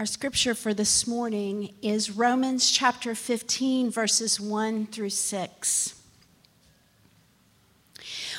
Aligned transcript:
Our 0.00 0.06
scripture 0.06 0.54
for 0.54 0.72
this 0.72 1.06
morning 1.06 1.74
is 1.82 2.10
Romans 2.16 2.70
chapter 2.70 3.14
15, 3.14 3.90
verses 3.90 4.40
1 4.40 4.86
through 4.86 5.10
6. 5.10 6.02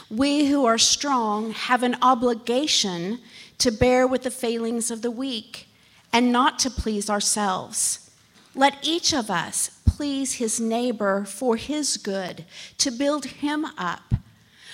We 0.10 0.48
who 0.48 0.66
are 0.66 0.80
strong 0.80 1.52
have 1.52 1.84
an 1.84 1.98
obligation 2.02 3.20
to 3.60 3.70
bear 3.70 4.08
with 4.08 4.24
the 4.24 4.32
failings 4.32 4.90
of 4.90 5.04
the 5.04 5.12
weak 5.12 5.68
and 6.12 6.32
not 6.32 6.58
to 6.58 6.72
please 6.72 7.12
ourselves. 7.12 8.10
Let 8.56 8.80
each 8.82 9.14
of 9.14 9.30
us 9.30 9.70
please 9.86 10.34
his 10.34 10.60
neighbor 10.60 11.26
for 11.26 11.58
his 11.58 11.98
good, 11.98 12.44
to 12.80 12.90
build 12.90 13.26
him 13.26 13.66
up. 13.78 14.16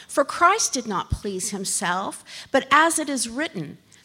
For 0.07 0.23
Christ 0.23 0.71
did 0.71 0.87
not 0.87 1.11
please 1.11 1.49
himself, 1.49 2.23
but 2.49 2.65
as 2.71 2.97
it 2.97 3.09
is 3.09 3.27
written, 3.27 3.77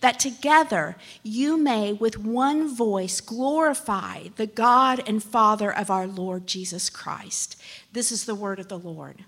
that 0.00 0.18
together 0.18 0.96
you 1.22 1.56
may 1.56 1.92
with 1.92 2.18
one 2.18 2.74
voice 2.74 3.20
glorify 3.20 4.28
the 4.36 4.46
God 4.46 5.02
and 5.06 5.22
Father 5.22 5.74
of 5.74 5.90
our 5.90 6.06
Lord 6.06 6.46
Jesus 6.46 6.90
Christ. 6.90 7.60
This 7.92 8.12
is 8.12 8.24
the 8.24 8.34
word 8.34 8.58
of 8.58 8.68
the 8.68 8.78
Lord. 8.78 9.24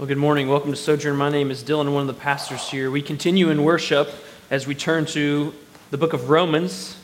Well, 0.00 0.06
good 0.06 0.16
morning. 0.16 0.48
Welcome 0.48 0.70
to 0.70 0.78
Sojourn. 0.78 1.14
My 1.14 1.28
name 1.28 1.50
is 1.50 1.62
Dylan, 1.62 1.92
one 1.92 2.00
of 2.00 2.06
the 2.06 2.14
pastors 2.14 2.70
here. 2.70 2.90
We 2.90 3.02
continue 3.02 3.50
in 3.50 3.62
worship 3.62 4.08
as 4.50 4.66
we 4.66 4.74
turn 4.74 5.04
to 5.04 5.52
the 5.90 5.98
book 5.98 6.12
of 6.12 6.30
Romans. 6.30 6.96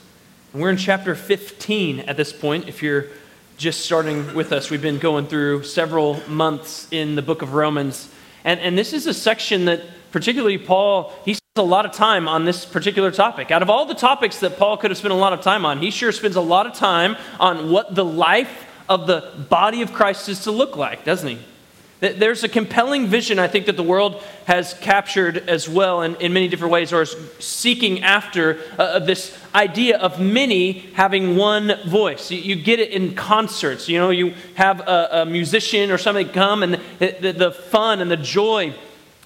And 0.52 0.62
we're 0.62 0.70
in 0.70 0.76
chapter 0.76 1.16
15 1.16 2.00
at 2.00 2.16
this 2.16 2.32
point. 2.32 2.68
If 2.68 2.82
you're 2.82 3.06
just 3.56 3.84
starting 3.84 4.32
with 4.32 4.52
us, 4.52 4.70
we've 4.70 4.82
been 4.82 4.98
going 4.98 5.26
through 5.26 5.64
several 5.64 6.20
months 6.28 6.86
in 6.92 7.16
the 7.16 7.22
book 7.22 7.42
of 7.42 7.52
Romans. 7.52 8.08
And, 8.44 8.60
and 8.60 8.78
this 8.78 8.92
is 8.92 9.08
a 9.08 9.14
section 9.14 9.64
that, 9.64 9.82
particularly 10.12 10.56
Paul, 10.56 11.12
he 11.24 11.34
spends 11.34 11.42
a 11.56 11.62
lot 11.62 11.84
of 11.84 11.90
time 11.90 12.28
on 12.28 12.44
this 12.44 12.64
particular 12.64 13.10
topic. 13.10 13.50
Out 13.50 13.60
of 13.60 13.70
all 13.70 13.86
the 13.86 13.94
topics 13.94 14.38
that 14.38 14.56
Paul 14.56 14.76
could 14.76 14.92
have 14.92 14.98
spent 14.98 15.12
a 15.12 15.16
lot 15.16 15.32
of 15.32 15.40
time 15.40 15.66
on, 15.66 15.80
he 15.80 15.90
sure 15.90 16.12
spends 16.12 16.36
a 16.36 16.40
lot 16.40 16.66
of 16.66 16.74
time 16.74 17.16
on 17.40 17.70
what 17.70 17.92
the 17.92 18.04
life 18.04 18.66
of 18.88 19.08
the 19.08 19.32
body 19.48 19.82
of 19.82 19.92
Christ 19.92 20.28
is 20.28 20.44
to 20.44 20.52
look 20.52 20.76
like, 20.76 21.04
doesn't 21.04 21.28
he? 21.28 21.38
There's 22.00 22.44
a 22.44 22.48
compelling 22.48 23.06
vision, 23.06 23.38
I 23.38 23.48
think, 23.48 23.66
that 23.66 23.76
the 23.76 23.82
world 23.82 24.22
has 24.44 24.74
captured 24.74 25.48
as 25.48 25.66
well 25.66 26.02
in, 26.02 26.14
in 26.16 26.32
many 26.34 26.46
different 26.46 26.72
ways, 26.72 26.92
or 26.92 27.02
is 27.02 27.16
seeking 27.38 28.02
after 28.02 28.60
uh, 28.78 28.98
this 28.98 29.36
idea 29.54 29.98
of 29.98 30.20
many 30.20 30.72
having 30.92 31.36
one 31.36 31.72
voice. 31.86 32.30
You, 32.30 32.38
you, 32.38 32.56
get 32.56 32.80
it 32.80 32.90
in 32.90 33.14
concerts. 33.14 33.88
You 33.88 33.98
know, 33.98 34.10
you 34.10 34.34
have 34.56 34.80
a, 34.80 35.08
a 35.22 35.26
musician 35.26 35.90
or 35.90 35.96
somebody 35.96 36.28
come, 36.28 36.62
and 36.62 36.74
the, 36.98 37.16
the, 37.18 37.32
the 37.32 37.50
fun 37.50 38.02
and 38.02 38.10
the 38.10 38.18
joy 38.18 38.74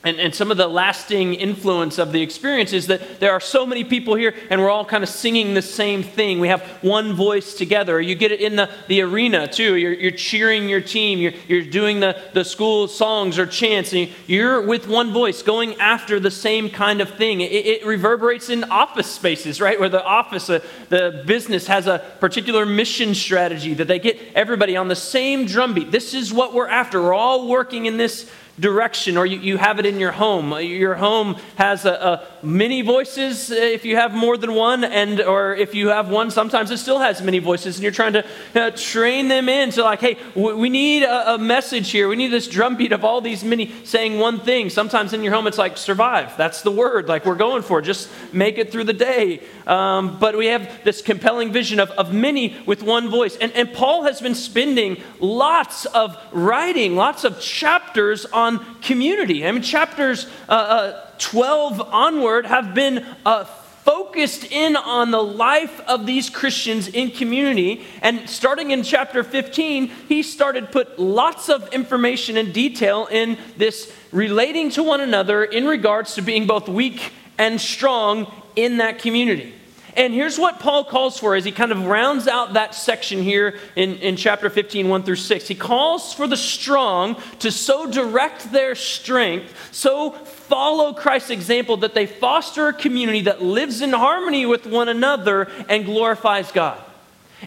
and, 0.02 0.18
and 0.18 0.34
some 0.34 0.50
of 0.50 0.56
the 0.56 0.66
lasting 0.66 1.34
influence 1.34 1.98
of 1.98 2.12
the 2.12 2.22
experience 2.22 2.72
is 2.72 2.86
that 2.86 3.20
there 3.20 3.32
are 3.32 3.40
so 3.40 3.66
many 3.66 3.84
people 3.84 4.14
here 4.14 4.34
and 4.48 4.58
we're 4.58 4.70
all 4.70 4.84
kind 4.84 5.02
of 5.04 5.10
singing 5.10 5.52
the 5.52 5.60
same 5.60 6.02
thing. 6.02 6.40
We 6.40 6.48
have 6.48 6.62
one 6.80 7.12
voice 7.12 7.52
together. 7.52 8.00
You 8.00 8.14
get 8.14 8.32
it 8.32 8.40
in 8.40 8.56
the, 8.56 8.70
the 8.88 9.02
arena 9.02 9.46
too. 9.46 9.76
You're, 9.76 9.92
you're 9.92 10.10
cheering 10.10 10.70
your 10.70 10.80
team, 10.80 11.18
you're, 11.18 11.34
you're 11.48 11.64
doing 11.64 12.00
the, 12.00 12.18
the 12.32 12.46
school 12.46 12.88
songs 12.88 13.38
or 13.38 13.44
chants, 13.44 13.92
and 13.92 14.08
you're 14.26 14.62
with 14.62 14.88
one 14.88 15.12
voice 15.12 15.42
going 15.42 15.78
after 15.78 16.18
the 16.18 16.30
same 16.30 16.70
kind 16.70 17.02
of 17.02 17.10
thing. 17.10 17.42
It, 17.42 17.52
it 17.52 17.84
reverberates 17.84 18.48
in 18.48 18.64
office 18.64 19.10
spaces, 19.10 19.60
right? 19.60 19.78
Where 19.78 19.90
the 19.90 20.02
office, 20.02 20.48
uh, 20.48 20.60
the 20.88 21.24
business 21.26 21.66
has 21.66 21.86
a 21.86 21.98
particular 22.20 22.64
mission 22.64 23.14
strategy 23.14 23.74
that 23.74 23.86
they 23.86 23.98
get 23.98 24.18
everybody 24.34 24.78
on 24.78 24.88
the 24.88 24.96
same 24.96 25.44
drumbeat. 25.44 25.90
This 25.90 26.14
is 26.14 26.32
what 26.32 26.54
we're 26.54 26.68
after. 26.68 27.02
We're 27.02 27.12
all 27.12 27.48
working 27.48 27.84
in 27.84 27.98
this 27.98 28.30
direction, 28.60 29.16
or 29.16 29.24
you, 29.24 29.38
you 29.38 29.56
have 29.56 29.78
it 29.78 29.86
in 29.86 29.98
your 29.98 30.12
home. 30.12 30.52
Your 30.60 30.94
home 30.94 31.36
has 31.56 31.84
a, 31.84 31.92
a 31.92 32.44
many 32.44 32.82
voices 32.82 33.50
if 33.50 33.84
you 33.84 33.96
have 33.96 34.12
more 34.12 34.36
than 34.36 34.54
one, 34.54 34.84
and 34.84 35.20
or 35.20 35.54
if 35.54 35.74
you 35.74 35.88
have 35.88 36.10
one, 36.10 36.30
sometimes 36.30 36.70
it 36.70 36.78
still 36.78 36.98
has 36.98 37.22
many 37.22 37.38
voices, 37.38 37.76
and 37.76 37.82
you're 37.82 37.92
trying 37.92 38.12
to 38.12 38.24
uh, 38.54 38.70
train 38.72 39.28
them 39.28 39.48
in 39.48 39.70
to 39.70 39.82
like, 39.82 40.00
hey, 40.00 40.14
w- 40.34 40.56
we 40.56 40.68
need 40.68 41.02
a, 41.02 41.34
a, 41.34 41.38
message 41.38 41.90
here. 41.90 42.08
We 42.08 42.16
need 42.16 42.28
this 42.28 42.46
drumbeat 42.46 42.92
of 42.92 43.04
all 43.04 43.20
these 43.20 43.42
many 43.42 43.72
saying 43.84 44.18
one 44.18 44.40
thing. 44.40 44.68
Sometimes 44.68 45.12
in 45.12 45.22
your 45.22 45.32
home, 45.32 45.46
it's 45.46 45.58
like 45.58 45.76
survive. 45.76 46.36
That's 46.36 46.62
the 46.62 46.70
word. 46.70 47.08
Like 47.08 47.24
we're 47.24 47.34
going 47.34 47.62
for. 47.62 47.80
Just 47.80 48.10
make 48.32 48.58
it 48.58 48.70
through 48.70 48.84
the 48.84 48.92
day. 48.92 49.42
Um, 49.66 50.18
but 50.18 50.36
we 50.36 50.46
have 50.46 50.84
this 50.84 51.00
compelling 51.00 51.52
vision 51.52 51.80
of, 51.80 51.90
of 51.92 52.12
many 52.12 52.56
with 52.66 52.82
one 52.82 53.08
voice, 53.08 53.36
and 53.36 53.52
and 53.52 53.72
Paul 53.72 54.04
has 54.04 54.20
been 54.20 54.34
spending 54.34 55.02
lots 55.18 55.84
of 55.86 56.16
writing, 56.32 56.96
lots 56.96 57.24
of 57.24 57.40
chapters 57.40 58.24
on 58.26 58.49
community. 58.82 59.46
I 59.46 59.52
mean, 59.52 59.62
chapters 59.62 60.26
uh, 60.48 60.52
uh, 60.52 61.10
12 61.18 61.80
onward 61.80 62.46
have 62.46 62.74
been 62.74 63.06
uh, 63.24 63.44
focused 63.44 64.44
in 64.44 64.76
on 64.76 65.10
the 65.10 65.22
life 65.22 65.80
of 65.80 66.06
these 66.06 66.28
Christians 66.28 66.88
in 66.88 67.10
community. 67.10 67.84
And 68.02 68.28
starting 68.28 68.70
in 68.70 68.82
chapter 68.82 69.22
15, 69.22 69.88
he 70.08 70.22
started 70.22 70.70
put 70.70 70.98
lots 70.98 71.48
of 71.48 71.72
information 71.72 72.36
and 72.36 72.52
detail 72.52 73.06
in 73.10 73.38
this 73.56 73.92
relating 74.12 74.70
to 74.70 74.82
one 74.82 75.00
another 75.00 75.44
in 75.44 75.66
regards 75.66 76.14
to 76.14 76.22
being 76.22 76.46
both 76.46 76.68
weak 76.68 77.12
and 77.38 77.60
strong 77.60 78.32
in 78.56 78.78
that 78.78 78.98
community. 78.98 79.54
And 79.96 80.14
here's 80.14 80.38
what 80.38 80.60
Paul 80.60 80.84
calls 80.84 81.18
for 81.18 81.34
as 81.34 81.44
he 81.44 81.52
kind 81.52 81.72
of 81.72 81.86
rounds 81.86 82.28
out 82.28 82.52
that 82.52 82.74
section 82.74 83.22
here 83.22 83.58
in, 83.76 83.96
in 83.96 84.16
chapter 84.16 84.48
15, 84.48 84.88
1 84.88 85.02
through 85.02 85.16
6. 85.16 85.48
He 85.48 85.54
calls 85.54 86.12
for 86.12 86.26
the 86.26 86.36
strong 86.36 87.16
to 87.40 87.50
so 87.50 87.90
direct 87.90 88.52
their 88.52 88.74
strength, 88.74 89.52
so 89.72 90.12
follow 90.12 90.92
Christ's 90.92 91.30
example 91.30 91.78
that 91.78 91.94
they 91.94 92.06
foster 92.06 92.68
a 92.68 92.72
community 92.72 93.22
that 93.22 93.42
lives 93.42 93.80
in 93.80 93.92
harmony 93.92 94.46
with 94.46 94.66
one 94.66 94.88
another 94.88 95.48
and 95.68 95.84
glorifies 95.84 96.52
God. 96.52 96.80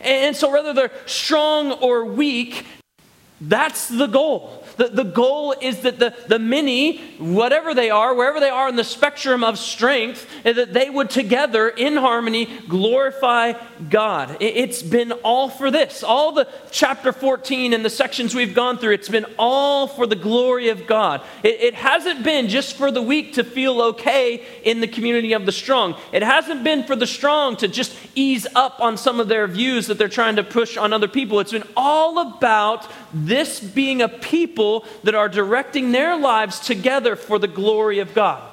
And 0.02 0.36
so, 0.36 0.50
whether 0.50 0.74
they're 0.74 0.92
strong 1.06 1.72
or 1.74 2.06
weak, 2.06 2.66
that's 3.40 3.88
the 3.88 4.08
goal. 4.08 4.63
The, 4.78 4.88
the 4.88 5.04
goal 5.04 5.54
is 5.60 5.82
that 5.82 6.00
the, 6.00 6.16
the 6.28 6.40
many, 6.40 6.98
whatever 7.18 7.74
they 7.74 7.90
are, 7.90 8.14
wherever 8.14 8.40
they 8.40 8.50
are 8.50 8.70
in 8.70 8.76
the 8.76 8.84
spectrum 8.84 9.44
of 9.44 9.60
strength, 9.60 10.28
that 10.44 10.74
they 10.74 10.90
would 10.90 11.10
together 11.10 11.70
in 11.70 11.96
harmony 11.96 12.46
glorify 12.68 13.54
God. 13.90 14.38
It, 14.42 14.58
it's 14.58 14.82
been 14.82 15.12
all 15.24 15.50
for 15.50 15.72
this. 15.72 16.04
All 16.04 16.32
the 16.32 16.48
chapter 16.72 17.12
14 17.12 17.74
and 17.74 17.84
the 17.84 17.90
sections 17.90 18.36
we've 18.36 18.54
gone 18.54 18.78
through, 18.78 18.94
it's 18.94 19.10
been 19.10 19.26
all 19.38 19.88
for 19.88 20.06
the 20.06 20.16
glory 20.16 20.70
of 20.70 20.88
God. 20.88 21.22
It, 21.44 21.62
it 21.62 21.74
hasn't 21.74 22.24
been 22.24 22.48
just 22.48 22.76
for 22.76 22.92
the 22.92 23.02
weak 23.02 23.34
to 23.34 23.44
feel 23.44 23.82
okay 23.82 24.46
in 24.64 24.82
the 24.82 24.88
community 24.88 25.34
of 25.34 25.46
the 25.46 25.52
strong. 25.52 25.96
It 26.12 26.24
hasn't 26.24 26.64
been 26.64 26.84
for 26.84 26.96
the 26.96 27.08
strong 27.08 27.58
to 27.58 27.68
just 27.68 27.96
ease 28.16 28.48
up 28.56 28.80
on 28.80 28.98
some 28.98 29.20
of 29.20 29.28
their 29.28 29.48
views 29.48 29.88
that 29.88 29.98
they're 29.98 30.10
trying 30.10 30.36
to 30.38 30.44
push 30.44 30.78
on 30.78 30.94
other 30.94 31.08
people. 31.08 31.40
It's 31.40 31.52
been 31.52 31.68
all 31.76 32.20
about 32.20 32.90
this 33.14 33.60
being 33.60 34.02
a 34.02 34.10
people 34.10 34.86
that 35.04 35.16
are 35.16 35.30
directing 35.30 35.92
their 35.92 36.18
lives 36.18 36.60
together 36.60 37.16
for 37.16 37.40
the 37.40 37.48
glory 37.48 38.00
of 38.00 38.14
God. 38.14 38.53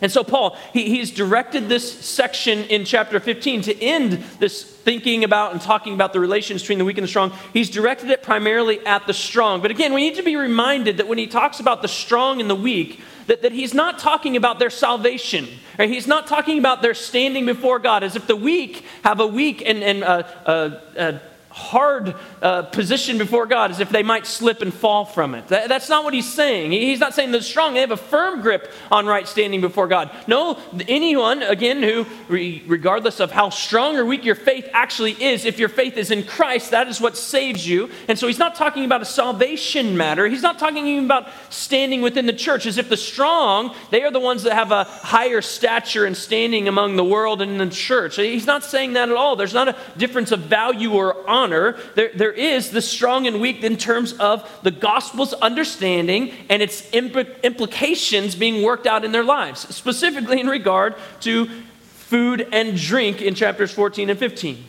And 0.00 0.12
so, 0.12 0.22
Paul, 0.22 0.56
he, 0.72 0.88
he's 0.88 1.10
directed 1.10 1.68
this 1.68 1.92
section 2.04 2.60
in 2.64 2.84
chapter 2.84 3.18
15 3.20 3.62
to 3.62 3.82
end 3.82 4.12
this 4.38 4.62
thinking 4.62 5.24
about 5.24 5.52
and 5.52 5.60
talking 5.60 5.94
about 5.94 6.12
the 6.12 6.20
relations 6.20 6.62
between 6.62 6.78
the 6.78 6.84
weak 6.84 6.98
and 6.98 7.04
the 7.04 7.08
strong. 7.08 7.32
He's 7.52 7.68
directed 7.68 8.10
it 8.10 8.22
primarily 8.22 8.84
at 8.86 9.06
the 9.06 9.14
strong. 9.14 9.60
But 9.60 9.70
again, 9.70 9.92
we 9.92 10.08
need 10.08 10.16
to 10.16 10.22
be 10.22 10.36
reminded 10.36 10.98
that 10.98 11.08
when 11.08 11.18
he 11.18 11.26
talks 11.26 11.60
about 11.60 11.82
the 11.82 11.88
strong 11.88 12.40
and 12.40 12.48
the 12.48 12.54
weak, 12.54 13.00
that, 13.26 13.42
that 13.42 13.52
he's 13.52 13.74
not 13.74 13.98
talking 13.98 14.36
about 14.36 14.58
their 14.58 14.70
salvation. 14.70 15.46
Right? 15.78 15.90
He's 15.90 16.06
not 16.06 16.26
talking 16.26 16.58
about 16.58 16.82
their 16.82 16.94
standing 16.94 17.46
before 17.46 17.78
God 17.78 18.02
as 18.02 18.16
if 18.16 18.26
the 18.26 18.36
weak 18.36 18.84
have 19.04 19.20
a 19.20 19.26
weak 19.26 19.62
and, 19.64 19.84
and 19.84 20.02
uh, 20.02 20.22
uh, 20.46 20.80
uh, 20.96 21.18
hard 21.58 22.14
uh, 22.40 22.62
position 22.62 23.18
before 23.18 23.46
God 23.46 23.70
as 23.72 23.80
if 23.80 23.90
they 23.90 24.04
might 24.04 24.26
slip 24.26 24.62
and 24.62 24.72
fall 24.72 25.04
from 25.04 25.34
it. 25.34 25.48
That, 25.48 25.68
that's 25.68 25.88
not 25.88 26.04
what 26.04 26.14
he's 26.14 26.32
saying. 26.32 26.70
He's 26.70 27.00
not 27.00 27.14
saying 27.14 27.32
the 27.32 27.42
strong, 27.42 27.74
they 27.74 27.80
have 27.80 27.90
a 27.90 27.96
firm 27.96 28.40
grip 28.40 28.72
on 28.90 29.06
right 29.06 29.26
standing 29.26 29.60
before 29.60 29.88
God. 29.88 30.10
No, 30.26 30.58
anyone, 30.86 31.42
again, 31.42 31.82
who, 31.82 32.06
regardless 32.28 33.20
of 33.20 33.32
how 33.32 33.50
strong 33.50 33.96
or 33.96 34.04
weak 34.04 34.24
your 34.24 34.36
faith 34.36 34.68
actually 34.72 35.20
is, 35.22 35.44
if 35.44 35.58
your 35.58 35.68
faith 35.68 35.96
is 35.96 36.10
in 36.10 36.22
Christ, 36.22 36.70
that 36.70 36.86
is 36.86 37.00
what 37.00 37.16
saves 37.16 37.66
you. 37.66 37.90
And 38.06 38.18
so 38.18 38.28
he's 38.28 38.38
not 38.38 38.54
talking 38.54 38.84
about 38.84 39.02
a 39.02 39.04
salvation 39.04 39.96
matter. 39.96 40.28
He's 40.28 40.42
not 40.42 40.58
talking 40.58 40.86
even 40.86 41.06
about 41.06 41.28
standing 41.50 42.02
within 42.02 42.26
the 42.26 42.32
church 42.32 42.66
as 42.66 42.78
if 42.78 42.88
the 42.88 42.96
strong, 42.96 43.74
they 43.90 44.04
are 44.04 44.12
the 44.12 44.20
ones 44.20 44.44
that 44.44 44.54
have 44.54 44.70
a 44.70 44.84
higher 44.84 45.42
stature 45.42 46.04
and 46.04 46.16
standing 46.16 46.68
among 46.68 46.96
the 46.96 47.04
world 47.04 47.42
and 47.42 47.60
the 47.60 47.68
church. 47.68 48.16
He's 48.16 48.46
not 48.46 48.62
saying 48.62 48.92
that 48.92 49.08
at 49.08 49.16
all. 49.16 49.34
There's 49.34 49.54
not 49.54 49.68
a 49.68 49.76
difference 49.96 50.30
of 50.30 50.40
value 50.40 50.92
or 50.92 51.28
honor. 51.28 51.47
There, 51.50 52.10
there 52.14 52.32
is 52.32 52.70
the 52.70 52.82
strong 52.82 53.26
and 53.26 53.40
weak 53.40 53.62
in 53.62 53.76
terms 53.76 54.12
of 54.14 54.48
the 54.62 54.70
gospel's 54.70 55.32
understanding 55.34 56.32
and 56.48 56.62
its 56.62 56.82
impl- 56.90 57.42
implications 57.42 58.34
being 58.34 58.62
worked 58.62 58.86
out 58.86 59.04
in 59.04 59.12
their 59.12 59.24
lives, 59.24 59.74
specifically 59.74 60.40
in 60.40 60.46
regard 60.46 60.94
to 61.20 61.46
food 61.82 62.48
and 62.52 62.76
drink 62.76 63.20
in 63.20 63.34
chapters 63.34 63.72
14 63.72 64.10
and 64.10 64.18
15. 64.18 64.64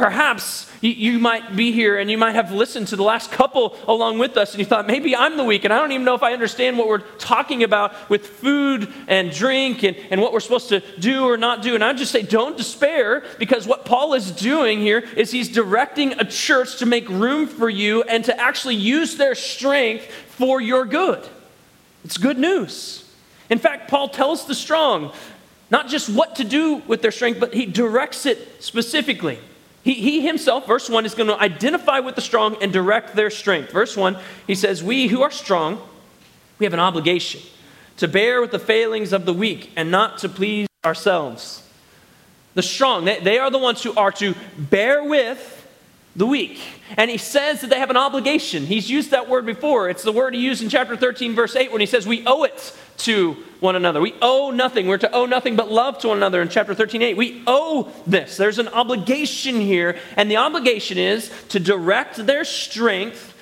Perhaps 0.00 0.66
you, 0.80 1.18
might 1.18 1.54
be 1.54 1.72
here 1.72 1.98
and 1.98 2.10
you 2.10 2.16
might 2.16 2.34
have 2.34 2.52
listened 2.52 2.88
to 2.88 2.96
the 2.96 3.02
last 3.02 3.30
couple 3.30 3.76
along 3.86 4.18
with 4.18 4.38
us 4.38 4.52
and 4.52 4.58
you 4.58 4.64
thought, 4.64 4.86
maybe 4.86 5.14
I'm 5.14 5.36
the 5.36 5.44
weak 5.44 5.64
and 5.64 5.74
I 5.74 5.78
don't 5.78 5.92
even 5.92 6.06
know 6.06 6.14
if 6.14 6.22
I 6.22 6.32
understand 6.32 6.78
what 6.78 6.88
we're 6.88 7.02
talking 7.18 7.64
about 7.64 8.08
with 8.08 8.26
food 8.26 8.90
and 9.08 9.30
drink 9.30 9.82
and, 9.82 9.94
and 10.10 10.22
what 10.22 10.32
we're 10.32 10.40
supposed 10.40 10.70
to 10.70 10.80
do 10.98 11.26
or 11.26 11.36
not 11.36 11.60
do. 11.60 11.74
And 11.74 11.84
I 11.84 11.92
just 11.92 12.12
say, 12.12 12.22
don't 12.22 12.56
despair 12.56 13.24
because 13.38 13.66
what 13.66 13.84
Paul 13.84 14.14
is 14.14 14.30
doing 14.30 14.78
here 14.78 15.00
is 15.18 15.32
he's 15.32 15.50
directing 15.50 16.14
a 16.18 16.24
church 16.24 16.78
to 16.78 16.86
make 16.86 17.06
room 17.10 17.46
for 17.46 17.68
you 17.68 18.02
and 18.04 18.24
to 18.24 18.40
actually 18.40 18.76
use 18.76 19.18
their 19.18 19.34
strength 19.34 20.06
for 20.06 20.62
your 20.62 20.86
good. 20.86 21.28
It's 22.06 22.16
good 22.16 22.38
news. 22.38 23.04
In 23.50 23.58
fact, 23.58 23.90
Paul 23.90 24.08
tells 24.08 24.46
the 24.46 24.54
strong 24.54 25.12
not 25.70 25.88
just 25.88 26.08
what 26.08 26.36
to 26.36 26.44
do 26.44 26.76
with 26.86 27.02
their 27.02 27.12
strength, 27.12 27.38
but 27.38 27.52
he 27.52 27.66
directs 27.66 28.24
it 28.24 28.62
specifically. 28.62 29.40
He, 29.82 29.94
he 29.94 30.26
himself, 30.26 30.66
verse 30.66 30.90
1, 30.90 31.06
is 31.06 31.14
going 31.14 31.28
to 31.28 31.40
identify 31.40 32.00
with 32.00 32.14
the 32.14 32.20
strong 32.20 32.56
and 32.62 32.72
direct 32.72 33.16
their 33.16 33.30
strength. 33.30 33.72
Verse 33.72 33.96
1, 33.96 34.18
he 34.46 34.54
says, 34.54 34.82
We 34.82 35.08
who 35.08 35.22
are 35.22 35.30
strong, 35.30 35.80
we 36.58 36.66
have 36.66 36.74
an 36.74 36.80
obligation 36.80 37.40
to 37.96 38.08
bear 38.08 38.40
with 38.40 38.50
the 38.50 38.58
failings 38.58 39.12
of 39.12 39.24
the 39.24 39.32
weak 39.32 39.70
and 39.76 39.90
not 39.90 40.18
to 40.18 40.28
please 40.28 40.68
ourselves. 40.84 41.66
The 42.54 42.62
strong, 42.62 43.04
they, 43.04 43.20
they 43.20 43.38
are 43.38 43.50
the 43.50 43.58
ones 43.58 43.82
who 43.82 43.94
are 43.94 44.10
to 44.12 44.34
bear 44.58 45.04
with 45.04 45.59
the 46.16 46.26
weak. 46.26 46.60
And 46.96 47.10
he 47.10 47.18
says 47.18 47.60
that 47.60 47.70
they 47.70 47.78
have 47.78 47.90
an 47.90 47.96
obligation. 47.96 48.66
He's 48.66 48.90
used 48.90 49.12
that 49.12 49.28
word 49.28 49.46
before. 49.46 49.88
It's 49.88 50.02
the 50.02 50.12
word 50.12 50.34
he 50.34 50.40
used 50.40 50.62
in 50.62 50.68
chapter 50.68 50.96
13, 50.96 51.34
verse 51.34 51.54
8, 51.54 51.70
when 51.70 51.80
he 51.80 51.86
says, 51.86 52.06
We 52.06 52.26
owe 52.26 52.42
it 52.42 52.76
to 52.98 53.36
one 53.60 53.76
another. 53.76 54.00
We 54.00 54.14
owe 54.20 54.50
nothing. 54.50 54.86
We're 54.86 54.98
to 54.98 55.12
owe 55.12 55.26
nothing 55.26 55.56
but 55.56 55.70
love 55.70 55.98
to 55.98 56.08
one 56.08 56.16
another 56.16 56.42
in 56.42 56.48
chapter 56.48 56.74
13, 56.74 57.02
8. 57.02 57.16
We 57.16 57.42
owe 57.46 57.92
this. 58.06 58.36
There's 58.36 58.58
an 58.58 58.68
obligation 58.68 59.60
here, 59.60 59.98
and 60.16 60.30
the 60.30 60.38
obligation 60.38 60.98
is 60.98 61.30
to 61.50 61.60
direct 61.60 62.16
their 62.26 62.44
strength 62.44 63.34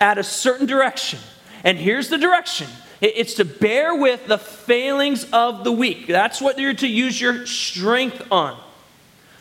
at 0.00 0.18
a 0.18 0.22
certain 0.22 0.66
direction. 0.66 1.20
And 1.64 1.78
here's 1.78 2.08
the 2.08 2.18
direction 2.18 2.68
it's 3.00 3.34
to 3.34 3.46
bear 3.46 3.94
with 3.94 4.26
the 4.26 4.36
failings 4.36 5.24
of 5.32 5.64
the 5.64 5.72
weak. 5.72 6.06
That's 6.06 6.40
what 6.40 6.58
you're 6.58 6.74
to 6.74 6.86
use 6.86 7.18
your 7.18 7.46
strength 7.46 8.22
on. 8.30 8.60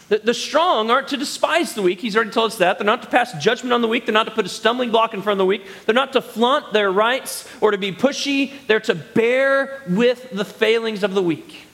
The, 0.09 0.17
the, 0.17 0.33
strong 0.33 0.89
aren't 0.89 1.07
to 1.09 1.17
despise 1.17 1.73
the 1.73 1.83
weak. 1.83 2.01
He's 2.01 2.15
already 2.15 2.31
told 2.31 2.51
us 2.51 2.57
that. 2.57 2.79
They're 2.79 2.85
not 2.85 3.03
to 3.03 3.07
pass 3.07 3.31
judgment 3.41 3.73
on 3.73 3.81
the 3.81 3.87
weak. 3.87 4.07
They're 4.07 4.13
not 4.13 4.25
to 4.25 4.31
put 4.31 4.45
a 4.45 4.49
stumbling 4.49 4.89
block 4.89 5.13
in 5.13 5.21
front 5.21 5.33
of 5.33 5.37
the 5.37 5.45
weak. 5.45 5.65
They're 5.85 5.93
not 5.93 6.13
to 6.13 6.21
flaunt 6.21 6.73
their 6.73 6.91
rights 6.91 7.47
or 7.61 7.71
to 7.71 7.77
be 7.77 7.91
pushy. 7.91 8.53
They're 8.65 8.79
to 8.81 8.95
bear 8.95 9.83
with 9.87 10.31
the 10.31 10.43
failings 10.43 11.03
of 11.03 11.13
the 11.13 11.21
weak. 11.21 11.67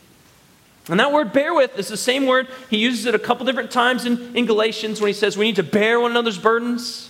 And 0.89 0.99
that 0.99 1.13
word 1.13 1.31
bear 1.31 1.53
with 1.53 1.79
is 1.79 1.87
the 1.87 1.97
same 1.97 2.27
word. 2.27 2.47
He 2.69 2.77
uses 2.77 3.05
it 3.05 3.15
a 3.15 3.19
couple 3.19 3.45
different 3.45 3.71
times 3.71 4.05
in, 4.05 4.35
in 4.35 4.45
Galatians 4.45 4.99
when 4.99 5.07
he 5.07 5.13
says 5.13 5.37
we 5.37 5.45
need 5.45 5.55
to 5.55 5.63
bear 5.63 5.99
one 5.99 6.11
another's 6.11 6.37
burdens. 6.37 7.09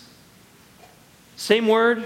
Same 1.36 1.68
word. 1.68 2.06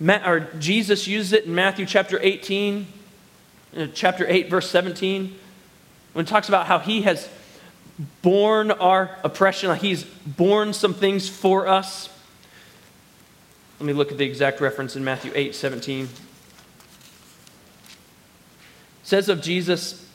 Ma- 0.00 0.20
or 0.26 0.40
Jesus 0.58 1.06
uses 1.06 1.32
it 1.32 1.44
in 1.44 1.54
Matthew 1.54 1.86
chapter 1.86 2.18
18, 2.20 2.86
uh, 3.76 3.86
chapter 3.94 4.26
8, 4.28 4.50
verse 4.50 4.68
17, 4.68 5.38
when 6.12 6.24
he 6.26 6.28
talks 6.28 6.48
about 6.48 6.66
how 6.66 6.78
he 6.78 7.02
has 7.02 7.28
borne 8.22 8.70
our 8.70 9.16
oppression, 9.24 9.68
like 9.68 9.80
he's 9.80 10.04
borne 10.04 10.72
some 10.72 10.94
things 10.94 11.28
for 11.28 11.66
us. 11.66 12.08
Let 13.80 13.86
me 13.86 13.92
look 13.92 14.12
at 14.12 14.18
the 14.18 14.24
exact 14.24 14.60
reference 14.60 14.96
in 14.96 15.04
Matthew 15.04 15.32
8 15.34 15.54
17. 15.54 16.04
It 16.04 16.10
says 19.02 19.28
of 19.28 19.40
Jesus 19.40 20.06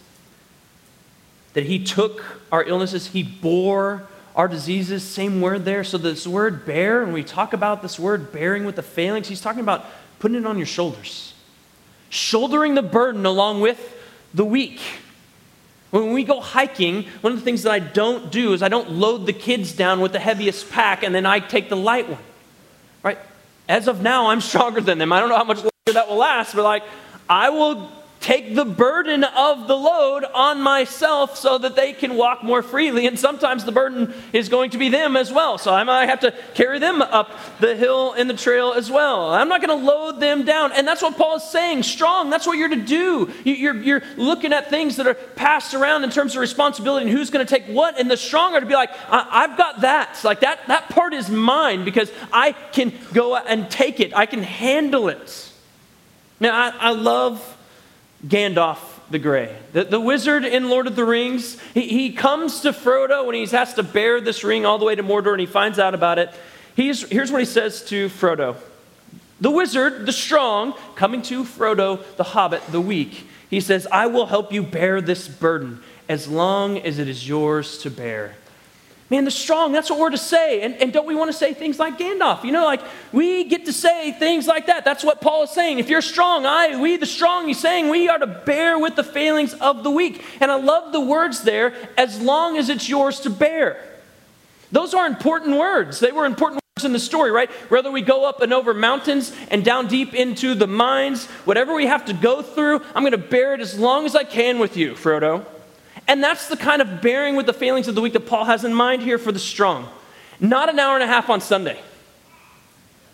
that 1.54 1.66
he 1.66 1.84
took 1.84 2.24
our 2.52 2.64
illnesses, 2.64 3.08
he 3.08 3.24
bore 3.24 4.08
our 4.36 4.48
diseases, 4.48 5.04
same 5.04 5.42
word 5.42 5.66
there. 5.66 5.84
So, 5.84 5.98
this 5.98 6.28
word 6.28 6.66
bear, 6.66 7.04
when 7.04 7.14
we 7.14 7.24
talk 7.24 7.54
about 7.54 7.82
this 7.82 8.00
word 8.00 8.32
bearing 8.32 8.66
with 8.66 8.76
the 8.76 8.84
failings, 8.84 9.28
he's 9.28 9.42
talking 9.42 9.62
about 9.62 9.86
putting 10.20 10.38
it 10.38 10.46
on 10.46 10.58
your 10.58 10.66
shoulders, 10.66 11.34
shouldering 12.10 12.76
the 12.76 12.82
burden 12.82 13.26
along 13.26 13.62
with 13.62 14.02
the 14.34 14.46
weak. 14.46 14.80
When 15.94 16.12
we 16.12 16.24
go 16.24 16.40
hiking, 16.40 17.04
one 17.22 17.34
of 17.34 17.40
the 17.40 17.46
things 17.46 17.62
that 17.64 17.72
I 17.72 17.78
don't 17.78 18.32
do 18.32 18.54
is 18.54 18.64
I 18.64 18.68
don't 18.68 18.90
load 18.90 19.28
the 19.28 19.34
kids 19.34 19.74
down 19.74 20.02
with 20.02 20.12
the 20.12 20.18
heaviest 20.18 20.72
pack 20.72 21.04
and 21.04 21.14
then 21.14 21.28
I 21.28 21.38
take 21.38 21.70
the 21.70 21.78
light 21.78 22.10
one. 22.10 22.20
Right? 23.04 23.20
As 23.70 23.88
of 23.88 24.02
now, 24.02 24.30
I'm 24.30 24.42
stronger 24.52 24.82
than 24.82 24.98
them. 24.98 25.14
I 25.14 25.20
don't 25.20 25.30
know 25.30 25.38
how 25.38 25.44
much 25.44 25.58
longer 25.58 25.70
that 25.94 26.10
will 26.10 26.16
last, 26.16 26.56
but 26.56 26.64
like, 26.64 26.82
I 27.30 27.52
will 27.52 27.92
take 28.24 28.56
the 28.56 28.64
burden 28.64 29.26
of 29.26 29.68
the 29.68 29.76
load 29.76 30.24
on 30.34 30.62
myself 30.62 31.38
so 31.38 31.58
that 31.58 31.76
they 31.76 31.92
can 31.92 32.16
walk 32.16 32.42
more 32.42 32.64
freely. 32.64 33.06
And 33.06 33.20
sometimes 33.20 33.66
the 33.66 33.74
burden 33.74 34.14
is 34.32 34.48
going 34.48 34.72
to 34.72 34.78
be 34.78 34.88
them 34.88 35.18
as 35.18 35.32
well. 35.32 35.58
So 35.58 35.74
I 35.74 35.84
might 35.84 36.06
have 36.06 36.22
to 36.22 36.34
carry 36.54 36.80
them 36.80 37.02
up 37.02 37.32
the 37.60 37.76
hill 37.76 38.14
and 38.14 38.30
the 38.30 38.34
trail 38.34 38.72
as 38.72 38.90
well. 38.90 39.34
I'm 39.34 39.50
not 39.50 39.62
going 39.62 39.78
to 39.78 39.86
load 39.86 40.22
them 40.22 40.46
down. 40.46 40.72
And 40.72 40.88
that's 40.88 41.02
what 41.02 41.18
Paul 41.18 41.36
is 41.36 41.44
saying 41.44 41.84
strong. 41.84 42.30
That's 42.30 42.48
what 42.48 42.58
you're 42.58 42.70
to 42.70 42.78
do. 42.78 43.30
You're, 43.44 43.76
you're 43.76 44.04
looking 44.16 44.54
at 44.54 44.70
things 44.70 44.96
that 44.96 45.06
are 45.06 45.16
passed 45.16 45.74
around 45.74 46.06
in 46.06 46.10
terms 46.10 46.34
of 46.34 46.40
responsibility 46.40 47.08
and 47.08 47.16
who's 47.16 47.30
going 47.30 47.46
to 47.46 47.54
take 47.60 47.68
what. 47.68 48.00
And 48.00 48.10
the 48.10 48.16
strong 48.16 48.56
are 48.56 48.62
to 48.62 48.66
be 48.66 48.74
like, 48.74 48.92
I've 49.10 49.58
got 49.58 49.82
that. 49.82 50.18
Like 50.24 50.40
that, 50.40 50.66
that 50.68 50.88
part 50.88 51.14
is 51.14 51.30
mine 51.30 51.84
because 51.84 52.10
I 52.32 52.54
can 52.54 52.94
go 53.12 53.36
and 53.36 53.70
take 53.70 54.00
it, 54.00 54.16
I 54.16 54.28
can 54.28 54.44
handle 54.44 55.10
it. 55.10 55.50
Now, 56.40 56.56
I, 56.56 56.90
I 56.90 56.92
love 56.92 57.50
Gandalf 58.26 58.94
the 59.10 59.20
Grey. 59.20 59.56
The, 59.74 59.84
the 59.84 60.00
wizard 60.00 60.46
in 60.46 60.70
Lord 60.70 60.88
of 60.88 60.96
the 60.96 61.06
Rings, 61.06 61.60
he, 61.74 61.88
he 61.88 62.14
comes 62.14 62.62
to 62.62 62.72
Frodo 62.72 63.26
when 63.26 63.36
he 63.36 63.46
has 63.48 63.74
to 63.76 63.84
bear 63.84 64.20
this 64.20 64.44
ring 64.44 64.66
all 64.66 64.78
the 64.78 64.86
way 64.86 64.96
to 64.96 65.04
Mordor 65.04 65.32
and 65.32 65.40
he 65.40 65.46
finds 65.46 65.80
out 65.80 65.94
about 65.94 66.20
it. 66.20 66.34
He's, 66.76 67.08
here's 67.10 67.32
what 67.32 67.40
he 67.40 67.46
says 67.46 67.84
to 67.86 68.10
Frodo 68.10 68.56
The 69.40 69.52
wizard, 69.52 70.06
the 70.06 70.12
strong, 70.12 70.74
coming 70.96 71.22
to 71.24 71.44
Frodo, 71.44 72.04
the 72.16 72.24
hobbit, 72.24 72.64
the 72.70 72.82
weak. 72.82 73.28
He 73.50 73.62
says, 73.62 73.88
I 73.92 74.08
will 74.08 74.26
help 74.26 74.52
you 74.52 74.64
bear 74.64 75.00
this 75.00 75.28
burden 75.28 75.82
as 76.10 76.28
long 76.28 76.80
as 76.80 76.98
it 76.98 77.08
is 77.08 77.28
yours 77.28 77.78
to 77.80 77.92
bear. 77.92 78.36
Man, 79.14 79.26
the 79.26 79.30
strong, 79.30 79.72
that's 79.72 79.92
what 79.92 80.00
we're 80.00 80.10
to 80.10 80.18
say. 80.18 80.64
And, 80.64 80.74
and 80.82 80.92
don't 80.92 81.06
we 81.06 81.14
want 81.14 81.32
to 81.32 81.38
say 81.38 81.54
things 81.54 81.78
like 81.78 82.00
Gandalf? 82.00 82.44
You 82.44 82.52
know, 82.52 82.66
like 82.66 82.82
we 83.12 83.44
get 83.44 83.66
to 83.66 83.72
say 83.72 84.12
things 84.12 84.48
like 84.48 84.66
that. 84.66 84.86
That's 84.86 85.04
what 85.04 85.22
Paul 85.22 85.44
is 85.44 85.52
saying. 85.52 85.78
If 85.78 85.88
you're 85.88 86.02
strong, 86.02 86.48
I, 86.48 86.82
we 86.82 86.98
the 86.98 87.06
strong, 87.06 87.48
he's 87.48 87.60
saying 87.60 87.90
we 87.90 88.10
are 88.10 88.18
to 88.18 88.26
bear 88.26 88.80
with 88.80 88.96
the 88.96 89.04
failings 89.04 89.54
of 89.54 89.84
the 89.84 89.92
weak. 89.92 90.26
And 90.40 90.52
I 90.52 90.56
love 90.56 90.94
the 90.94 91.00
words 91.00 91.44
there, 91.44 91.76
as 91.96 92.20
long 92.22 92.58
as 92.58 92.70
it's 92.70 92.90
yours 92.90 93.20
to 93.20 93.30
bear. 93.30 93.80
Those 94.72 94.96
are 94.96 95.06
important 95.06 95.60
words. 95.60 96.00
They 96.00 96.12
were 96.12 96.26
important 96.26 96.64
words 96.76 96.84
in 96.84 96.92
the 96.92 96.98
story, 96.98 97.30
right? 97.30 97.52
Whether 97.70 97.92
we 97.92 98.02
go 98.02 98.28
up 98.28 98.42
and 98.42 98.52
over 98.52 98.74
mountains 98.74 99.32
and 99.52 99.64
down 99.64 99.90
deep 99.90 100.16
into 100.16 100.56
the 100.56 100.66
mines, 100.66 101.28
whatever 101.46 101.76
we 101.76 101.86
have 101.86 102.06
to 102.06 102.14
go 102.14 102.42
through, 102.42 102.82
I'm 102.96 103.04
going 103.04 103.12
to 103.12 103.20
bear 103.20 103.54
it 103.54 103.60
as 103.60 103.78
long 103.78 104.08
as 104.08 104.16
I 104.16 104.24
can 104.24 104.58
with 104.58 104.76
you, 104.76 104.94
Frodo. 104.94 105.46
And 106.08 106.24
that's 106.24 106.48
the 106.48 106.58
kind 106.58 106.82
of 106.82 107.02
bearing 107.02 107.36
with 107.36 107.46
the 107.46 107.54
failings 107.54 107.88
of 107.88 107.96
the 107.96 108.02
weak 108.02 108.14
that 108.14 108.28
Paul 108.28 108.46
has 108.46 108.66
in 108.66 108.74
mind 108.74 109.02
here 109.02 109.18
for 109.18 109.32
the 109.32 109.40
strong. 109.40 109.88
Not 110.40 110.70
an 110.70 110.80
hour 110.80 110.96
and 110.96 111.04
a 111.04 111.08
half 111.08 111.30
on 111.30 111.42
Sunday. 111.42 111.80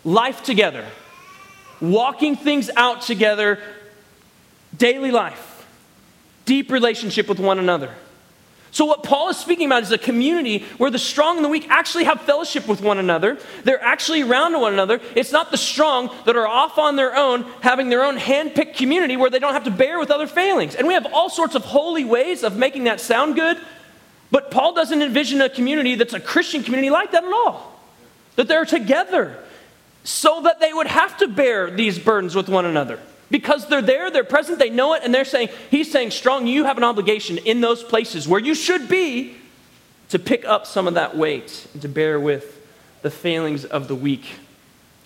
Life 0.04 0.42
together. 0.42 0.86
Walking 1.80 2.36
things 2.36 2.70
out 2.76 3.02
together. 3.02 3.60
Daily 4.76 5.10
life. 5.10 5.66
Deep 6.44 6.70
relationship 6.70 7.28
with 7.28 7.38
one 7.38 7.58
another. 7.58 7.94
So, 8.72 8.84
what 8.84 9.02
Paul 9.02 9.30
is 9.30 9.36
speaking 9.36 9.66
about 9.66 9.82
is 9.82 9.90
a 9.90 9.98
community 9.98 10.64
where 10.78 10.90
the 10.90 10.98
strong 10.98 11.36
and 11.36 11.44
the 11.44 11.48
weak 11.48 11.66
actually 11.68 12.04
have 12.04 12.20
fellowship 12.20 12.68
with 12.68 12.80
one 12.80 12.98
another. 12.98 13.36
They're 13.64 13.82
actually 13.82 14.22
around 14.22 14.58
one 14.60 14.72
another. 14.72 15.00
It's 15.16 15.32
not 15.32 15.50
the 15.50 15.56
strong 15.56 16.10
that 16.24 16.36
are 16.36 16.46
off 16.46 16.78
on 16.78 16.94
their 16.94 17.16
own, 17.16 17.42
having 17.62 17.88
their 17.88 18.04
own 18.04 18.16
hand 18.16 18.54
picked 18.54 18.76
community 18.76 19.16
where 19.16 19.28
they 19.28 19.40
don't 19.40 19.54
have 19.54 19.64
to 19.64 19.72
bear 19.72 19.98
with 19.98 20.10
other 20.10 20.28
failings. 20.28 20.76
And 20.76 20.86
we 20.86 20.94
have 20.94 21.06
all 21.12 21.28
sorts 21.28 21.56
of 21.56 21.64
holy 21.64 22.04
ways 22.04 22.44
of 22.44 22.56
making 22.56 22.84
that 22.84 23.00
sound 23.00 23.34
good. 23.34 23.58
But 24.30 24.52
Paul 24.52 24.74
doesn't 24.74 25.02
envision 25.02 25.40
a 25.40 25.48
community 25.48 25.96
that's 25.96 26.14
a 26.14 26.20
Christian 26.20 26.62
community 26.62 26.90
like 26.90 27.10
that 27.10 27.24
at 27.24 27.32
all. 27.32 27.80
That 28.36 28.46
they're 28.46 28.64
together 28.64 29.36
so 30.04 30.42
that 30.42 30.60
they 30.60 30.72
would 30.72 30.86
have 30.86 31.16
to 31.18 31.28
bear 31.28 31.70
these 31.70 31.98
burdens 31.98 32.36
with 32.36 32.48
one 32.48 32.66
another. 32.66 33.00
Because 33.30 33.68
they're 33.68 33.82
there, 33.82 34.10
they're 34.10 34.24
present, 34.24 34.58
they 34.58 34.70
know 34.70 34.94
it, 34.94 35.02
and 35.04 35.14
they're 35.14 35.24
saying, 35.24 35.50
He's 35.70 35.90
saying, 35.90 36.10
strong, 36.10 36.46
you 36.46 36.64
have 36.64 36.76
an 36.76 36.84
obligation 36.84 37.38
in 37.38 37.60
those 37.60 37.82
places 37.82 38.26
where 38.26 38.40
you 38.40 38.54
should 38.54 38.88
be 38.88 39.36
to 40.08 40.18
pick 40.18 40.44
up 40.44 40.66
some 40.66 40.88
of 40.88 40.94
that 40.94 41.16
weight 41.16 41.66
and 41.72 41.82
to 41.82 41.88
bear 41.88 42.18
with 42.18 42.60
the 43.02 43.10
failings 43.10 43.64
of 43.64 43.88
the 43.88 43.94
weak. 43.94 44.26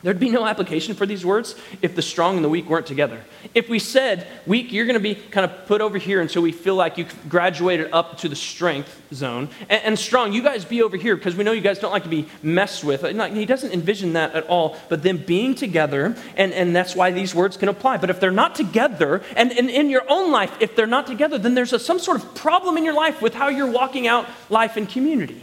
There'd 0.04 0.20
be 0.20 0.28
no 0.28 0.44
application 0.44 0.94
for 0.94 1.06
these 1.06 1.24
words 1.24 1.56
if 1.80 1.96
the 1.96 2.02
strong 2.02 2.36
and 2.36 2.44
the 2.44 2.48
weak 2.50 2.68
weren't 2.68 2.86
together. 2.86 3.22
If 3.54 3.70
we 3.70 3.78
said, 3.78 4.26
weak, 4.46 4.70
you're 4.70 4.84
going 4.84 4.94
to 4.94 5.00
be 5.00 5.14
kind 5.14 5.50
of 5.50 5.66
put 5.66 5.80
over 5.80 5.96
here 5.96 6.20
until 6.20 6.42
we 6.42 6.52
feel 6.52 6.74
like 6.74 6.98
you 6.98 7.06
graduated 7.26 7.90
up 7.90 8.18
to 8.18 8.28
the 8.28 8.36
strength 8.36 9.00
zone, 9.14 9.48
and, 9.70 9.82
and 9.82 9.98
strong, 9.98 10.34
you 10.34 10.42
guys 10.42 10.66
be 10.66 10.82
over 10.82 10.98
here 10.98 11.16
because 11.16 11.34
we 11.36 11.42
know 11.42 11.52
you 11.52 11.62
guys 11.62 11.78
don't 11.78 11.90
like 11.90 12.02
to 12.02 12.10
be 12.10 12.28
messed 12.42 12.84
with. 12.84 13.00
He 13.02 13.46
doesn't 13.46 13.72
envision 13.72 14.12
that 14.12 14.34
at 14.34 14.46
all, 14.46 14.76
but 14.90 15.02
them 15.02 15.16
being 15.16 15.54
together, 15.54 16.14
and, 16.36 16.52
and 16.52 16.76
that's 16.76 16.94
why 16.94 17.10
these 17.10 17.34
words 17.34 17.56
can 17.56 17.70
apply. 17.70 17.96
But 17.96 18.10
if 18.10 18.20
they're 18.20 18.30
not 18.30 18.54
together, 18.54 19.22
and, 19.36 19.52
and 19.52 19.70
in 19.70 19.88
your 19.88 20.04
own 20.06 20.30
life, 20.30 20.54
if 20.60 20.76
they're 20.76 20.86
not 20.86 21.06
together, 21.06 21.38
then 21.38 21.54
there's 21.54 21.72
a, 21.72 21.78
some 21.78 21.98
sort 21.98 22.18
of 22.18 22.34
problem 22.34 22.76
in 22.76 22.84
your 22.84 22.92
life 22.92 23.22
with 23.22 23.32
how 23.32 23.48
you're 23.48 23.70
walking 23.70 24.06
out 24.06 24.28
life 24.50 24.76
in 24.76 24.86
community. 24.86 25.42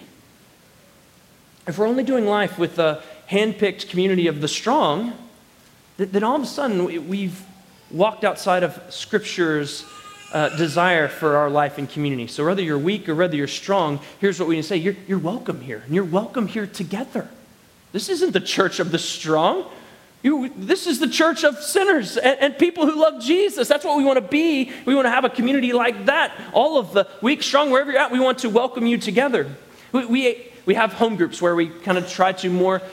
If 1.67 1.77
we're 1.77 1.87
only 1.87 2.03
doing 2.03 2.25
life 2.25 2.57
with 2.59 2.79
a 2.79 3.03
handpicked 3.31 3.87
community 3.89 4.27
of 4.27 4.41
the 4.41 4.47
strong, 4.47 5.13
then 5.97 6.23
all 6.23 6.35
of 6.35 6.41
a 6.41 6.45
sudden 6.45 7.07
we've 7.07 7.41
walked 7.89 8.23
outside 8.23 8.63
of 8.63 8.79
Scripture's 8.89 9.85
uh, 10.33 10.49
desire 10.57 11.07
for 11.07 11.37
our 11.37 11.49
life 11.49 11.77
and 11.77 11.89
community. 11.89 12.27
So 12.27 12.45
whether 12.45 12.61
you're 12.61 12.77
weak 12.77 13.07
or 13.07 13.15
whether 13.15 13.35
you're 13.35 13.47
strong, 13.47 13.99
here's 14.19 14.39
what 14.39 14.47
we 14.47 14.55
to 14.55 14.63
say 14.63 14.77
you're, 14.77 14.95
you're 15.07 15.19
welcome 15.19 15.61
here, 15.61 15.81
and 15.85 15.95
you're 15.95 16.03
welcome 16.03 16.47
here 16.47 16.67
together. 16.67 17.29
This 17.91 18.09
isn't 18.09 18.31
the 18.31 18.41
church 18.41 18.79
of 18.79 18.91
the 18.91 18.99
strong. 18.99 19.65
You, 20.23 20.51
this 20.55 20.85
is 20.85 20.99
the 20.99 21.07
church 21.07 21.43
of 21.43 21.57
sinners 21.57 22.15
and, 22.15 22.39
and, 22.39 22.57
people 22.57 22.85
who 22.85 22.99
love 22.99 23.23
Jesus. 23.23 23.67
That's 23.67 23.83
what 23.83 23.97
we 23.97 24.03
want 24.03 24.17
to 24.17 24.21
be. 24.21 24.71
We 24.85 24.93
want 24.93 25.05
to 25.05 25.09
have 25.09 25.25
a 25.25 25.29
community 25.29 25.73
like 25.73 26.05
that. 26.05 26.31
All 26.53 26.77
of 26.77 26.93
the 26.93 27.07
weak, 27.21 27.41
strong, 27.41 27.71
wherever 27.71 27.91
you're 27.91 27.99
at, 27.99 28.11
we 28.11 28.19
want 28.19 28.39
to 28.39 28.49
welcome 28.49 28.85
you 28.85 28.99
together. 28.99 29.49
We, 29.91 30.05
we, 30.05 30.51
we 30.65 30.75
have 30.75 30.93
home 30.93 31.15
groups 31.15 31.41
where 31.41 31.55
we 31.55 31.67
kind 31.67 31.97
of 31.97 32.07
try 32.07 32.33
to 32.33 32.49
more 32.49 32.83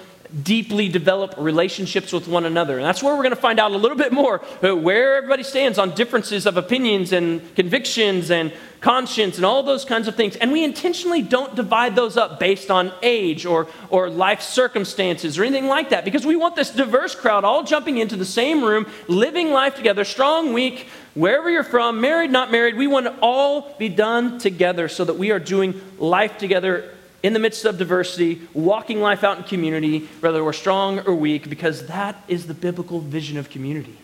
deeply 0.43 0.89
develop 0.89 1.35
relationships 1.39 2.13
with 2.13 2.29
one 2.29 2.45
another. 2.45 2.77
And 2.77 2.85
that's 2.85 3.03
where 3.03 3.15
we're 3.15 3.23
going 3.23 3.35
to 3.35 3.41
find 3.41 3.59
out 3.59 3.73
a 3.73 3.77
little 3.77 3.97
bit 3.97 4.13
more 4.13 4.39
where 4.61 5.17
everybody 5.17 5.43
stands 5.43 5.79
on 5.79 5.95
differences 5.95 6.47
of 6.47 6.57
opinions 6.57 7.13
and 7.13 7.55
convictions 7.55 8.31
and 8.31 8.53
conscience 8.81 9.37
and 9.37 9.45
all 9.45 9.63
those 9.63 9.85
kinds 9.85 10.07
of 10.07 10.15
things. 10.15 10.37
And 10.37 10.53
we 10.53 10.63
intentionally 10.63 11.23
don't 11.23 11.55
divide 11.55 11.97
those 11.97 12.17
up 12.17 12.39
based 12.39 12.71
on 12.71 12.93
age 13.03 13.47
or, 13.47 13.67
or 13.91 14.09
life 14.09 14.41
circumstances 14.41 15.39
or 15.39 15.45
anything 15.45 15.67
like 15.67 15.91
that 15.91 16.05
because 16.05 16.27
we 16.27 16.37
want 16.37 16.57
this 16.57 16.71
diverse 16.71 17.15
crowd 17.15 17.45
all 17.45 17.65
jumping 17.65 17.99
into 17.99 18.17
the 18.17 18.25
same 18.25 18.63
room, 18.63 18.87
living 19.09 19.51
life 19.51 19.75
together, 19.75 20.05
strong, 20.05 20.53
weak, 20.53 20.89
wherever 21.15 21.51
you're 21.51 21.65
from, 21.65 22.01
married, 22.01 22.31
not 22.31 22.53
married. 22.53 22.77
We 22.77 22.87
want 22.87 23.07
to 23.07 23.17
all 23.21 23.75
be 23.79 23.89
done 23.89 24.39
together 24.39 24.89
so 24.89 25.05
that 25.05 25.15
we 25.15 25.31
are 25.31 25.41
doing 25.41 25.81
life 25.99 26.39
together 26.39 26.95
in 27.23 27.33
the 27.33 27.39
midst 27.39 27.65
of 27.65 27.79
diversity, 27.79 28.43
walking 28.55 29.01
life 29.01 29.25
out 29.25 29.39
in 29.39 29.45
community, 29.45 30.09
whether 30.21 30.45
we're 30.45 30.53
strong 30.53 31.01
or 31.01 31.15
weak, 31.15 31.51
because 31.51 31.87
that 31.87 32.17
is 32.29 32.47
the 32.47 32.55
biblical 32.55 33.01
vision 33.01 33.37
of 33.37 33.51
community. 33.51 33.99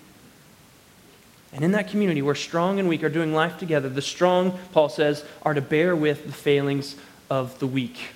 And 1.52 1.64
in 1.64 1.70
that 1.72 1.88
community 1.88 2.20
where 2.20 2.34
strong 2.34 2.80
and 2.80 2.88
weak 2.88 3.04
are 3.04 3.08
doing 3.08 3.32
life 3.32 3.58
together, 3.58 3.88
the 3.88 4.02
strong, 4.02 4.58
Paul 4.72 4.88
says, 4.88 5.24
are 5.42 5.54
to 5.54 5.60
bear 5.60 5.94
with 5.94 6.26
the 6.26 6.32
failings 6.32 6.96
of 7.30 7.56
the 7.60 7.66
weak. 7.68 8.08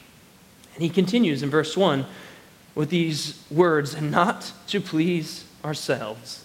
And 0.74 0.82
he 0.82 0.88
continues 0.88 1.44
in 1.44 1.50
verse 1.50 1.76
1 1.76 2.04
with 2.74 2.90
these 2.90 3.40
words, 3.50 3.94
and 3.94 4.10
not 4.10 4.52
to 4.68 4.80
please 4.80 5.44
ourselves. 5.64 6.44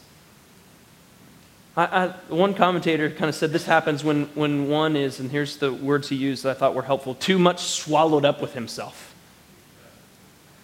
I, 1.75 1.85
I, 1.85 2.07
one 2.29 2.53
commentator 2.53 3.09
kind 3.09 3.29
of 3.29 3.35
said 3.35 3.51
this 3.51 3.65
happens 3.65 4.03
when, 4.03 4.25
when 4.35 4.69
one 4.69 4.95
is, 4.95 5.19
and 5.19 5.31
here's 5.31 5.57
the 5.57 5.73
words 5.73 6.09
he 6.09 6.15
used 6.15 6.43
that 6.43 6.51
I 6.51 6.59
thought 6.59 6.75
were 6.75 6.83
helpful, 6.83 7.15
too 7.15 7.39
much 7.39 7.61
swallowed 7.61 8.25
up 8.25 8.41
with 8.41 8.53
himself. 8.53 9.13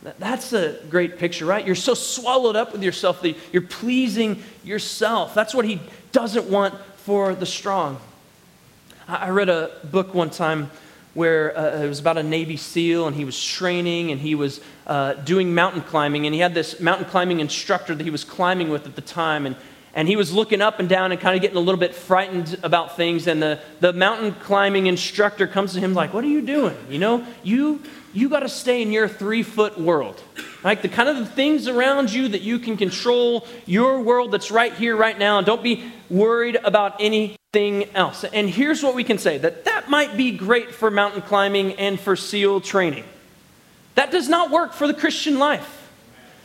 That's 0.02 0.54
a 0.54 0.80
great 0.90 1.18
picture, 1.18 1.46
right? 1.46 1.66
You're 1.66 1.76
so 1.76 1.94
swallowed 1.94 2.56
up 2.56 2.72
with 2.72 2.84
yourself 2.84 3.22
that 3.24 3.36
you're 3.52 3.64
pleasing 3.64 4.42
yourself. 4.64 5.34
That's 5.34 5.54
what 5.54 5.66
he 5.66 5.82
doesn't 6.12 6.50
want 6.50 6.76
for 6.98 7.36
the 7.36 7.46
strong. 7.46 8.00
I 9.08 9.30
read 9.30 9.50
a 9.50 9.72
book 9.92 10.14
one 10.14 10.30
time 10.30 10.70
where 11.16 11.58
uh, 11.58 11.82
it 11.84 11.88
was 11.88 12.00
about 12.00 12.18
a 12.18 12.24
Navy 12.24 12.56
SEAL 12.56 13.08
and 13.08 13.16
he 13.16 13.26
was 13.26 13.44
training 13.44 14.12
and 14.12 14.22
he 14.22 14.36
was 14.36 14.62
uh, 14.86 15.14
doing 15.14 15.54
mountain 15.54 15.82
climbing 15.82 16.28
and 16.28 16.36
he 16.36 16.40
had 16.40 16.54
this 16.54 16.80
mountain 16.80 17.08
climbing 17.08 17.40
instructor 17.40 17.96
that 17.96 18.04
he 18.04 18.12
was 18.12 18.24
climbing 18.24 18.70
with 18.70 18.86
at 18.86 18.96
the 18.96 19.02
time. 19.02 19.46
And 19.46 19.56
and 19.94 20.08
he 20.08 20.16
was 20.16 20.32
looking 20.32 20.62
up 20.62 20.80
and 20.80 20.88
down 20.88 21.12
and 21.12 21.20
kind 21.20 21.36
of 21.36 21.42
getting 21.42 21.58
a 21.58 21.62
little 21.62 21.80
bit 21.80 21.96
frightened 21.96 22.58
about 22.64 22.96
things. 22.96 23.28
And 23.28 23.42
the, 23.42 23.60
the 23.80 23.92
mountain 23.94 24.34
climbing 24.34 24.88
instructor 24.88 25.48
comes 25.48 25.74
to 25.74 25.80
him 25.80 25.94
like 25.94 26.14
what 26.14 26.24
are 26.24 26.28
you 26.28 26.42
doing? 26.42 26.78
You 26.90 27.00
know 27.00 27.26
you 27.44 27.82
you 28.14 28.30
got 28.30 28.40
to 28.40 28.50
stay 28.50 28.82
in 28.82 28.92
your 28.92 29.08
three 29.08 29.44
foot 29.44 29.80
world. 29.80 30.22
Like 30.64 30.82
the 30.82 30.90
kind 30.90 31.10
of 31.10 31.18
the 31.18 31.26
things 31.26 31.68
around 31.68 32.12
you 32.12 32.28
that 32.30 32.42
you 32.42 32.60
can 32.60 32.76
control 32.76 33.48
your 33.66 34.02
world 34.02 34.32
that's 34.32 34.52
right 34.52 34.74
here 34.74 34.96
right 34.96 35.18
now. 35.18 35.38
And 35.38 35.46
don't 35.46 35.64
be 35.64 35.92
worried 36.10 36.58
about 36.64 36.96
anything 37.00 37.86
else. 37.96 38.24
And 38.24 38.50
here's 38.50 38.84
what 38.84 38.96
we 38.96 39.04
can 39.04 39.18
say 39.18 39.38
that 39.40 39.66
that 39.66 39.90
might 39.90 40.18
be 40.18 40.32
great 40.32 40.72
for 40.72 40.92
mountain 40.92 41.22
climbing 41.22 41.74
and 41.74 42.00
for 42.00 42.16
seal 42.16 42.62
training. 42.62 43.06
That 43.96 44.12
does 44.12 44.30
not 44.30 44.50
work 44.52 44.74
for 44.74 44.88
the 44.88 44.94
christian 44.94 45.40
life 45.40 45.79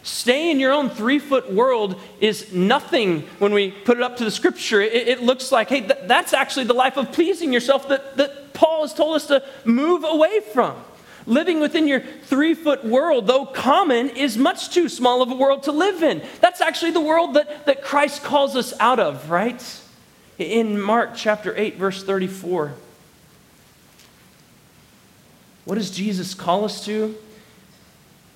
Stay 0.05 0.51
in 0.51 0.61
your 0.61 0.71
own 0.71 0.91
three 0.91 1.19
foot 1.19 1.51
world 1.51 1.99
is 2.21 2.53
nothing 2.53 3.23
when 3.39 3.55
we 3.55 3.71
put 3.71 3.97
it 3.97 4.03
up 4.03 4.19
to 4.19 4.25
the 4.25 4.31
scripture. 4.31 4.83
It, 4.83 5.09
it 5.09 5.23
looks 5.23 5.51
like, 5.51 5.71
hey, 5.71 5.81
th- 5.81 6.01
that's 6.05 6.35
actually 6.35 6.67
the 6.67 6.75
life 6.75 6.99
of 6.99 7.11
pleasing 7.11 7.55
yourself 7.55 7.89
that, 7.89 8.19
that 8.19 8.53
Paul 8.53 8.83
has 8.83 8.93
told 8.93 9.17
us 9.17 9.27
to 9.29 9.43
move 9.65 10.05
away 10.05 10.41
from. 10.53 10.77
Living 11.25 11.59
within 11.59 11.89
your 11.89 12.01
three 12.01 12.53
foot 12.53 12.85
world, 12.85 13.27
though 13.27 13.47
common, 13.47 14.11
is 14.11 14.37
much 14.37 14.75
too 14.75 14.91
small 14.91 15.23
of 15.23 15.31
a 15.31 15.35
world 15.35 15.63
to 15.63 15.73
live 15.73 16.03
in. 16.03 16.23
That's 16.43 16.61
actually 16.61 16.91
the 16.91 17.01
world 17.01 17.33
that, 17.33 17.65
that 17.65 17.83
Christ 17.83 18.23
calls 18.23 18.57
us 18.57 18.75
out 18.79 19.01
of, 19.01 19.31
right? 19.31 19.81
In 20.39 20.79
Mark 20.79 21.13
chapter 21.17 21.57
8, 21.57 21.79
verse 21.79 22.05
34. 22.05 22.75
What 25.65 25.77
does 25.77 25.91
Jesus 25.91 26.35
call 26.35 26.67
us 26.67 26.85
to? 26.85 27.17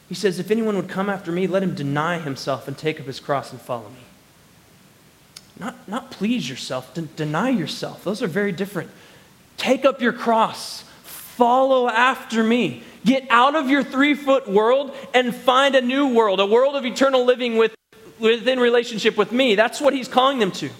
He 0.09 0.15
says, 0.15 0.39
If 0.39 0.51
anyone 0.51 0.77
would 0.77 0.89
come 0.89 1.09
after 1.11 1.31
me, 1.31 1.47
let 1.47 1.63
him 1.63 1.75
deny 1.75 2.19
himself 2.19 2.67
and 2.67 2.77
take 2.77 2.99
up 2.99 3.07
his 3.07 3.21
cross 3.21 3.53
and 3.53 3.61
follow 3.61 3.89
me. 3.89 4.05
Not, 5.59 5.89
not 5.89 6.11
please 6.11 6.49
yourself, 6.49 6.95
de- 6.95 7.03
deny 7.03 7.51
yourself. 7.51 8.05
Those 8.05 8.23
are 8.23 8.29
very 8.29 8.53
different. 8.53 8.91
Take 9.57 9.85
up 9.85 10.01
your 10.01 10.13
cross, 10.13 10.83
follow 11.03 11.89
after 11.89 12.45
me. 12.45 12.83
Get 13.05 13.27
out 13.31 13.55
of 13.55 13.69
your 13.69 13.83
three 13.83 14.15
foot 14.15 14.49
world 14.49 14.95
and 15.15 15.35
find 15.35 15.75
a 15.75 15.81
new 15.81 16.15
world, 16.15 16.41
a 16.41 16.47
world 16.47 16.77
of 16.77 16.85
eternal 16.85 17.25
living 17.25 17.57
with, 17.57 17.75
within 18.19 18.61
relationship 18.61 19.17
with 19.17 19.33
me. 19.33 19.57
That's 19.57 19.81
what 19.81 19.95
he's 19.95 20.09
calling 20.09 20.39
them 20.39 20.53
to. 20.53 20.71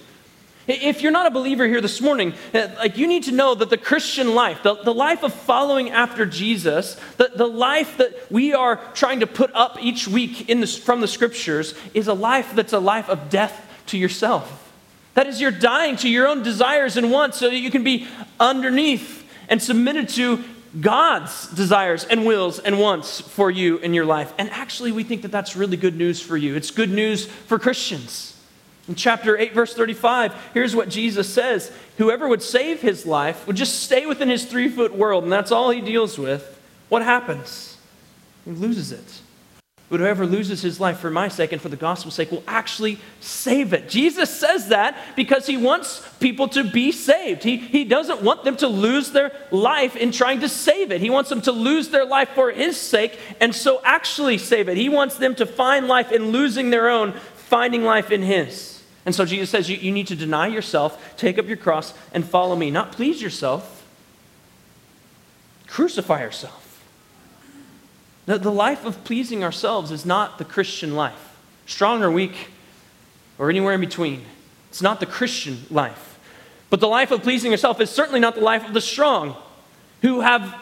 If 0.69 1.01
you're 1.01 1.11
not 1.11 1.25
a 1.25 1.31
believer 1.31 1.65
here 1.65 1.81
this 1.81 1.99
morning, 1.99 2.33
uh, 2.53 2.67
like 2.77 2.95
you 2.95 3.07
need 3.07 3.23
to 3.23 3.31
know 3.31 3.55
that 3.55 3.71
the 3.71 3.77
Christian 3.77 4.35
life, 4.35 4.61
the, 4.61 4.75
the 4.75 4.93
life 4.93 5.23
of 5.23 5.33
following 5.33 5.89
after 5.89 6.27
Jesus, 6.27 6.95
the, 7.17 7.31
the 7.35 7.47
life 7.47 7.97
that 7.97 8.31
we 8.31 8.53
are 8.53 8.75
trying 8.93 9.21
to 9.21 9.27
put 9.27 9.51
up 9.55 9.79
each 9.81 10.07
week 10.07 10.47
in 10.47 10.65
from 10.67 11.01
the 11.01 11.07
scriptures, 11.07 11.73
is 11.95 12.07
a 12.07 12.13
life 12.13 12.53
that's 12.53 12.73
a 12.73 12.79
life 12.79 13.09
of 13.09 13.31
death 13.31 13.67
to 13.87 13.97
yourself. 13.97 14.71
That 15.15 15.25
is, 15.25 15.41
you're 15.41 15.49
dying 15.49 15.95
to 15.97 16.09
your 16.09 16.27
own 16.27 16.43
desires 16.43 16.97
and 16.97 17.11
wants 17.11 17.39
so 17.39 17.49
that 17.49 17.57
you 17.57 17.71
can 17.71 17.83
be 17.83 18.07
underneath 18.39 19.27
and 19.49 19.59
submitted 19.59 20.07
to 20.09 20.43
God's 20.79 21.47
desires 21.47 22.03
and 22.03 22.27
wills 22.27 22.59
and 22.59 22.79
wants 22.79 23.21
for 23.21 23.49
you 23.49 23.79
in 23.79 23.95
your 23.95 24.05
life. 24.05 24.31
And 24.37 24.51
actually, 24.51 24.91
we 24.91 25.03
think 25.03 25.23
that 25.23 25.31
that's 25.31 25.55
really 25.55 25.77
good 25.77 25.95
news 25.95 26.21
for 26.21 26.37
you. 26.37 26.55
It's 26.55 26.69
good 26.69 26.91
news 26.91 27.25
for 27.25 27.57
Christians. 27.57 28.38
In 28.89 28.95
chapter 28.95 29.37
8, 29.37 29.53
verse 29.53 29.75
35, 29.75 30.33
here's 30.55 30.75
what 30.75 30.89
Jesus 30.89 31.31
says 31.31 31.71
Whoever 31.99 32.27
would 32.27 32.41
save 32.41 32.81
his 32.81 33.05
life 33.05 33.45
would 33.45 33.55
just 33.55 33.83
stay 33.83 34.07
within 34.07 34.29
his 34.29 34.45
three 34.45 34.67
foot 34.67 34.95
world, 34.95 35.23
and 35.23 35.31
that's 35.31 35.51
all 35.51 35.69
he 35.69 35.79
deals 35.79 36.17
with. 36.17 36.59
What 36.89 37.03
happens? 37.03 37.77
He 38.45 38.51
loses 38.51 38.91
it. 38.91 39.21
But 39.89 39.99
whoever 39.99 40.25
loses 40.25 40.63
his 40.63 40.79
life 40.79 40.99
for 40.99 41.11
my 41.11 41.27
sake 41.27 41.51
and 41.51 41.61
for 41.61 41.69
the 41.69 41.75
gospel's 41.75 42.15
sake 42.15 42.31
will 42.31 42.43
actually 42.47 42.99
save 43.21 43.73
it. 43.73 43.89
Jesus 43.89 44.29
says 44.29 44.69
that 44.69 44.97
because 45.15 45.45
he 45.45 45.57
wants 45.57 46.07
people 46.19 46.47
to 46.49 46.63
be 46.63 46.91
saved. 46.91 47.43
He, 47.43 47.57
he 47.57 47.83
doesn't 47.83 48.23
want 48.23 48.43
them 48.43 48.55
to 48.57 48.67
lose 48.67 49.11
their 49.11 49.31
life 49.51 49.95
in 49.95 50.11
trying 50.11 50.41
to 50.41 50.49
save 50.49 50.91
it. 50.91 51.01
He 51.01 51.09
wants 51.09 51.29
them 51.29 51.41
to 51.41 51.51
lose 51.51 51.89
their 51.89 52.05
life 52.05 52.29
for 52.29 52.51
his 52.51 52.77
sake 52.77 53.19
and 53.39 53.53
so 53.53 53.81
actually 53.83 54.37
save 54.39 54.69
it. 54.69 54.77
He 54.77 54.89
wants 54.89 55.15
them 55.17 55.33
to 55.35 55.45
find 55.47 55.87
life 55.87 56.11
in 56.11 56.31
losing 56.31 56.69
their 56.69 56.89
own, 56.89 57.13
finding 57.35 57.83
life 57.83 58.11
in 58.11 58.21
his. 58.21 58.78
And 59.09 59.15
so 59.15 59.25
Jesus 59.25 59.49
says, 59.49 59.67
you, 59.67 59.75
you 59.75 59.91
need 59.91 60.05
to 60.09 60.15
deny 60.15 60.45
yourself, 60.45 61.17
take 61.17 61.39
up 61.39 61.47
your 61.47 61.57
cross, 61.57 61.95
and 62.13 62.23
follow 62.23 62.55
me. 62.55 62.69
Not 62.69 62.91
please 62.91 63.19
yourself. 63.19 63.83
crucify 65.65 66.21
yourself. 66.21 66.85
The, 68.27 68.37
the 68.37 68.51
life 68.51 68.85
of 68.85 69.03
pleasing 69.03 69.43
ourselves 69.43 69.89
is 69.89 70.05
not 70.05 70.37
the 70.37 70.45
Christian 70.45 70.95
life. 70.95 71.35
Strong 71.65 72.03
or 72.03 72.11
weak, 72.11 72.49
or 73.39 73.49
anywhere 73.49 73.73
in 73.73 73.81
between. 73.81 74.21
It's 74.69 74.83
not 74.83 74.99
the 74.99 75.07
Christian 75.07 75.63
life. 75.71 76.19
But 76.69 76.79
the 76.79 76.87
life 76.87 77.09
of 77.09 77.23
pleasing 77.23 77.49
yourself 77.49 77.81
is 77.81 77.89
certainly 77.89 78.19
not 78.19 78.35
the 78.35 78.41
life 78.41 78.67
of 78.67 78.75
the 78.75 78.79
strong, 78.79 79.35
who 80.03 80.21
have, 80.21 80.55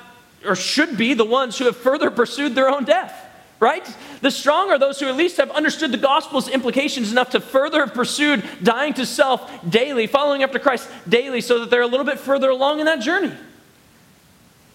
or 0.46 0.56
should 0.56 0.96
be, 0.96 1.14
the 1.14 1.26
ones 1.26 1.58
who 1.58 1.66
have 1.66 1.76
further 1.76 2.10
pursued 2.10 2.56
their 2.56 2.70
own 2.70 2.86
death 2.86 3.27
right? 3.60 3.88
The 4.22 4.32
strong 4.32 4.70
are 4.70 4.78
those 4.78 5.00
who 5.00 5.08
at 5.08 5.16
least 5.16 5.38
have 5.38 5.52
understood 5.52 5.92
the 5.92 5.98
gospel's 5.98 6.48
implications 6.48 7.12
enough 7.12 7.32
to 7.32 7.40
further 7.40 7.86
have 7.86 7.94
pursued 7.94 8.44
dying 8.62 8.94
to 8.96 9.06
self 9.06 9.50
daily, 9.70 10.08
following 10.08 10.44
after 10.44 10.60
Christ 10.60 10.90
daily, 11.08 11.42
so 11.42 11.60
that 11.60 11.70
they're 11.70 11.82
a 11.82 11.88
little 11.88 12.06
bit 12.06 12.20
further 12.20 12.50
along 12.50 12.80
in 12.80 12.86
that 12.86 13.02
journey. 13.02 13.34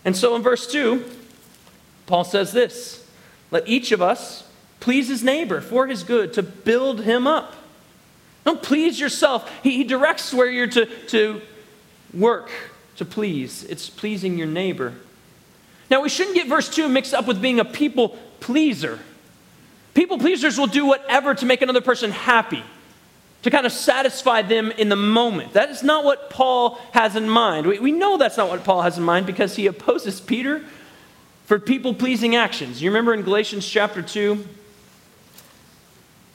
And 0.04 0.16
so 0.16 0.34
in 0.34 0.42
verse 0.42 0.70
2, 0.70 1.04
Paul 2.06 2.24
says 2.24 2.52
this 2.52 3.06
Let 3.50 3.68
each 3.68 3.92
of 3.92 4.02
us 4.02 4.48
please 4.80 5.08
his 5.08 5.22
neighbor 5.22 5.60
for 5.60 5.86
his 5.86 6.02
good, 6.02 6.32
to 6.34 6.42
build 6.42 7.02
him 7.02 7.26
up. 7.26 7.54
Don't 8.44 8.62
please 8.62 8.98
yourself. 8.98 9.48
He, 9.62 9.76
he 9.76 9.84
directs 9.84 10.34
where 10.34 10.50
you're 10.50 10.66
to, 10.66 10.86
to 11.06 11.40
work 12.12 12.50
to 12.96 13.04
please, 13.04 13.64
it's 13.64 13.88
pleasing 13.88 14.38
your 14.38 14.46
neighbor. 14.46 14.94
Now, 15.90 16.02
we 16.02 16.08
shouldn't 16.08 16.36
get 16.36 16.46
verse 16.46 16.68
2 16.68 16.88
mixed 16.88 17.14
up 17.14 17.26
with 17.26 17.40
being 17.40 17.58
a 17.58 17.64
people 17.64 18.18
pleaser. 18.42 18.98
People 19.94 20.18
pleasers 20.18 20.58
will 20.58 20.66
do 20.66 20.84
whatever 20.84 21.34
to 21.34 21.46
make 21.46 21.62
another 21.62 21.80
person 21.80 22.10
happy, 22.10 22.62
to 23.42 23.50
kind 23.50 23.64
of 23.64 23.72
satisfy 23.72 24.42
them 24.42 24.70
in 24.72 24.88
the 24.88 24.96
moment. 24.96 25.52
That 25.52 25.70
is 25.70 25.82
not 25.82 26.04
what 26.04 26.28
Paul 26.28 26.78
has 26.92 27.16
in 27.16 27.28
mind. 27.28 27.66
We, 27.66 27.78
we 27.78 27.92
know 27.92 28.16
that's 28.16 28.36
not 28.36 28.48
what 28.48 28.64
Paul 28.64 28.82
has 28.82 28.98
in 28.98 29.04
mind 29.04 29.26
because 29.26 29.56
he 29.56 29.66
opposes 29.66 30.20
Peter 30.20 30.62
for 31.46 31.58
people 31.58 31.94
pleasing 31.94 32.36
actions. 32.36 32.82
You 32.82 32.90
remember 32.90 33.14
in 33.14 33.22
Galatians 33.22 33.66
chapter 33.66 34.02
2? 34.02 34.44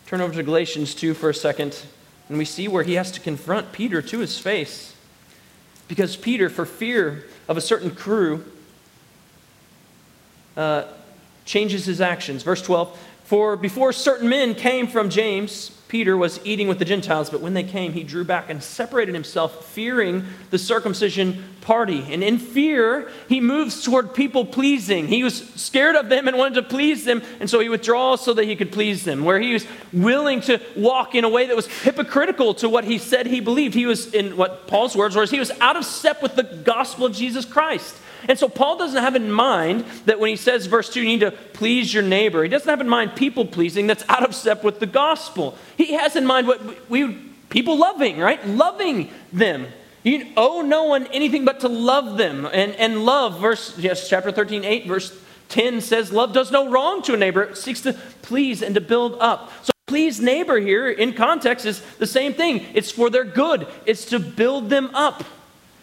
Turn 0.08 0.22
over 0.22 0.34
to 0.34 0.44
Galatians 0.44 0.96
2 0.96 1.14
for 1.14 1.30
a 1.30 1.34
second, 1.34 1.84
and 2.30 2.38
we 2.38 2.46
see 2.46 2.68
where 2.68 2.84
he 2.84 2.94
has 2.94 3.12
to 3.12 3.20
confront 3.20 3.74
Peter 3.74 4.02
to 4.02 4.20
his 4.20 4.40
face. 4.40 4.96
Because 5.88 6.16
Peter, 6.16 6.50
for 6.50 6.66
fear 6.66 7.26
of 7.48 7.58
a 7.58 7.62
certain 7.62 7.92
crew, 7.92 8.46
uh, 10.56 10.86
changes 11.48 11.86
his 11.86 12.00
actions. 12.00 12.44
Verse 12.44 12.62
12 12.62 12.96
For 13.24 13.58
before 13.58 13.92
certain 13.92 14.30
men 14.30 14.54
came 14.54 14.86
from 14.86 15.10
James, 15.10 15.72
Peter 15.88 16.18
was 16.18 16.42
eating 16.44 16.68
with 16.68 16.80
the 16.80 16.86
Gentiles, 16.86 17.30
but 17.30 17.40
when 17.40 17.54
they 17.54 17.64
came, 17.64 17.94
he 17.94 18.04
drew 18.04 18.26
back 18.26 18.50
and 18.50 18.62
separated 18.62 19.16
himself, 19.16 19.66
fearing 19.68 20.26
the 20.50 20.60
circumcision 20.60 21.42
party. 21.62 22.06
And 22.12 22.22
in 22.22 22.40
fear, 22.40 23.10
he 23.30 23.40
moves 23.40 23.84
toward 23.84 24.14
people 24.14 24.44
pleasing. 24.44 25.08
He 25.08 25.24
was 25.24 25.48
scared 25.56 25.96
of 25.96 26.10
them 26.10 26.28
and 26.28 26.38
wanted 26.38 26.56
to 26.56 26.64
please 26.64 27.06
them, 27.06 27.22
and 27.40 27.50
so 27.50 27.62
he 27.62 27.70
withdraws 27.70 28.20
so 28.20 28.34
that 28.34 28.44
he 28.44 28.58
could 28.58 28.74
please 28.74 29.06
them. 29.06 29.24
Where 29.24 29.40
he 29.40 29.54
was 29.54 29.66
willing 29.94 30.42
to 30.42 30.60
walk 30.76 31.16
in 31.16 31.24
a 31.24 31.30
way 31.30 31.46
that 31.46 31.56
was 31.56 31.68
hypocritical 31.68 32.54
to 32.56 32.68
what 32.68 32.84
he 32.84 32.98
said 32.98 33.26
he 33.26 33.40
believed. 33.40 33.74
He 33.74 33.86
was, 33.86 34.14
in 34.14 34.36
what 34.36 34.68
Paul's 34.68 34.96
words 34.96 35.16
was, 35.16 35.32
he 35.32 35.40
was 35.40 35.52
out 35.62 35.78
of 35.78 35.86
step 35.86 36.22
with 36.22 36.36
the 36.36 36.44
gospel 36.44 37.06
of 37.06 37.14
Jesus 37.14 37.46
Christ. 37.46 37.96
And 38.28 38.38
so 38.38 38.50
Paul 38.50 38.78
doesn't 38.78 39.02
have 39.02 39.16
in 39.16 39.32
mind 39.32 39.86
that 40.06 40.20
when 40.20 40.30
he 40.30 40.36
says, 40.36 40.66
verse 40.66 40.90
2, 40.90 41.02
you 41.02 41.08
need 41.08 41.20
to 41.22 41.32
please 41.32 41.94
your 41.94 42.04
neighbor, 42.04 42.44
he 42.44 42.50
doesn't 42.50 42.70
have 42.70 42.82
in 42.82 42.90
mind 42.90 43.16
people 43.16 43.46
pleasing 43.46 43.88
that's 43.88 44.04
out 44.10 44.24
of 44.24 44.36
step 44.36 44.64
with 44.64 44.80
the 44.80 44.86
gospel. 44.86 45.58
He 45.78 45.94
has 45.94 46.16
in 46.16 46.26
mind 46.26 46.48
what 46.48 46.90
we, 46.90 47.14
people 47.50 47.78
loving, 47.78 48.20
right? 48.20 48.46
Loving 48.48 49.10
them. 49.32 49.68
You 50.04 50.28
owe 50.38 50.62
no 50.62 50.86
one 50.86 51.08
anything 51.08 51.44
but 51.46 51.60
to 51.62 51.68
love 51.68 52.18
them. 52.18 52.46
And, 52.46 52.74
and 52.76 53.06
love, 53.06 53.40
verse, 53.40 53.78
yes, 53.78 54.08
chapter 54.08 54.32
13, 54.32 54.64
8, 54.64 54.88
verse 54.88 55.18
10 55.50 55.82
says, 55.82 56.12
Love 56.12 56.34
does 56.34 56.52
no 56.52 56.70
wrong 56.70 57.02
to 57.04 57.14
a 57.14 57.18
neighbor, 57.18 57.44
it 57.44 57.58
seeks 57.58 57.82
to 57.82 57.94
please 58.22 58.62
and 58.62 58.76
to 58.76 58.82
build 58.82 59.18
up. 59.20 59.52
So, 59.64 59.72
please 59.88 60.20
neighbor 60.20 60.60
here 60.60 60.90
in 60.90 61.14
context 61.14 61.66
is 61.66 61.82
the 61.98 62.08
same 62.08 62.34
thing. 62.34 62.66
It's 62.74 62.92
for 62.92 63.10
their 63.10 63.24
good, 63.24 63.68
it's 63.86 64.06
to 64.06 64.20
build 64.20 64.70
them 64.70 64.92
up. 64.94 65.24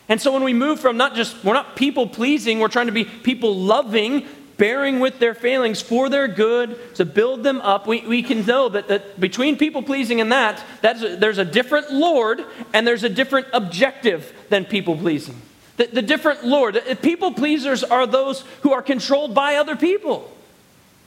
And 0.09 0.21
so 0.21 0.33
when 0.33 0.43
we 0.43 0.53
move 0.53 0.81
from 0.81 0.97
not 0.97 1.15
just, 1.15 1.43
we're 1.45 1.55
not 1.55 1.77
people 1.77 2.07
pleasing, 2.07 2.61
we're 2.61 2.69
trying 2.69 2.87
to 2.87 2.93
be 2.93 3.05
people 3.05 3.57
loving, 3.57 4.27
bearing 4.57 5.01
with 5.01 5.19
their 5.19 5.35
failings 5.35 5.81
for 5.81 6.09
their 6.09 6.29
good, 6.29 6.95
to 6.97 7.05
build 7.05 7.43
them 7.43 7.61
up, 7.63 7.87
we, 7.87 8.01
we 8.03 8.23
can 8.23 8.45
know 8.45 8.69
that, 8.69 8.89
that 8.89 9.19
between 9.19 9.57
people 9.57 9.83
pleasing 9.83 10.21
and 10.21 10.31
that, 10.31 10.63
that's 10.83 11.03
a, 11.03 11.17
there's 11.17 11.39
a 11.39 11.45
different 11.45 11.93
Lord 11.93 12.45
and 12.73 12.87
there's 12.87 13.03
a 13.05 13.09
different 13.09 13.47
objective 13.53 14.33
than 14.51 14.65
people 14.65 14.97
pleasing. 14.97 15.41
The, 15.77 15.87
the 15.87 16.03
different 16.03 16.45
Lord, 16.45 16.81
people 17.03 17.33
pleasers 17.33 17.83
are 17.83 18.07
those 18.07 18.45
who 18.63 18.73
are 18.73 18.83
controlled 18.83 19.35
by 19.35 19.57
other 19.57 19.75
people. 19.75 20.31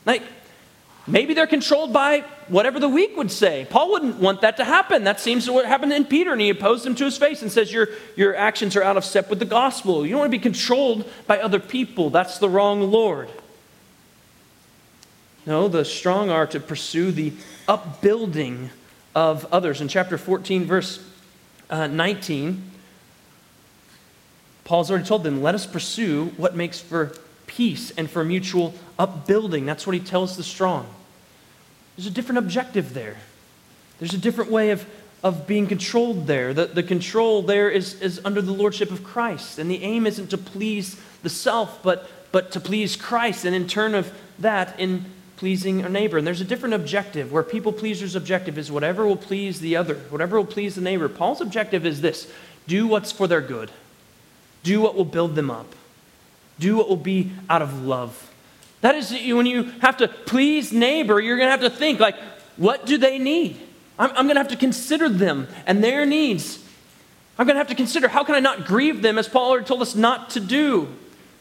Like, 0.06 0.24
Maybe 1.08 1.34
they're 1.34 1.48
controlled 1.48 1.94
by 1.94 2.26
whatever 2.50 2.82
the 2.82 2.90
weak 2.90 3.16
would 3.16 3.32
say. 3.32 3.66
Paul 3.70 3.92
wouldn't 3.92 4.18
want 4.18 4.42
that 4.42 4.58
to 4.58 4.66
happen. 4.66 5.06
That 5.06 5.22
seems 5.22 5.46
to 5.46 5.54
what 5.54 5.66
happened 5.66 5.94
in 5.94 6.04
Peter, 6.04 6.34
and 6.34 6.42
he 6.42 6.50
opposed 6.50 6.86
him 6.86 6.96
to 6.96 7.06
his 7.06 7.18
face 7.18 7.42
and 7.42 7.50
says, 7.50 7.72
your, 7.72 7.88
your 8.18 8.36
actions 8.36 8.76
are 8.76 8.84
out 8.84 8.98
of 8.98 9.06
step 9.06 9.30
with 9.30 9.40
the 9.40 9.46
gospel. 9.46 10.06
You 10.06 10.12
don't 10.12 10.20
want 10.20 10.32
to 10.32 10.38
be 10.38 10.42
controlled 10.42 11.10
by 11.26 11.40
other 11.40 11.60
people. 11.60 12.10
That's 12.10 12.40
the 12.40 12.50
wrong 12.50 12.92
Lord. 12.92 13.30
No, 15.46 15.70
the 15.70 15.86
strong 15.86 16.30
are 16.30 16.46
to 16.48 16.60
pursue 16.60 17.14
the 17.14 17.32
upbuilding 17.70 18.70
of 19.16 19.46
others. 19.46 19.80
In 19.80 19.88
chapter 19.88 20.18
14, 20.18 20.66
verse 20.66 21.02
uh, 21.70 21.88
19, 21.88 22.70
Paul's 24.66 24.92
already 24.92 25.06
told 25.06 25.24
them, 25.24 25.42
let 25.42 25.56
us 25.56 25.66
pursue 25.66 26.34
what 26.36 26.54
makes 26.54 26.82
for 26.82 27.14
peace 27.46 27.92
and 27.92 28.12
for 28.12 28.26
mutual 28.26 28.74
upbuilding. 29.00 29.66
That's 29.66 29.88
what 29.88 29.94
he 29.94 30.02
tells 30.02 30.36
the 30.36 30.44
strong. 30.44 30.94
There's 31.98 32.08
a 32.08 32.12
different 32.12 32.38
objective 32.38 32.94
there. 32.94 33.18
There's 34.00 34.14
a 34.14 34.20
different 34.20 34.52
way 34.52 34.70
of, 34.70 34.86
of 35.24 35.48
being 35.48 35.68
controlled 35.68 36.28
there. 36.28 36.54
The, 36.54 36.68
the 36.68 36.84
control 36.84 37.42
there 37.42 37.70
is, 37.70 38.00
is 38.02 38.22
under 38.24 38.42
the 38.42 38.54
lordship 38.54 38.92
of 38.92 39.04
Christ. 39.04 39.58
And 39.58 39.70
the 39.70 39.84
aim 39.84 40.06
isn't 40.06 40.30
to 40.30 40.38
please 40.38 41.02
the 41.24 41.30
self, 41.30 41.82
but, 41.82 42.08
but 42.32 42.52
to 42.52 42.60
please 42.60 42.96
Christ. 42.96 43.44
And 43.44 43.56
in 43.56 43.68
turn 43.68 43.96
of 43.96 44.14
that, 44.40 44.80
in 44.80 45.06
pleasing 45.38 45.84
our 45.84 45.90
neighbor. 45.90 46.18
And 46.18 46.28
there's 46.28 46.42
a 46.42 46.46
different 46.46 46.76
objective 46.76 47.32
where 47.32 47.44
people 47.44 47.72
pleasers' 47.72 48.16
objective 48.16 48.58
is 48.58 48.72
whatever 48.72 49.08
will 49.08 49.18
please 49.18 49.60
the 49.60 49.76
other, 49.76 49.96
whatever 50.10 50.38
will 50.38 50.46
please 50.46 50.76
the 50.76 50.82
neighbor. 50.82 51.08
Paul's 51.08 51.42
objective 51.42 51.86
is 51.86 52.02
this 52.02 52.32
do 52.68 52.86
what's 52.88 53.12
for 53.12 53.28
their 53.28 53.42
good, 53.42 53.72
do 54.64 54.82
what 54.82 54.96
will 54.96 55.06
build 55.06 55.36
them 55.36 55.50
up, 55.50 55.74
do 56.60 56.76
what 56.76 56.90
will 56.90 56.98
be 56.98 57.32
out 57.50 57.62
of 57.62 57.84
love. 57.86 58.27
That 58.82 58.96
is, 58.96 59.12
when 59.12 59.46
you 59.46 59.64
have 59.82 59.98
to 59.98 60.08
please 60.08 60.72
neighbor, 60.72 61.20
you're 61.20 61.38
going 61.38 61.48
to 61.48 61.52
have 61.52 61.62
to 61.62 61.70
think, 61.70 62.00
like, 62.00 62.16
what 62.58 62.86
do 62.86 62.98
they 62.98 63.18
need? 63.18 63.60
I'm, 63.98 64.10
I'm 64.12 64.26
going 64.26 64.36
to 64.36 64.42
have 64.42 64.50
to 64.50 64.56
consider 64.56 65.10
them 65.10 65.48
and 65.66 65.84
their 65.84 66.06
needs. 66.06 66.64
I'm 67.38 67.46
going 67.46 67.56
to 67.56 67.60
have 67.60 67.68
to 67.70 67.76
consider 67.76 68.08
how 68.08 68.24
can 68.24 68.36
I 68.36 68.40
not 68.40 68.66
grieve 68.66 69.02
them, 69.02 69.18
as 69.18 69.28
Paul 69.28 69.50
already 69.50 69.66
told 69.66 69.82
us 69.82 69.96
not 69.96 70.32
to 70.32 70.40
do? 70.40 70.88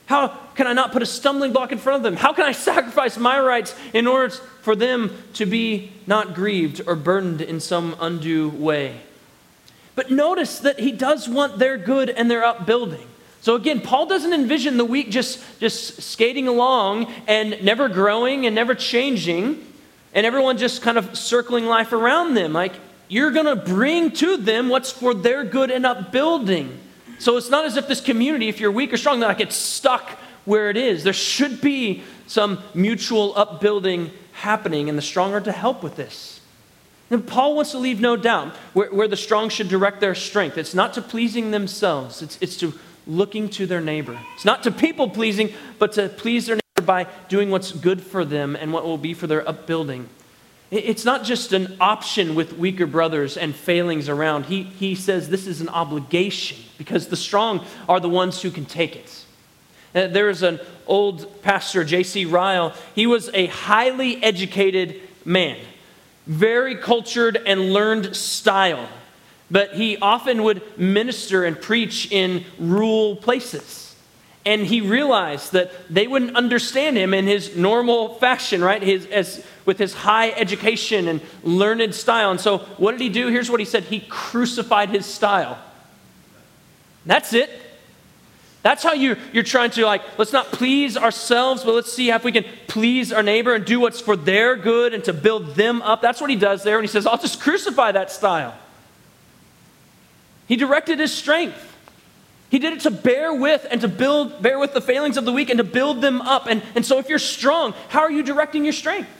How 0.06 0.28
can 0.54 0.66
I 0.66 0.72
not 0.72 0.92
put 0.92 1.02
a 1.02 1.06
stumbling 1.06 1.52
block 1.52 1.72
in 1.72 1.78
front 1.78 1.98
of 1.98 2.02
them? 2.02 2.16
How 2.16 2.32
can 2.32 2.44
I 2.44 2.52
sacrifice 2.70 3.18
my 3.18 3.40
rights 3.40 3.74
in 3.92 4.06
order 4.06 4.34
for 4.62 4.76
them 4.76 5.16
to 5.34 5.46
be 5.46 5.92
not 6.06 6.34
grieved 6.34 6.80
or 6.86 6.94
burdened 6.94 7.40
in 7.40 7.60
some 7.60 7.96
undue 8.00 8.48
way? 8.48 9.00
But 9.94 10.10
notice 10.10 10.58
that 10.60 10.78
he 10.78 10.92
does 10.92 11.28
want 11.28 11.58
their 11.58 11.76
good 11.78 12.10
and 12.10 12.30
their 12.30 12.44
upbuilding. 12.44 13.06
So 13.46 13.54
again, 13.54 13.80
Paul 13.80 14.06
doesn't 14.06 14.32
envision 14.32 14.76
the 14.76 14.84
weak 14.84 15.08
just, 15.08 15.40
just 15.60 16.02
skating 16.02 16.48
along 16.48 17.14
and 17.28 17.62
never 17.62 17.88
growing 17.88 18.44
and 18.44 18.56
never 18.56 18.74
changing, 18.74 19.64
and 20.12 20.26
everyone 20.26 20.58
just 20.58 20.82
kind 20.82 20.98
of 20.98 21.16
circling 21.16 21.64
life 21.64 21.92
around 21.92 22.34
them. 22.34 22.52
Like, 22.52 22.72
you're 23.06 23.30
going 23.30 23.46
to 23.46 23.54
bring 23.54 24.10
to 24.14 24.36
them 24.36 24.68
what's 24.68 24.90
for 24.90 25.14
their 25.14 25.44
good 25.44 25.70
and 25.70 25.86
upbuilding. 25.86 26.76
So 27.20 27.36
it's 27.36 27.48
not 27.48 27.64
as 27.64 27.76
if 27.76 27.86
this 27.86 28.00
community, 28.00 28.48
if 28.48 28.58
you're 28.58 28.72
weak 28.72 28.92
or 28.92 28.96
strong, 28.96 29.20
that 29.20 29.28
like 29.28 29.38
it's 29.38 29.54
stuck 29.54 30.10
where 30.44 30.68
it 30.68 30.76
is. 30.76 31.04
There 31.04 31.12
should 31.12 31.60
be 31.60 32.02
some 32.26 32.58
mutual 32.74 33.32
upbuilding 33.38 34.10
happening, 34.32 34.88
and 34.88 34.98
the 34.98 35.02
strong 35.02 35.34
are 35.34 35.40
to 35.42 35.52
help 35.52 35.84
with 35.84 35.94
this. 35.94 36.40
And 37.12 37.24
Paul 37.24 37.54
wants 37.54 37.70
to 37.70 37.78
leave 37.78 38.00
no 38.00 38.16
doubt 38.16 38.56
where, 38.72 38.92
where 38.92 39.06
the 39.06 39.16
strong 39.16 39.50
should 39.50 39.68
direct 39.68 40.00
their 40.00 40.16
strength. 40.16 40.58
It's 40.58 40.74
not 40.74 40.94
to 40.94 41.00
pleasing 41.00 41.52
themselves, 41.52 42.22
it's, 42.22 42.38
it's 42.40 42.56
to 42.56 42.74
looking 43.06 43.48
to 43.50 43.66
their 43.66 43.80
neighbor. 43.80 44.18
It's 44.34 44.44
not 44.44 44.62
to 44.64 44.70
people 44.70 45.08
pleasing, 45.08 45.52
but 45.78 45.92
to 45.92 46.08
please 46.08 46.46
their 46.46 46.56
neighbor 46.56 46.86
by 46.86 47.06
doing 47.28 47.50
what's 47.50 47.72
good 47.72 48.02
for 48.02 48.24
them 48.24 48.56
and 48.56 48.72
what 48.72 48.84
will 48.84 48.98
be 48.98 49.14
for 49.14 49.26
their 49.26 49.48
upbuilding. 49.48 50.08
It's 50.70 51.04
not 51.04 51.22
just 51.22 51.52
an 51.52 51.76
option 51.80 52.34
with 52.34 52.58
weaker 52.58 52.86
brothers 52.86 53.36
and 53.36 53.54
failings 53.54 54.08
around. 54.08 54.46
He, 54.46 54.64
he 54.64 54.96
says 54.96 55.28
this 55.28 55.46
is 55.46 55.60
an 55.60 55.68
obligation 55.68 56.58
because 56.76 57.06
the 57.06 57.16
strong 57.16 57.64
are 57.88 58.00
the 58.00 58.08
ones 58.08 58.42
who 58.42 58.50
can 58.50 58.64
take 58.64 58.96
it. 58.96 59.24
Uh, 59.94 60.08
there 60.08 60.28
is 60.28 60.42
an 60.42 60.58
old 60.86 61.42
pastor, 61.42 61.84
J.C. 61.84 62.24
Ryle. 62.24 62.74
He 62.94 63.06
was 63.06 63.30
a 63.32 63.46
highly 63.46 64.22
educated 64.22 65.00
man, 65.24 65.58
very 66.26 66.74
cultured 66.74 67.36
and 67.46 67.72
learned 67.72 68.16
style 68.16 68.88
but 69.50 69.74
he 69.74 69.96
often 69.98 70.42
would 70.42 70.62
minister 70.78 71.44
and 71.44 71.60
preach 71.60 72.10
in 72.10 72.44
rural 72.58 73.16
places. 73.16 73.82
and 74.44 74.64
he 74.64 74.80
realized 74.80 75.52
that 75.52 75.72
they 75.90 76.06
wouldn't 76.06 76.36
understand 76.36 76.96
him 76.96 77.12
in 77.12 77.26
his 77.26 77.56
normal 77.56 78.14
fashion, 78.14 78.62
right? 78.62 78.80
His, 78.80 79.04
as, 79.06 79.44
with 79.64 79.76
his 79.76 79.92
high 79.92 80.30
education 80.30 81.08
and 81.08 81.20
learned 81.42 81.92
style. 81.96 82.30
And 82.30 82.40
so, 82.40 82.58
what 82.78 82.92
did 82.92 83.00
he 83.00 83.08
do? 83.08 83.26
Here's 83.26 83.50
what 83.50 83.58
he 83.58 83.66
said 83.66 83.82
He 83.82 84.00
crucified 84.08 84.90
his 84.90 85.04
style. 85.04 85.58
That's 87.04 87.32
it. 87.32 87.50
That's 88.62 88.82
how 88.82 88.94
you, 88.94 89.16
you're 89.32 89.44
trying 89.44 89.70
to, 89.72 89.84
like, 89.84 90.02
let's 90.18 90.32
not 90.32 90.46
please 90.46 90.96
ourselves, 90.96 91.62
but 91.62 91.74
let's 91.74 91.92
see 91.92 92.10
if 92.10 92.24
we 92.24 92.32
can 92.32 92.44
please 92.66 93.12
our 93.12 93.22
neighbor 93.22 93.54
and 93.54 93.64
do 93.64 93.78
what's 93.78 94.00
for 94.00 94.16
their 94.16 94.56
good 94.56 94.92
and 94.92 95.04
to 95.04 95.12
build 95.12 95.54
them 95.54 95.82
up. 95.82 96.02
That's 96.02 96.20
what 96.20 96.30
he 96.30 96.36
does 96.36 96.64
there. 96.64 96.76
And 96.76 96.84
he 96.84 96.90
says, 96.90 97.06
I'll 97.06 97.18
just 97.18 97.40
crucify 97.40 97.92
that 97.92 98.10
style. 98.10 98.56
He 100.46 100.56
directed 100.56 100.98
his 100.98 101.12
strength. 101.12 101.74
He 102.48 102.58
did 102.58 102.74
it 102.74 102.80
to 102.80 102.90
bear 102.90 103.34
with 103.34 103.66
and 103.70 103.80
to 103.80 103.88
build, 103.88 104.40
bear 104.40 104.58
with 104.58 104.72
the 104.72 104.80
failings 104.80 105.16
of 105.16 105.24
the 105.24 105.32
weak 105.32 105.50
and 105.50 105.58
to 105.58 105.64
build 105.64 106.00
them 106.00 106.22
up. 106.22 106.46
And, 106.46 106.62
and 106.74 106.86
so 106.86 106.98
if 106.98 107.08
you're 107.08 107.18
strong, 107.18 107.74
how 107.88 108.00
are 108.00 108.10
you 108.10 108.22
directing 108.22 108.64
your 108.64 108.72
strength? 108.72 109.10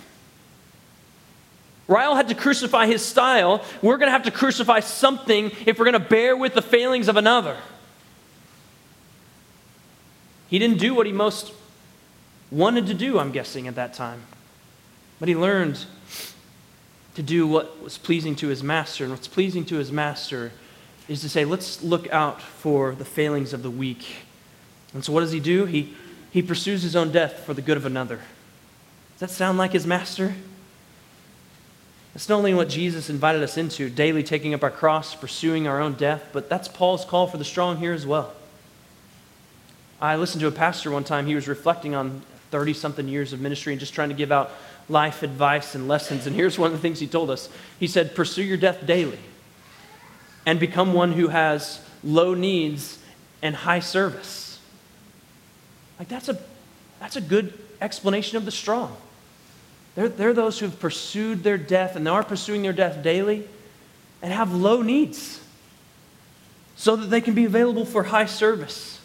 Ryle 1.88 2.14
had 2.16 2.28
to 2.28 2.34
crucify 2.34 2.86
his 2.86 3.04
style. 3.04 3.64
We're 3.82 3.96
going 3.96 4.08
to 4.08 4.12
have 4.12 4.24
to 4.24 4.30
crucify 4.30 4.80
something 4.80 5.52
if 5.66 5.78
we're 5.78 5.84
going 5.84 5.92
to 5.94 6.08
bear 6.08 6.36
with 6.36 6.54
the 6.54 6.62
failings 6.62 7.08
of 7.08 7.16
another. 7.16 7.56
He 10.48 10.58
didn't 10.58 10.78
do 10.78 10.94
what 10.94 11.06
he 11.06 11.12
most 11.12 11.52
wanted 12.50 12.86
to 12.86 12.94
do, 12.94 13.18
I'm 13.18 13.32
guessing, 13.32 13.66
at 13.66 13.74
that 13.74 13.94
time. 13.94 14.22
But 15.18 15.28
he 15.28 15.34
learned 15.34 15.84
to 17.14 17.22
do 17.22 17.46
what 17.46 17.82
was 17.82 17.98
pleasing 17.98 18.36
to 18.36 18.48
his 18.48 18.62
master. 18.62 19.04
And 19.04 19.12
what's 19.12 19.28
pleasing 19.28 19.64
to 19.66 19.76
his 19.76 19.90
master 19.90 20.52
is 21.08 21.20
to 21.20 21.28
say, 21.28 21.44
let's 21.44 21.82
look 21.82 22.10
out 22.10 22.42
for 22.42 22.94
the 22.94 23.04
failings 23.04 23.52
of 23.52 23.62
the 23.62 23.70
weak. 23.70 24.16
And 24.92 25.04
so, 25.04 25.12
what 25.12 25.20
does 25.20 25.32
he 25.32 25.40
do? 25.40 25.66
He, 25.66 25.94
he 26.30 26.42
pursues 26.42 26.82
his 26.82 26.96
own 26.96 27.12
death 27.12 27.40
for 27.44 27.54
the 27.54 27.62
good 27.62 27.76
of 27.76 27.86
another. 27.86 28.16
Does 28.16 29.20
that 29.20 29.30
sound 29.30 29.58
like 29.58 29.72
his 29.72 29.86
master? 29.86 30.34
That's 32.12 32.28
not 32.28 32.36
only 32.36 32.54
what 32.54 32.68
Jesus 32.68 33.10
invited 33.10 33.42
us 33.42 33.56
into, 33.56 33.90
daily 33.90 34.22
taking 34.22 34.54
up 34.54 34.62
our 34.62 34.70
cross, 34.70 35.14
pursuing 35.14 35.66
our 35.66 35.80
own 35.80 35.94
death, 35.94 36.30
but 36.32 36.48
that's 36.48 36.66
Paul's 36.66 37.04
call 37.04 37.26
for 37.26 37.36
the 37.36 37.44
strong 37.44 37.76
here 37.76 37.92
as 37.92 38.06
well. 38.06 38.32
I 40.00 40.16
listened 40.16 40.40
to 40.40 40.46
a 40.46 40.52
pastor 40.52 40.90
one 40.90 41.04
time, 41.04 41.26
he 41.26 41.34
was 41.34 41.46
reflecting 41.46 41.94
on 41.94 42.22
30 42.50 42.72
something 42.72 43.08
years 43.08 43.32
of 43.32 43.40
ministry 43.40 43.72
and 43.72 43.80
just 43.80 43.92
trying 43.92 44.08
to 44.08 44.14
give 44.14 44.32
out 44.32 44.50
life 44.88 45.22
advice 45.22 45.74
and 45.74 45.88
lessons. 45.88 46.26
And 46.26 46.34
here's 46.34 46.58
one 46.58 46.68
of 46.68 46.72
the 46.72 46.78
things 46.80 47.00
he 47.00 47.06
told 47.06 47.28
us 47.28 47.48
He 47.78 47.86
said, 47.86 48.14
Pursue 48.14 48.42
your 48.42 48.56
death 48.56 48.86
daily 48.86 49.18
and 50.46 50.60
become 50.60 50.92
one 50.92 51.12
who 51.12 51.28
has 51.28 51.80
low 52.04 52.32
needs 52.32 52.98
and 53.42 53.54
high 53.54 53.80
service. 53.80 54.60
Like, 55.98 56.08
that's 56.08 56.28
a, 56.28 56.38
that's 57.00 57.16
a 57.16 57.20
good 57.20 57.52
explanation 57.80 58.36
of 58.36 58.44
the 58.44 58.50
strong. 58.52 58.96
They're, 59.96 60.08
they're 60.08 60.34
those 60.34 60.58
who've 60.58 60.78
pursued 60.78 61.42
their 61.42 61.58
death 61.58 61.96
and 61.96 62.06
they 62.06 62.10
are 62.10 62.22
pursuing 62.22 62.62
their 62.62 62.72
death 62.72 63.02
daily 63.02 63.48
and 64.22 64.32
have 64.32 64.54
low 64.54 64.82
needs 64.82 65.40
so 66.76 66.96
that 66.96 67.06
they 67.06 67.20
can 67.20 67.34
be 67.34 67.44
available 67.44 67.84
for 67.84 68.04
high 68.04 68.26
service. 68.26 69.00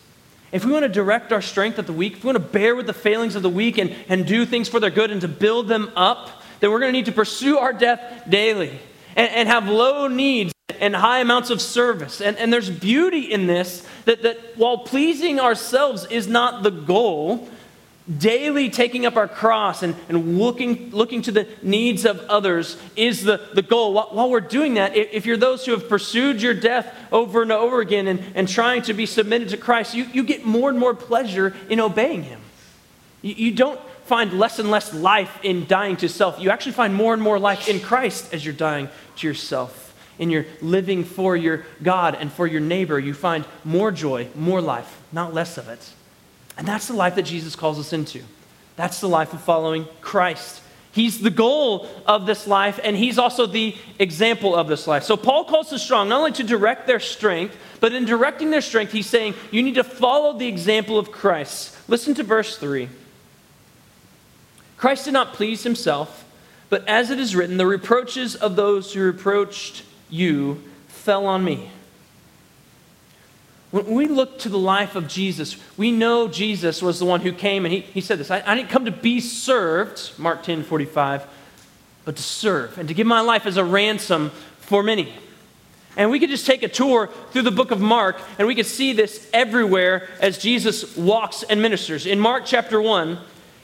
If 0.51 0.65
we 0.65 0.73
want 0.73 0.83
to 0.83 0.89
direct 0.89 1.31
our 1.31 1.41
strength 1.41 1.79
at 1.79 1.87
the 1.87 1.93
weak, 1.93 2.17
if 2.17 2.23
we 2.23 2.27
want 2.27 2.37
to 2.37 2.51
bear 2.51 2.75
with 2.75 2.85
the 2.85 2.93
failings 2.93 3.35
of 3.35 3.41
the 3.41 3.49
weak 3.49 3.77
and, 3.77 3.95
and 4.09 4.25
do 4.25 4.45
things 4.45 4.67
for 4.67 4.81
their 4.81 4.89
good 4.89 5.09
and 5.09 5.21
to 5.21 5.29
build 5.29 5.69
them 5.69 5.89
up, 5.95 6.43
then 6.59 6.71
we're 6.71 6.79
going 6.79 6.91
to 6.91 6.97
need 6.97 7.05
to 7.05 7.13
pursue 7.13 7.57
our 7.57 7.71
death 7.71 8.25
daily 8.27 8.77
and, 9.15 9.31
and 9.31 9.47
have 9.47 9.69
low 9.69 10.07
needs 10.07 10.51
and 10.81 10.95
high 10.95 11.19
amounts 11.19 11.51
of 11.51 11.61
service. 11.61 12.19
And, 12.19 12.35
and 12.37 12.51
there's 12.51 12.69
beauty 12.69 13.31
in 13.31 13.45
this 13.45 13.87
that, 14.05 14.23
that 14.23 14.37
while 14.57 14.79
pleasing 14.79 15.39
ourselves 15.39 16.05
is 16.07 16.27
not 16.27 16.63
the 16.63 16.71
goal, 16.71 17.47
daily 18.17 18.71
taking 18.71 19.05
up 19.05 19.15
our 19.15 19.27
cross 19.27 19.83
and, 19.83 19.95
and 20.09 20.39
looking, 20.39 20.89
looking 20.89 21.21
to 21.21 21.31
the 21.31 21.47
needs 21.61 22.03
of 22.03 22.19
others 22.21 22.77
is 22.95 23.23
the, 23.23 23.47
the 23.53 23.61
goal. 23.61 23.93
While, 23.93 24.09
while, 24.11 24.29
we're 24.31 24.41
doing 24.41 24.73
that, 24.73 24.95
if, 24.95 25.27
you're 25.27 25.37
those 25.37 25.65
who 25.67 25.71
have 25.71 25.87
pursued 25.87 26.41
your 26.41 26.55
death 26.55 26.93
over 27.11 27.43
and 27.43 27.51
over 27.51 27.79
again 27.79 28.07
and, 28.07 28.19
and 28.33 28.49
trying 28.49 28.81
to 28.83 28.95
be 28.95 29.05
submitted 29.05 29.49
to 29.49 29.57
Christ, 29.57 29.93
you, 29.93 30.05
you 30.05 30.23
get 30.23 30.45
more 30.45 30.71
and 30.71 30.79
more 30.79 30.95
pleasure 30.95 31.55
in 31.69 31.79
obeying 31.79 32.23
Him. 32.23 32.41
You, 33.21 33.35
you 33.35 33.51
don't 33.51 33.79
find 34.05 34.33
less 34.33 34.57
and 34.57 34.71
less 34.71 34.91
life 34.95 35.39
in 35.43 35.67
dying 35.67 35.95
to 35.97 36.09
self. 36.09 36.39
You 36.39 36.49
actually 36.49 36.71
find 36.71 36.95
more 36.95 37.13
and 37.13 37.21
more 37.21 37.37
life 37.37 37.69
in 37.69 37.79
Christ 37.79 38.33
as 38.33 38.43
you're 38.43 38.55
dying 38.55 38.89
to 39.17 39.27
yourself 39.27 39.90
in 40.21 40.29
your 40.29 40.45
living 40.61 41.03
for 41.03 41.35
your 41.35 41.65
God 41.81 42.15
and 42.15 42.31
for 42.31 42.45
your 42.45 42.61
neighbor, 42.61 42.99
you 42.99 43.13
find 43.13 43.43
more 43.65 43.91
joy, 43.91 44.27
more 44.35 44.61
life, 44.61 45.01
not 45.11 45.33
less 45.33 45.57
of 45.57 45.67
it. 45.67 45.91
And 46.57 46.67
that's 46.67 46.87
the 46.87 46.93
life 46.93 47.15
that 47.15 47.23
Jesus 47.23 47.55
calls 47.55 47.79
us 47.79 47.91
into. 47.91 48.21
That's 48.75 49.01
the 49.01 49.09
life 49.09 49.33
of 49.33 49.41
following 49.41 49.87
Christ. 49.99 50.61
He's 50.91 51.21
the 51.21 51.31
goal 51.31 51.87
of 52.05 52.27
this 52.27 52.45
life, 52.45 52.79
and 52.83 52.95
he's 52.95 53.17
also 53.17 53.47
the 53.47 53.75
example 53.97 54.55
of 54.55 54.67
this 54.67 54.85
life. 54.85 55.03
So, 55.03 55.17
Paul 55.17 55.45
calls 55.45 55.71
the 55.71 55.79
strong 55.79 56.09
not 56.09 56.19
only 56.19 56.33
to 56.33 56.43
direct 56.43 56.85
their 56.85 56.99
strength, 56.99 57.57
but 57.79 57.93
in 57.93 58.05
directing 58.05 58.51
their 58.51 58.61
strength, 58.61 58.91
he's 58.91 59.07
saying 59.07 59.33
you 59.49 59.63
need 59.63 59.75
to 59.75 59.83
follow 59.83 60.37
the 60.37 60.47
example 60.47 60.99
of 60.99 61.11
Christ. 61.11 61.75
Listen 61.87 62.13
to 62.15 62.23
verse 62.23 62.57
3. 62.57 62.89
Christ 64.77 65.05
did 65.05 65.13
not 65.13 65.33
please 65.33 65.63
himself, 65.63 66.25
but 66.69 66.87
as 66.87 67.09
it 67.09 67.19
is 67.19 67.35
written, 67.35 67.57
the 67.57 67.65
reproaches 67.65 68.35
of 68.35 68.55
those 68.55 68.93
who 68.93 69.01
reproached 69.01 69.83
you 70.11 70.61
fell 70.87 71.25
on 71.25 71.43
me. 71.43 71.71
When 73.71 73.85
we 73.85 74.05
look 74.05 74.37
to 74.39 74.49
the 74.49 74.59
life 74.59 74.95
of 74.95 75.07
Jesus, 75.07 75.55
we 75.77 75.91
know 75.91 76.27
Jesus 76.27 76.81
was 76.81 76.99
the 76.99 77.05
one 77.05 77.21
who 77.21 77.31
came 77.31 77.65
and 77.65 77.73
he, 77.73 77.79
he 77.79 78.01
said 78.01 78.19
this 78.19 78.29
I, 78.29 78.43
I 78.45 78.53
didn't 78.53 78.69
come 78.69 78.85
to 78.85 78.91
be 78.91 79.19
served, 79.21 80.11
Mark 80.19 80.43
10 80.43 80.63
45, 80.63 81.25
but 82.03 82.17
to 82.17 82.21
serve 82.21 82.77
and 82.77 82.87
to 82.89 82.93
give 82.93 83.07
my 83.07 83.21
life 83.21 83.45
as 83.45 83.57
a 83.57 83.63
ransom 83.63 84.29
for 84.59 84.83
many. 84.83 85.13
And 85.97 86.11
we 86.11 86.19
could 86.19 86.29
just 86.29 86.45
take 86.45 86.63
a 86.63 86.67
tour 86.67 87.09
through 87.31 87.41
the 87.43 87.51
book 87.51 87.71
of 87.71 87.81
Mark 87.81 88.21
and 88.37 88.47
we 88.47 88.55
could 88.55 88.65
see 88.65 88.93
this 88.93 89.29
everywhere 89.33 90.09
as 90.19 90.37
Jesus 90.37 90.95
walks 90.97 91.43
and 91.43 91.61
ministers. 91.61 92.05
In 92.05 92.19
Mark 92.19 92.43
chapter 92.45 92.81
1, 92.81 93.17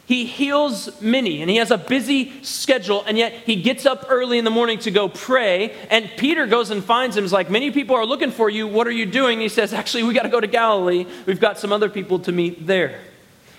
he 0.08 0.26
heals 0.26 1.02
many, 1.02 1.42
and 1.42 1.52
he 1.52 1.58
has 1.58 1.70
a 1.70 1.78
busy 1.78 2.42
schedule, 2.42 3.04
and 3.06 3.18
yet 3.18 3.34
he 3.46 3.58
gets 3.58 3.86
up 3.86 4.06
early 4.08 4.38
in 4.38 4.46
the 4.46 4.52
morning 4.52 4.80
to 4.80 4.92
go 4.92 5.10
pray. 5.10 5.76
And 5.90 6.10
Peter 6.16 6.48
goes 6.48 6.72
and 6.72 6.82
finds 6.82 7.18
him. 7.18 7.26
He's 7.26 7.34
like, 7.34 7.50
Many 7.50 7.72
people 7.72 7.98
are 7.98 8.06
looking 8.06 8.32
for 8.32 8.50
you. 8.50 8.68
What 8.68 8.88
are 8.88 8.92
you 8.92 9.06
doing? 9.06 9.42
He 9.42 9.50
says, 9.50 9.74
Actually, 9.74 10.04
we 10.04 10.14
got 10.14 10.24
to 10.24 10.30
go 10.30 10.40
to 10.40 10.48
Galilee. 10.48 11.06
We've 11.26 11.42
got 11.42 11.60
some 11.60 11.74
other 11.74 11.90
people 11.90 12.20
to 12.20 12.32
meet 12.32 12.66
there. 12.66 13.02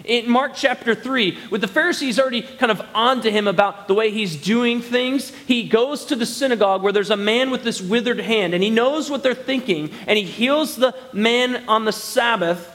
In 0.07 0.31
Mark 0.31 0.53
chapter 0.55 0.95
3, 0.95 1.37
with 1.51 1.61
the 1.61 1.69
Pharisees 1.69 2.19
already 2.19 2.41
kind 2.41 2.73
of 2.73 2.81
on 2.95 3.21
to 3.23 3.31
him 3.31 3.47
about 3.47 3.87
the 3.87 3.93
way 3.93 4.11
he's 4.11 4.35
doing 4.35 4.81
things, 4.81 5.29
he 5.47 5.69
goes 5.69 6.07
to 6.07 6.17
the 6.17 6.25
synagogue 6.25 6.83
where 6.83 6.95
there's 6.95 7.11
a 7.11 7.17
man 7.17 7.51
with 7.51 7.63
this 7.63 7.83
withered 7.83 8.21
hand, 8.21 8.55
and 8.55 8.63
he 8.63 8.71
knows 8.71 9.11
what 9.11 9.23
they're 9.23 9.35
thinking, 9.35 9.91
and 10.07 10.17
he 10.17 10.25
heals 10.25 10.77
the 10.77 10.95
man 11.13 11.69
on 11.69 11.85
the 11.85 11.93
Sabbath, 11.93 12.75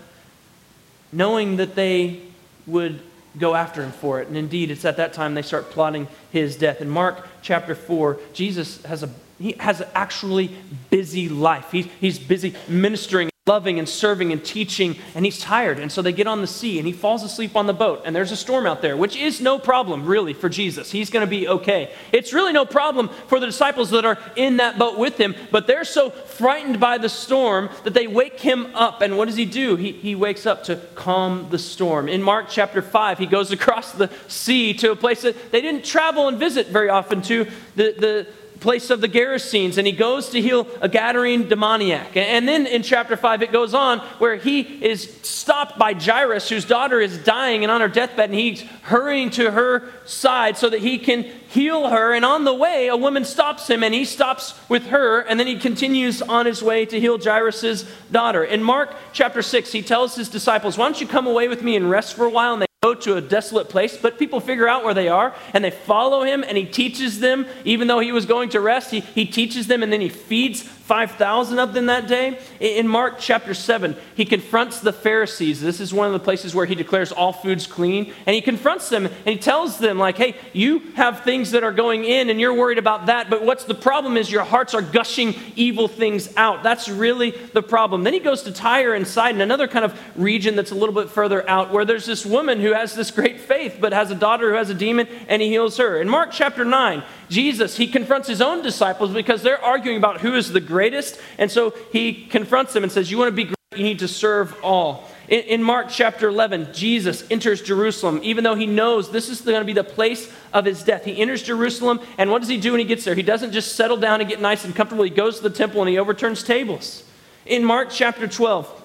knowing 1.11 1.57
that 1.57 1.73
they 1.73 2.21
would 2.67 3.01
go 3.37 3.55
after 3.55 3.83
him 3.83 3.91
for 3.91 4.21
it. 4.21 4.27
And 4.27 4.37
indeed, 4.37 4.71
it's 4.71 4.85
at 4.85 4.97
that 4.97 5.13
time 5.13 5.33
they 5.33 5.41
start 5.41 5.71
plotting 5.71 6.07
his 6.31 6.55
death. 6.55 6.81
In 6.81 6.89
Mark 6.89 7.27
chapter 7.41 7.75
4, 7.75 8.19
Jesus 8.33 8.81
has 8.83 9.03
a 9.03 9.09
he 9.39 9.53
has 9.59 9.81
an 9.81 9.89
actually 9.93 10.55
busy 10.89 11.27
life. 11.27 11.71
He, 11.71 11.81
he's 11.99 12.17
busy 12.17 12.55
ministering 12.69 13.32
loving 13.45 13.77
and 13.77 13.89
serving 13.89 14.31
and 14.31 14.41
teaching, 14.45 14.95
and 15.15 15.25
he's 15.25 15.37
tired. 15.37 15.77
And 15.77 15.91
so 15.91 16.01
they 16.01 16.13
get 16.13 16.27
on 16.27 16.39
the 16.39 16.47
sea, 16.47 16.77
and 16.77 16.87
he 16.87 16.93
falls 16.93 17.23
asleep 17.23 17.57
on 17.57 17.67
the 17.67 17.73
boat. 17.73 18.03
And 18.05 18.15
there's 18.15 18.31
a 18.31 18.37
storm 18.37 18.65
out 18.65 18.81
there, 18.81 18.95
which 18.95 19.17
is 19.17 19.41
no 19.41 19.59
problem, 19.59 20.05
really, 20.05 20.31
for 20.31 20.47
Jesus. 20.47 20.91
He's 20.91 21.09
going 21.09 21.25
to 21.25 21.29
be 21.29 21.45
okay. 21.49 21.91
It's 22.13 22.31
really 22.31 22.53
no 22.53 22.65
problem 22.65 23.09
for 23.27 23.41
the 23.41 23.45
disciples 23.45 23.89
that 23.89 24.05
are 24.05 24.17
in 24.37 24.57
that 24.57 24.79
boat 24.79 24.97
with 24.97 25.17
him, 25.17 25.35
but 25.51 25.67
they're 25.67 25.83
so 25.83 26.09
frightened 26.09 26.79
by 26.79 26.97
the 26.97 27.09
storm 27.09 27.69
that 27.83 27.93
they 27.93 28.07
wake 28.07 28.39
him 28.39 28.73
up. 28.75 29.01
And 29.01 29.17
what 29.17 29.25
does 29.25 29.35
he 29.35 29.43
do? 29.43 29.75
He, 29.75 29.91
he 29.91 30.15
wakes 30.15 30.45
up 30.45 30.63
to 30.65 30.77
calm 30.95 31.47
the 31.49 31.59
storm. 31.59 32.07
In 32.07 32.23
Mark 32.23 32.45
chapter 32.49 32.81
5, 32.81 33.19
he 33.19 33.25
goes 33.25 33.51
across 33.51 33.91
the 33.91 34.09
sea 34.29 34.73
to 34.75 34.91
a 34.91 34.95
place 34.95 35.23
that 35.23 35.51
they 35.51 35.59
didn't 35.59 35.83
travel 35.83 36.29
and 36.29 36.39
visit 36.39 36.67
very 36.67 36.87
often 36.87 37.21
to. 37.23 37.43
The, 37.75 37.93
the, 37.99 38.27
place 38.63 38.89
of 38.89 39.01
the 39.01 39.09
Gerasenes, 39.09 39.77
and 39.77 39.85
he 39.85 39.93
goes 39.93 40.29
to 40.29 40.41
heal 40.41 40.61
a 40.81 40.89
Gadarene 40.89 41.49
demoniac. 41.49 42.15
And 42.15 42.47
then 42.47 42.65
in 42.65 42.81
chapter 42.81 43.17
5, 43.17 43.43
it 43.43 43.51
goes 43.51 43.73
on 43.73 43.99
where 44.17 44.37
he 44.37 44.61
is 44.61 45.03
stopped 45.21 45.77
by 45.77 45.93
Jairus, 45.93 46.47
whose 46.47 46.63
daughter 46.63 46.99
is 47.01 47.17
dying 47.17 47.63
and 47.63 47.69
on 47.69 47.81
her 47.81 47.89
deathbed, 47.89 48.29
and 48.29 48.39
he's 48.39 48.61
hurrying 48.83 49.29
to 49.31 49.51
her 49.51 49.91
side 50.05 50.57
so 50.57 50.69
that 50.69 50.79
he 50.79 50.97
can 50.97 51.23
heal 51.23 51.89
her. 51.89 52.13
And 52.13 52.23
on 52.23 52.45
the 52.45 52.53
way, 52.53 52.87
a 52.87 52.97
woman 52.97 53.25
stops 53.25 53.69
him, 53.69 53.83
and 53.83 53.93
he 53.93 54.05
stops 54.05 54.55
with 54.69 54.87
her, 54.87 55.19
and 55.19 55.37
then 55.39 55.47
he 55.47 55.59
continues 55.59 56.21
on 56.21 56.45
his 56.45 56.63
way 56.63 56.85
to 56.85 56.99
heal 56.99 57.21
Jairus' 57.21 57.83
daughter. 58.11 58.45
In 58.45 58.63
Mark 58.63 58.95
chapter 59.11 59.41
6, 59.41 59.73
he 59.73 59.81
tells 59.81 60.15
his 60.15 60.29
disciples, 60.29 60.77
Why 60.77 60.85
don't 60.85 61.01
you 61.01 61.07
come 61.07 61.27
away 61.27 61.49
with 61.49 61.61
me 61.61 61.75
and 61.75 61.89
rest 61.89 62.15
for 62.15 62.25
a 62.25 62.29
while? 62.29 62.63
Go 62.83 62.93
to 62.93 63.15
a 63.15 63.21
desolate 63.21 63.69
place, 63.69 63.95
but 63.95 64.19
people 64.19 64.41
figure 64.41 64.67
out 64.67 64.83
where 64.83 64.93
they 64.93 65.07
are 65.07 65.33
and 65.53 65.63
they 65.63 65.71
follow 65.71 66.23
him 66.23 66.43
and 66.45 66.57
he 66.57 66.65
teaches 66.65 67.21
them, 67.21 67.45
even 67.63 67.87
though 67.87 67.99
he 67.99 68.11
was 68.11 68.25
going 68.25 68.49
to 68.49 68.59
rest, 68.59 68.91
he, 68.91 68.99
he 68.99 69.25
teaches 69.25 69.67
them 69.67 69.83
and 69.83 69.93
then 69.93 70.01
he 70.01 70.09
feeds 70.09 70.63
5,000 70.93 71.57
of 71.57 71.73
them 71.73 71.87
that 71.87 72.07
day. 72.07 72.37
In 72.59 72.87
Mark 72.87 73.15
chapter 73.17 73.55
7, 73.55 73.95
he 74.13 74.25
confronts 74.25 74.79
the 74.79 74.93
Pharisees. 74.93 75.59
This 75.59 75.79
is 75.79 75.91
one 75.91 76.05
of 76.05 76.13
the 76.13 76.19
places 76.19 76.53
where 76.53 76.67
he 76.67 76.75
declares 76.75 77.11
all 77.11 77.33
foods 77.33 77.65
clean. 77.65 78.13
And 78.27 78.35
he 78.35 78.41
confronts 78.41 78.89
them 78.89 79.07
and 79.07 79.25
he 79.25 79.37
tells 79.37 79.79
them, 79.79 79.97
like, 79.97 80.17
hey, 80.17 80.35
you 80.53 80.81
have 80.93 81.21
things 81.21 81.49
that 81.49 81.63
are 81.63 81.71
going 81.71 82.05
in 82.05 82.29
and 82.29 82.39
you're 82.39 82.53
worried 82.53 82.77
about 82.77 83.07
that, 83.07 83.31
but 83.31 83.43
what's 83.43 83.63
the 83.63 83.73
problem 83.73 84.17
is 84.17 84.31
your 84.31 84.43
hearts 84.43 84.75
are 84.75 84.83
gushing 84.83 85.33
evil 85.55 85.87
things 85.87 86.31
out. 86.37 86.61
That's 86.61 86.87
really 86.87 87.31
the 87.31 87.63
problem. 87.63 88.03
Then 88.03 88.13
he 88.13 88.19
goes 88.19 88.43
to 88.43 88.51
Tyre 88.51 88.93
and 88.93 89.07
Sidon, 89.07 89.41
another 89.41 89.67
kind 89.67 89.85
of 89.85 89.99
region 90.15 90.55
that's 90.55 90.69
a 90.69 90.75
little 90.75 90.93
bit 90.93 91.09
further 91.09 91.49
out, 91.49 91.73
where 91.73 91.85
there's 91.85 92.05
this 92.05 92.23
woman 92.23 92.59
who 92.59 92.71
has 92.71 92.93
this 92.93 93.09
great 93.09 93.39
faith, 93.39 93.77
but 93.81 93.93
has 93.93 94.11
a 94.11 94.15
daughter 94.15 94.51
who 94.51 94.57
has 94.57 94.69
a 94.69 94.75
demon, 94.75 95.07
and 95.27 95.41
he 95.41 95.47
heals 95.47 95.77
her. 95.77 95.99
In 95.99 96.07
Mark 96.07 96.29
chapter 96.31 96.63
9, 96.63 97.01
Jesus, 97.29 97.77
he 97.77 97.87
confronts 97.87 98.27
his 98.27 98.41
own 98.41 98.61
disciples 98.61 99.11
because 99.11 99.43
they're 99.43 99.63
arguing 99.63 99.97
about 99.97 100.21
who 100.21 100.35
is 100.35 100.51
the 100.51 100.59
greatest. 100.59 101.19
And 101.37 101.51
so 101.51 101.73
he 101.91 102.25
confronts 102.25 102.73
them 102.73 102.83
and 102.83 102.91
says, 102.91 103.09
You 103.09 103.17
want 103.17 103.29
to 103.29 103.35
be 103.35 103.45
great, 103.45 103.55
you 103.75 103.83
need 103.83 103.99
to 103.99 104.07
serve 104.07 104.55
all. 104.63 105.09
In, 105.27 105.41
in 105.41 105.63
Mark 105.63 105.87
chapter 105.89 106.27
11, 106.27 106.73
Jesus 106.73 107.23
enters 107.31 107.61
Jerusalem, 107.61 108.19
even 108.23 108.43
though 108.43 108.55
he 108.55 108.65
knows 108.65 109.11
this 109.11 109.29
is 109.29 109.41
going 109.41 109.61
to 109.61 109.65
be 109.65 109.73
the 109.73 109.83
place 109.83 110.31
of 110.51 110.65
his 110.65 110.83
death. 110.83 111.05
He 111.05 111.19
enters 111.19 111.43
Jerusalem, 111.43 111.99
and 112.17 112.29
what 112.29 112.39
does 112.39 112.49
he 112.49 112.57
do 112.57 112.71
when 112.71 112.79
he 112.79 112.85
gets 112.85 113.05
there? 113.05 113.15
He 113.15 113.23
doesn't 113.23 113.51
just 113.51 113.75
settle 113.75 113.97
down 113.97 114.19
and 114.19 114.29
get 114.29 114.41
nice 114.41 114.65
and 114.65 114.75
comfortable. 114.75 115.03
He 115.03 115.09
goes 115.09 115.37
to 115.37 115.43
the 115.43 115.55
temple 115.55 115.81
and 115.81 115.89
he 115.89 115.97
overturns 115.97 116.43
tables. 116.43 117.03
In 117.45 117.63
Mark 117.63 117.89
chapter 117.91 118.27
12, 118.27 118.82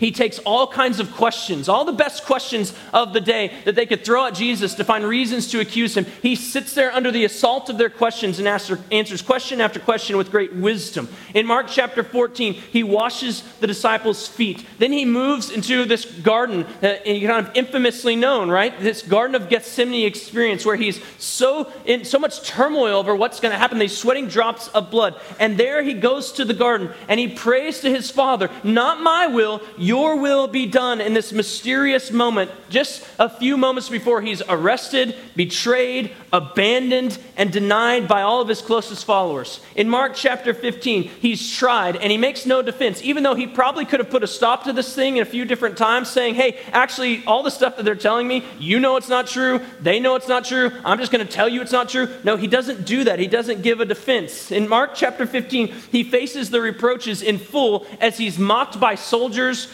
he 0.00 0.10
takes 0.10 0.38
all 0.40 0.66
kinds 0.66 0.98
of 0.98 1.12
questions, 1.12 1.68
all 1.68 1.84
the 1.84 1.92
best 1.92 2.24
questions 2.24 2.74
of 2.92 3.12
the 3.12 3.20
day 3.20 3.52
that 3.66 3.74
they 3.74 3.86
could 3.86 4.04
throw 4.04 4.26
at 4.26 4.34
Jesus 4.34 4.74
to 4.74 4.84
find 4.84 5.04
reasons 5.04 5.48
to 5.48 5.60
accuse 5.60 5.96
him. 5.96 6.06
He 6.22 6.34
sits 6.34 6.74
there 6.74 6.90
under 6.90 7.10
the 7.10 7.24
assault 7.26 7.68
of 7.68 7.78
their 7.78 7.90
questions 7.90 8.38
and 8.38 8.48
answers 8.48 9.22
question 9.22 9.60
after 9.60 9.78
question 9.78 10.16
with 10.16 10.30
great 10.30 10.54
wisdom. 10.54 11.08
In 11.34 11.46
Mark 11.46 11.66
chapter 11.68 12.02
14, 12.02 12.54
he 12.54 12.82
washes 12.82 13.42
the 13.60 13.66
disciples' 13.66 14.26
feet. 14.26 14.64
Then 14.78 14.92
he 14.92 15.04
moves 15.04 15.50
into 15.50 15.84
this 15.84 16.06
garden, 16.06 16.64
uh, 16.82 16.96
kind 17.04 17.46
of 17.46 17.50
infamously 17.54 18.16
known, 18.16 18.50
right? 18.50 18.78
This 18.80 19.02
Garden 19.02 19.34
of 19.34 19.50
Gethsemane 19.50 20.06
experience 20.06 20.64
where 20.64 20.76
he's 20.76 21.00
so 21.18 21.70
in 21.84 22.04
so 22.04 22.18
much 22.18 22.42
turmoil 22.42 22.96
over 22.96 23.14
what's 23.14 23.40
going 23.40 23.52
to 23.52 23.58
happen. 23.58 23.78
These 23.78 23.96
sweating 23.96 24.28
drops 24.28 24.68
of 24.68 24.90
blood. 24.90 25.20
And 25.38 25.58
there 25.58 25.82
he 25.82 25.92
goes 25.92 26.32
to 26.32 26.44
the 26.44 26.54
garden 26.54 26.90
and 27.08 27.20
he 27.20 27.28
prays 27.28 27.80
to 27.80 27.90
his 27.90 28.10
Father, 28.10 28.50
Not 28.64 29.00
my 29.00 29.26
will, 29.26 29.60
your 29.90 30.14
will 30.14 30.46
be 30.46 30.66
done 30.66 31.00
in 31.00 31.14
this 31.14 31.32
mysterious 31.32 32.12
moment, 32.12 32.48
just 32.68 33.04
a 33.18 33.28
few 33.28 33.56
moments 33.56 33.88
before 33.88 34.22
he's 34.22 34.40
arrested, 34.48 35.16
betrayed, 35.34 36.12
abandoned, 36.32 37.18
and 37.36 37.50
denied 37.52 38.06
by 38.06 38.22
all 38.22 38.40
of 38.40 38.46
his 38.46 38.62
closest 38.62 39.04
followers. 39.04 39.58
In 39.74 39.88
Mark 39.88 40.14
chapter 40.14 40.54
15, 40.54 41.02
he's 41.02 41.56
tried 41.56 41.96
and 41.96 42.12
he 42.12 42.18
makes 42.18 42.46
no 42.46 42.62
defense, 42.62 43.02
even 43.02 43.24
though 43.24 43.34
he 43.34 43.48
probably 43.48 43.84
could 43.84 43.98
have 43.98 44.10
put 44.10 44.22
a 44.22 44.28
stop 44.28 44.62
to 44.62 44.72
this 44.72 44.94
thing 44.94 45.16
in 45.16 45.22
a 45.22 45.26
few 45.26 45.44
different 45.44 45.76
times, 45.76 46.08
saying, 46.08 46.36
Hey, 46.36 46.60
actually, 46.70 47.24
all 47.26 47.42
the 47.42 47.50
stuff 47.50 47.76
that 47.76 47.82
they're 47.82 47.96
telling 47.96 48.28
me, 48.28 48.44
you 48.60 48.78
know 48.78 48.94
it's 48.94 49.08
not 49.08 49.26
true. 49.26 49.60
They 49.80 49.98
know 49.98 50.14
it's 50.14 50.28
not 50.28 50.44
true. 50.44 50.70
I'm 50.84 50.98
just 50.98 51.10
going 51.10 51.26
to 51.26 51.32
tell 51.32 51.48
you 51.48 51.62
it's 51.62 51.72
not 51.72 51.88
true. 51.88 52.08
No, 52.22 52.36
he 52.36 52.46
doesn't 52.46 52.86
do 52.86 53.02
that. 53.02 53.18
He 53.18 53.26
doesn't 53.26 53.62
give 53.62 53.80
a 53.80 53.84
defense. 53.84 54.52
In 54.52 54.68
Mark 54.68 54.92
chapter 54.94 55.26
15, 55.26 55.66
he 55.90 56.04
faces 56.04 56.50
the 56.50 56.60
reproaches 56.60 57.22
in 57.22 57.38
full 57.38 57.88
as 58.00 58.18
he's 58.18 58.38
mocked 58.38 58.78
by 58.78 58.94
soldiers 58.94 59.66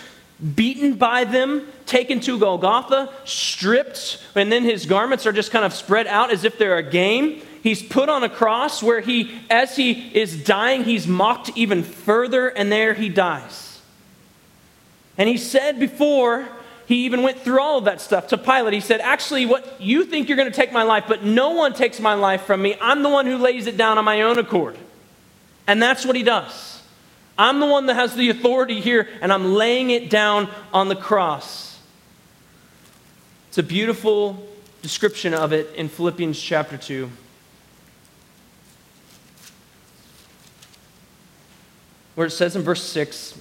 beaten 0.54 0.94
by 0.94 1.24
them, 1.24 1.66
taken 1.86 2.20
to 2.20 2.38
Golgotha, 2.38 3.12
stripped, 3.24 4.22
and 4.34 4.52
then 4.52 4.64
his 4.64 4.86
garments 4.86 5.26
are 5.26 5.32
just 5.32 5.50
kind 5.50 5.64
of 5.64 5.72
spread 5.72 6.06
out 6.06 6.30
as 6.30 6.44
if 6.44 6.58
they're 6.58 6.76
a 6.76 6.82
game. 6.82 7.40
He's 7.62 7.82
put 7.82 8.08
on 8.08 8.22
a 8.22 8.28
cross 8.28 8.82
where 8.82 9.00
he, 9.00 9.38
as 9.50 9.76
he 9.76 9.92
is 10.16 10.44
dying, 10.44 10.84
he's 10.84 11.06
mocked 11.06 11.50
even 11.56 11.82
further, 11.82 12.48
and 12.48 12.70
there 12.70 12.94
he 12.94 13.08
dies. 13.08 13.80
And 15.18 15.28
he 15.28 15.38
said 15.38 15.80
before 15.80 16.46
he 16.86 17.06
even 17.06 17.22
went 17.22 17.40
through 17.40 17.60
all 17.60 17.78
of 17.78 17.84
that 17.86 18.00
stuff 18.00 18.28
to 18.28 18.38
Pilate, 18.38 18.74
he 18.74 18.80
said, 18.80 19.00
Actually, 19.00 19.46
what 19.46 19.80
you 19.80 20.04
think 20.04 20.28
you're 20.28 20.36
going 20.36 20.50
to 20.50 20.54
take 20.54 20.72
my 20.72 20.82
life, 20.82 21.04
but 21.08 21.24
no 21.24 21.50
one 21.50 21.72
takes 21.72 21.98
my 21.98 22.14
life 22.14 22.42
from 22.42 22.60
me. 22.62 22.76
I'm 22.80 23.02
the 23.02 23.08
one 23.08 23.26
who 23.26 23.38
lays 23.38 23.66
it 23.66 23.76
down 23.76 23.98
on 23.98 24.04
my 24.04 24.20
own 24.20 24.38
accord. 24.38 24.76
And 25.66 25.82
that's 25.82 26.04
what 26.04 26.14
he 26.14 26.22
does. 26.22 26.75
I'm 27.38 27.60
the 27.60 27.66
one 27.66 27.86
that 27.86 27.94
has 27.94 28.14
the 28.14 28.30
authority 28.30 28.80
here, 28.80 29.08
and 29.20 29.32
I'm 29.32 29.54
laying 29.54 29.90
it 29.90 30.08
down 30.08 30.48
on 30.72 30.88
the 30.88 30.96
cross. 30.96 31.78
It's 33.48 33.58
a 33.58 33.62
beautiful 33.62 34.46
description 34.82 35.34
of 35.34 35.52
it 35.52 35.74
in 35.74 35.88
Philippians 35.88 36.40
chapter 36.40 36.76
2. 36.76 37.10
Where 42.14 42.26
it 42.26 42.30
says 42.30 42.56
in 42.56 42.62
verse 42.62 42.82
6 42.82 43.38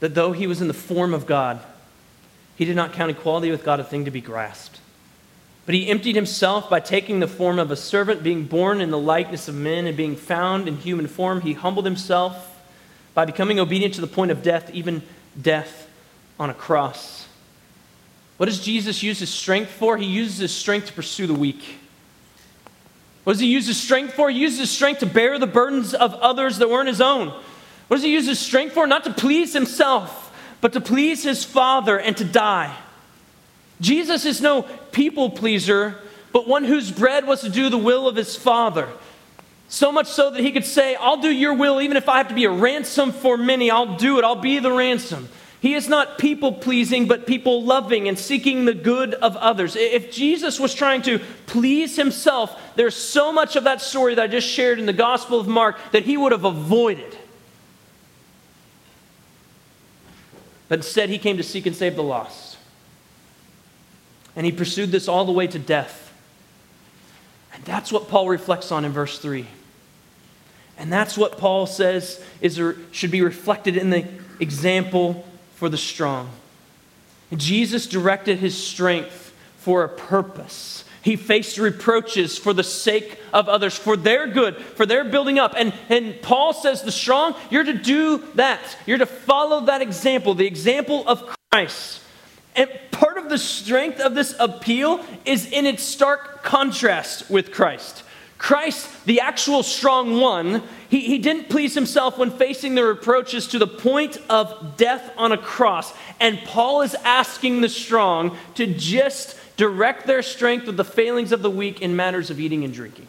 that 0.00 0.14
though 0.14 0.32
he 0.32 0.46
was 0.46 0.62
in 0.62 0.68
the 0.68 0.74
form 0.74 1.12
of 1.12 1.26
God, 1.26 1.60
he 2.56 2.64
did 2.64 2.76
not 2.76 2.94
count 2.94 3.10
equality 3.10 3.50
with 3.50 3.64
God 3.64 3.80
a 3.80 3.84
thing 3.84 4.06
to 4.06 4.10
be 4.10 4.22
grasped 4.22 4.69
but 5.66 5.74
he 5.74 5.88
emptied 5.88 6.16
himself 6.16 6.68
by 6.68 6.80
taking 6.80 7.20
the 7.20 7.28
form 7.28 7.58
of 7.58 7.70
a 7.70 7.76
servant, 7.76 8.22
being 8.22 8.44
born 8.44 8.80
in 8.80 8.90
the 8.90 8.98
likeness 8.98 9.48
of 9.48 9.54
men, 9.54 9.86
and 9.86 9.96
being 9.96 10.16
found 10.16 10.66
in 10.66 10.76
human 10.76 11.06
form. 11.06 11.42
He 11.42 11.52
humbled 11.52 11.84
himself 11.84 12.60
by 13.14 13.24
becoming 13.24 13.60
obedient 13.60 13.94
to 13.94 14.00
the 14.00 14.06
point 14.06 14.30
of 14.30 14.42
death, 14.42 14.70
even 14.72 15.02
death 15.40 15.88
on 16.38 16.50
a 16.50 16.54
cross. 16.54 17.28
What 18.36 18.46
does 18.46 18.60
Jesus 18.60 19.02
use 19.02 19.18
his 19.18 19.28
strength 19.28 19.70
for? 19.70 19.98
He 19.98 20.06
uses 20.06 20.38
his 20.38 20.54
strength 20.54 20.86
to 20.86 20.92
pursue 20.94 21.26
the 21.26 21.34
weak. 21.34 21.76
What 23.24 23.34
does 23.34 23.40
he 23.40 23.48
use 23.48 23.66
his 23.66 23.76
strength 23.80 24.14
for? 24.14 24.30
He 24.30 24.38
uses 24.38 24.60
his 24.60 24.70
strength 24.70 25.00
to 25.00 25.06
bear 25.06 25.38
the 25.38 25.46
burdens 25.46 25.92
of 25.92 26.14
others 26.14 26.58
that 26.58 26.70
weren't 26.70 26.88
his 26.88 27.02
own. 27.02 27.28
What 27.88 27.96
does 27.96 28.02
he 28.02 28.12
use 28.12 28.26
his 28.26 28.38
strength 28.38 28.72
for? 28.72 28.86
Not 28.86 29.04
to 29.04 29.12
please 29.12 29.52
himself, 29.52 30.34
but 30.60 30.72
to 30.72 30.80
please 30.80 31.22
his 31.22 31.44
Father 31.44 31.98
and 32.00 32.16
to 32.16 32.24
die. 32.24 32.74
Jesus 33.80 34.24
is 34.24 34.40
no 34.40 34.62
people 34.62 35.30
pleaser, 35.30 35.96
but 36.32 36.46
one 36.46 36.64
whose 36.64 36.90
bread 36.90 37.26
was 37.26 37.40
to 37.40 37.48
do 37.48 37.70
the 37.70 37.78
will 37.78 38.06
of 38.06 38.16
his 38.16 38.36
Father. 38.36 38.88
So 39.68 39.92
much 39.92 40.08
so 40.08 40.30
that 40.30 40.40
he 40.40 40.52
could 40.52 40.64
say, 40.64 40.96
I'll 40.96 41.20
do 41.20 41.30
your 41.30 41.54
will, 41.54 41.80
even 41.80 41.96
if 41.96 42.08
I 42.08 42.18
have 42.18 42.28
to 42.28 42.34
be 42.34 42.44
a 42.44 42.50
ransom 42.50 43.12
for 43.12 43.36
many, 43.36 43.70
I'll 43.70 43.96
do 43.96 44.18
it, 44.18 44.24
I'll 44.24 44.36
be 44.36 44.58
the 44.58 44.72
ransom. 44.72 45.28
He 45.60 45.74
is 45.74 45.88
not 45.88 46.18
people 46.18 46.54
pleasing, 46.54 47.06
but 47.06 47.26
people 47.26 47.62
loving 47.62 48.08
and 48.08 48.18
seeking 48.18 48.64
the 48.64 48.72
good 48.72 49.12
of 49.14 49.36
others. 49.36 49.76
If 49.76 50.10
Jesus 50.10 50.58
was 50.58 50.74
trying 50.74 51.02
to 51.02 51.20
please 51.46 51.96
himself, 51.96 52.58
there's 52.76 52.96
so 52.96 53.30
much 53.30 53.56
of 53.56 53.64
that 53.64 53.82
story 53.82 54.14
that 54.14 54.22
I 54.22 54.26
just 54.26 54.48
shared 54.48 54.78
in 54.78 54.86
the 54.86 54.92
Gospel 54.94 55.38
of 55.38 55.46
Mark 55.46 55.78
that 55.92 56.04
he 56.04 56.16
would 56.16 56.32
have 56.32 56.44
avoided. 56.44 57.16
But 60.68 60.78
instead, 60.78 61.10
he 61.10 61.18
came 61.18 61.36
to 61.36 61.42
seek 61.42 61.66
and 61.66 61.76
save 61.76 61.94
the 61.94 62.02
lost. 62.02 62.49
And 64.36 64.46
he 64.46 64.52
pursued 64.52 64.90
this 64.90 65.08
all 65.08 65.24
the 65.24 65.32
way 65.32 65.46
to 65.46 65.58
death. 65.58 66.12
And 67.52 67.64
that's 67.64 67.92
what 67.92 68.08
Paul 68.08 68.28
reflects 68.28 68.70
on 68.70 68.84
in 68.84 68.92
verse 68.92 69.18
3. 69.18 69.46
And 70.78 70.92
that's 70.92 71.18
what 71.18 71.38
Paul 71.38 71.66
says 71.66 72.24
is 72.40 72.58
or 72.58 72.76
should 72.90 73.10
be 73.10 73.22
reflected 73.22 73.76
in 73.76 73.90
the 73.90 74.06
example 74.38 75.26
for 75.56 75.68
the 75.68 75.76
strong. 75.76 76.30
Jesus 77.36 77.86
directed 77.86 78.38
his 78.38 78.56
strength 78.56 79.34
for 79.58 79.84
a 79.84 79.88
purpose. 79.88 80.84
He 81.02 81.16
faced 81.16 81.58
reproaches 81.58 82.38
for 82.38 82.52
the 82.52 82.64
sake 82.64 83.18
of 83.32 83.48
others, 83.48 83.76
for 83.76 83.96
their 83.96 84.26
good, 84.26 84.56
for 84.56 84.84
their 84.84 85.04
building 85.04 85.38
up. 85.38 85.54
And, 85.56 85.72
and 85.88 86.20
Paul 86.20 86.52
says, 86.52 86.82
the 86.82 86.92
strong, 86.92 87.34
you're 87.50 87.64
to 87.64 87.72
do 87.72 88.18
that. 88.34 88.60
You're 88.86 88.98
to 88.98 89.06
follow 89.06 89.66
that 89.66 89.80
example, 89.80 90.34
the 90.34 90.46
example 90.46 91.06
of 91.06 91.36
Christ. 91.50 92.02
And 92.60 92.70
part 92.90 93.16
of 93.16 93.30
the 93.30 93.38
strength 93.38 94.00
of 94.00 94.14
this 94.14 94.34
appeal 94.38 95.02
is 95.24 95.50
in 95.50 95.64
its 95.64 95.82
stark 95.82 96.42
contrast 96.42 97.30
with 97.30 97.52
Christ. 97.52 98.02
Christ, 98.36 99.06
the 99.06 99.20
actual 99.20 99.62
strong 99.62 100.20
one, 100.20 100.62
he, 100.90 101.00
he 101.00 101.16
didn't 101.16 101.48
please 101.48 101.72
himself 101.74 102.18
when 102.18 102.30
facing 102.30 102.74
the 102.74 102.84
reproaches 102.84 103.46
to 103.48 103.58
the 103.58 103.66
point 103.66 104.18
of 104.28 104.76
death 104.76 105.10
on 105.16 105.32
a 105.32 105.38
cross. 105.38 105.94
And 106.20 106.38
Paul 106.40 106.82
is 106.82 106.94
asking 106.96 107.62
the 107.62 107.68
strong 107.70 108.36
to 108.56 108.66
just 108.66 109.38
direct 109.56 110.06
their 110.06 110.20
strength 110.20 110.66
with 110.66 110.76
the 110.76 110.84
failings 110.84 111.32
of 111.32 111.40
the 111.40 111.50
weak 111.50 111.80
in 111.80 111.96
matters 111.96 112.28
of 112.28 112.38
eating 112.38 112.62
and 112.62 112.74
drinking. 112.74 113.08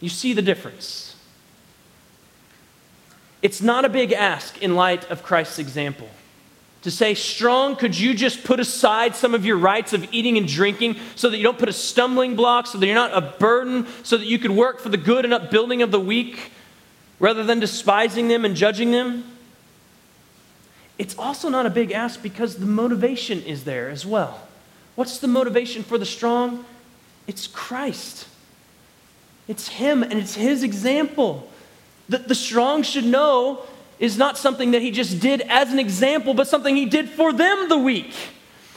You 0.00 0.08
see 0.08 0.34
the 0.34 0.42
difference. 0.42 1.16
It's 3.42 3.60
not 3.60 3.84
a 3.84 3.88
big 3.88 4.12
ask 4.12 4.62
in 4.62 4.76
light 4.76 5.10
of 5.10 5.24
Christ's 5.24 5.58
example 5.58 6.10
to 6.86 6.90
say, 6.92 7.14
Strong, 7.14 7.76
could 7.76 7.98
you 7.98 8.14
just 8.14 8.44
put 8.44 8.60
aside 8.60 9.14
some 9.14 9.34
of 9.34 9.44
your 9.44 9.56
rights 9.56 9.92
of 9.92 10.06
eating 10.12 10.38
and 10.38 10.46
drinking 10.46 10.96
so 11.16 11.28
that 11.28 11.36
you 11.36 11.42
don't 11.42 11.58
put 11.58 11.68
a 11.68 11.72
stumbling 11.72 12.36
block, 12.36 12.68
so 12.68 12.78
that 12.78 12.86
you're 12.86 12.94
not 12.94 13.12
a 13.12 13.20
burden, 13.20 13.86
so 14.04 14.16
that 14.16 14.26
you 14.26 14.38
could 14.38 14.52
work 14.52 14.78
for 14.78 14.88
the 14.88 14.96
good 14.96 15.24
and 15.24 15.34
upbuilding 15.34 15.82
of 15.82 15.90
the 15.90 15.98
weak 15.98 16.52
rather 17.18 17.42
than 17.42 17.58
despising 17.58 18.28
them 18.28 18.44
and 18.44 18.54
judging 18.54 18.92
them? 18.92 19.24
it's 20.98 21.18
also 21.18 21.48
not 21.48 21.66
a 21.66 21.70
big 21.70 21.92
ask 21.92 22.22
because 22.22 22.56
the 22.56 22.66
motivation 22.66 23.42
is 23.42 23.64
there 23.64 23.90
as 23.90 24.06
well. 24.06 24.46
What's 24.94 25.18
the 25.18 25.28
motivation 25.28 25.82
for 25.82 25.98
the 25.98 26.06
strong? 26.06 26.64
It's 27.26 27.46
Christ. 27.46 28.26
It's 29.46 29.68
Him 29.68 30.02
and 30.02 30.14
it's 30.14 30.34
His 30.34 30.62
example. 30.62 31.50
That 32.08 32.28
the 32.28 32.34
strong 32.34 32.82
should 32.82 33.04
know 33.04 33.66
is 33.98 34.18
not 34.18 34.36
something 34.36 34.72
that 34.72 34.82
He 34.82 34.90
just 34.90 35.20
did 35.20 35.40
as 35.42 35.72
an 35.72 35.78
example, 35.78 36.34
but 36.34 36.48
something 36.48 36.76
He 36.76 36.86
did 36.86 37.08
for 37.08 37.32
them 37.32 37.68
the 37.68 37.78
weak. 37.78 38.12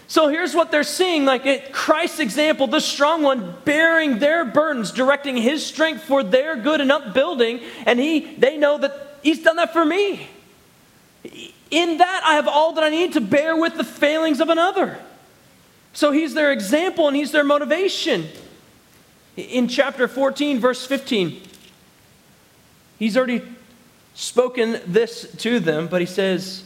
So 0.09 0.27
here's 0.27 0.55
what 0.55 0.71
they're 0.71 0.81
seeing 0.81 1.23
like 1.25 1.45
it, 1.45 1.71
Christ's 1.71 2.19
example, 2.19 2.65
the 2.65 2.81
strong 2.81 3.21
one 3.21 3.55
bearing 3.63 4.17
their 4.17 4.43
burdens, 4.43 4.91
directing 4.91 5.37
his 5.37 5.63
strength 5.63 6.03
for 6.03 6.23
their 6.23 6.55
good 6.55 6.81
and 6.81 6.91
upbuilding, 6.91 7.59
and 7.85 7.99
he 7.99 8.33
they 8.35 8.57
know 8.57 8.79
that 8.79 9.19
he's 9.21 9.43
done 9.43 9.57
that 9.57 9.71
for 9.71 9.85
me. 9.85 10.27
In 11.69 11.99
that 11.99 12.23
I 12.25 12.33
have 12.33 12.47
all 12.47 12.73
that 12.73 12.83
I 12.83 12.89
need 12.89 13.13
to 13.13 13.21
bear 13.21 13.55
with 13.55 13.77
the 13.77 13.83
failings 13.83 14.41
of 14.41 14.49
another. 14.49 14.97
So 15.93 16.11
he's 16.11 16.33
their 16.33 16.51
example 16.51 17.07
and 17.07 17.15
he's 17.15 17.31
their 17.31 17.43
motivation. 17.43 18.29
In 19.37 19.67
chapter 19.67 20.07
14, 20.07 20.59
verse 20.59 20.87
15, 20.87 21.39
he's 22.97 23.15
already 23.15 23.43
spoken 24.19 24.81
this 24.85 25.31
to 25.37 25.59
them, 25.59 25.87
but 25.87 26.01
he 26.01 26.07
says, 26.07 26.63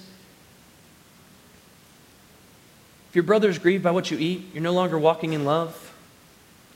If 3.10 3.16
your 3.16 3.24
brother 3.24 3.48
is 3.48 3.60
grieved 3.60 3.84
by 3.84 3.92
what 3.92 4.10
you 4.10 4.18
eat, 4.18 4.48
you're 4.54 4.63
no 4.63 4.74
longer 4.74 4.98
walking 4.98 5.34
in 5.34 5.46
love. 5.46 5.94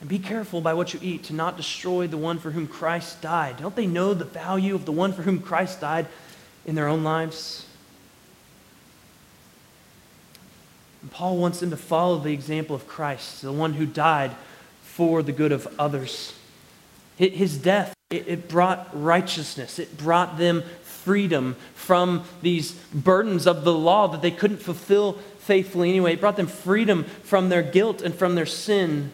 And 0.00 0.08
be 0.08 0.20
careful 0.20 0.60
by 0.60 0.74
what 0.74 0.94
you 0.94 1.00
eat 1.02 1.24
to 1.24 1.34
not 1.34 1.56
destroy 1.56 2.06
the 2.06 2.16
one 2.16 2.38
for 2.38 2.52
whom 2.52 2.68
Christ 2.68 3.20
died. 3.20 3.56
Don't 3.56 3.74
they 3.74 3.88
know 3.88 4.14
the 4.14 4.24
value 4.24 4.76
of 4.76 4.84
the 4.84 4.92
one 4.92 5.12
for 5.12 5.22
whom 5.22 5.40
Christ 5.40 5.80
died 5.80 6.06
in 6.64 6.76
their 6.76 6.86
own 6.86 7.02
lives? 7.02 7.66
And 11.02 11.10
Paul 11.10 11.38
wants 11.38 11.58
them 11.58 11.70
to 11.70 11.76
follow 11.76 12.20
the 12.20 12.32
example 12.32 12.76
of 12.76 12.86
Christ, 12.86 13.42
the 13.42 13.50
one 13.50 13.72
who 13.72 13.84
died 13.84 14.30
for 14.82 15.24
the 15.24 15.32
good 15.32 15.50
of 15.50 15.66
others. 15.76 16.34
His 17.16 17.58
death, 17.58 17.94
it 18.10 18.48
brought 18.48 18.88
righteousness, 18.92 19.78
it 19.78 19.98
brought 19.98 20.38
them 20.38 20.62
freedom 20.82 21.56
from 21.74 22.24
these 22.40 22.72
burdens 22.94 23.46
of 23.46 23.64
the 23.64 23.72
law 23.72 24.08
that 24.08 24.22
they 24.22 24.30
couldn't 24.30 24.62
fulfill 24.62 25.14
faithfully 25.40 25.90
anyway. 25.90 26.14
It 26.14 26.20
brought 26.20 26.36
them 26.36 26.46
freedom 26.46 27.04
from 27.04 27.50
their 27.50 27.62
guilt 27.62 28.00
and 28.00 28.14
from 28.14 28.34
their 28.34 28.46
sin. 28.46 29.10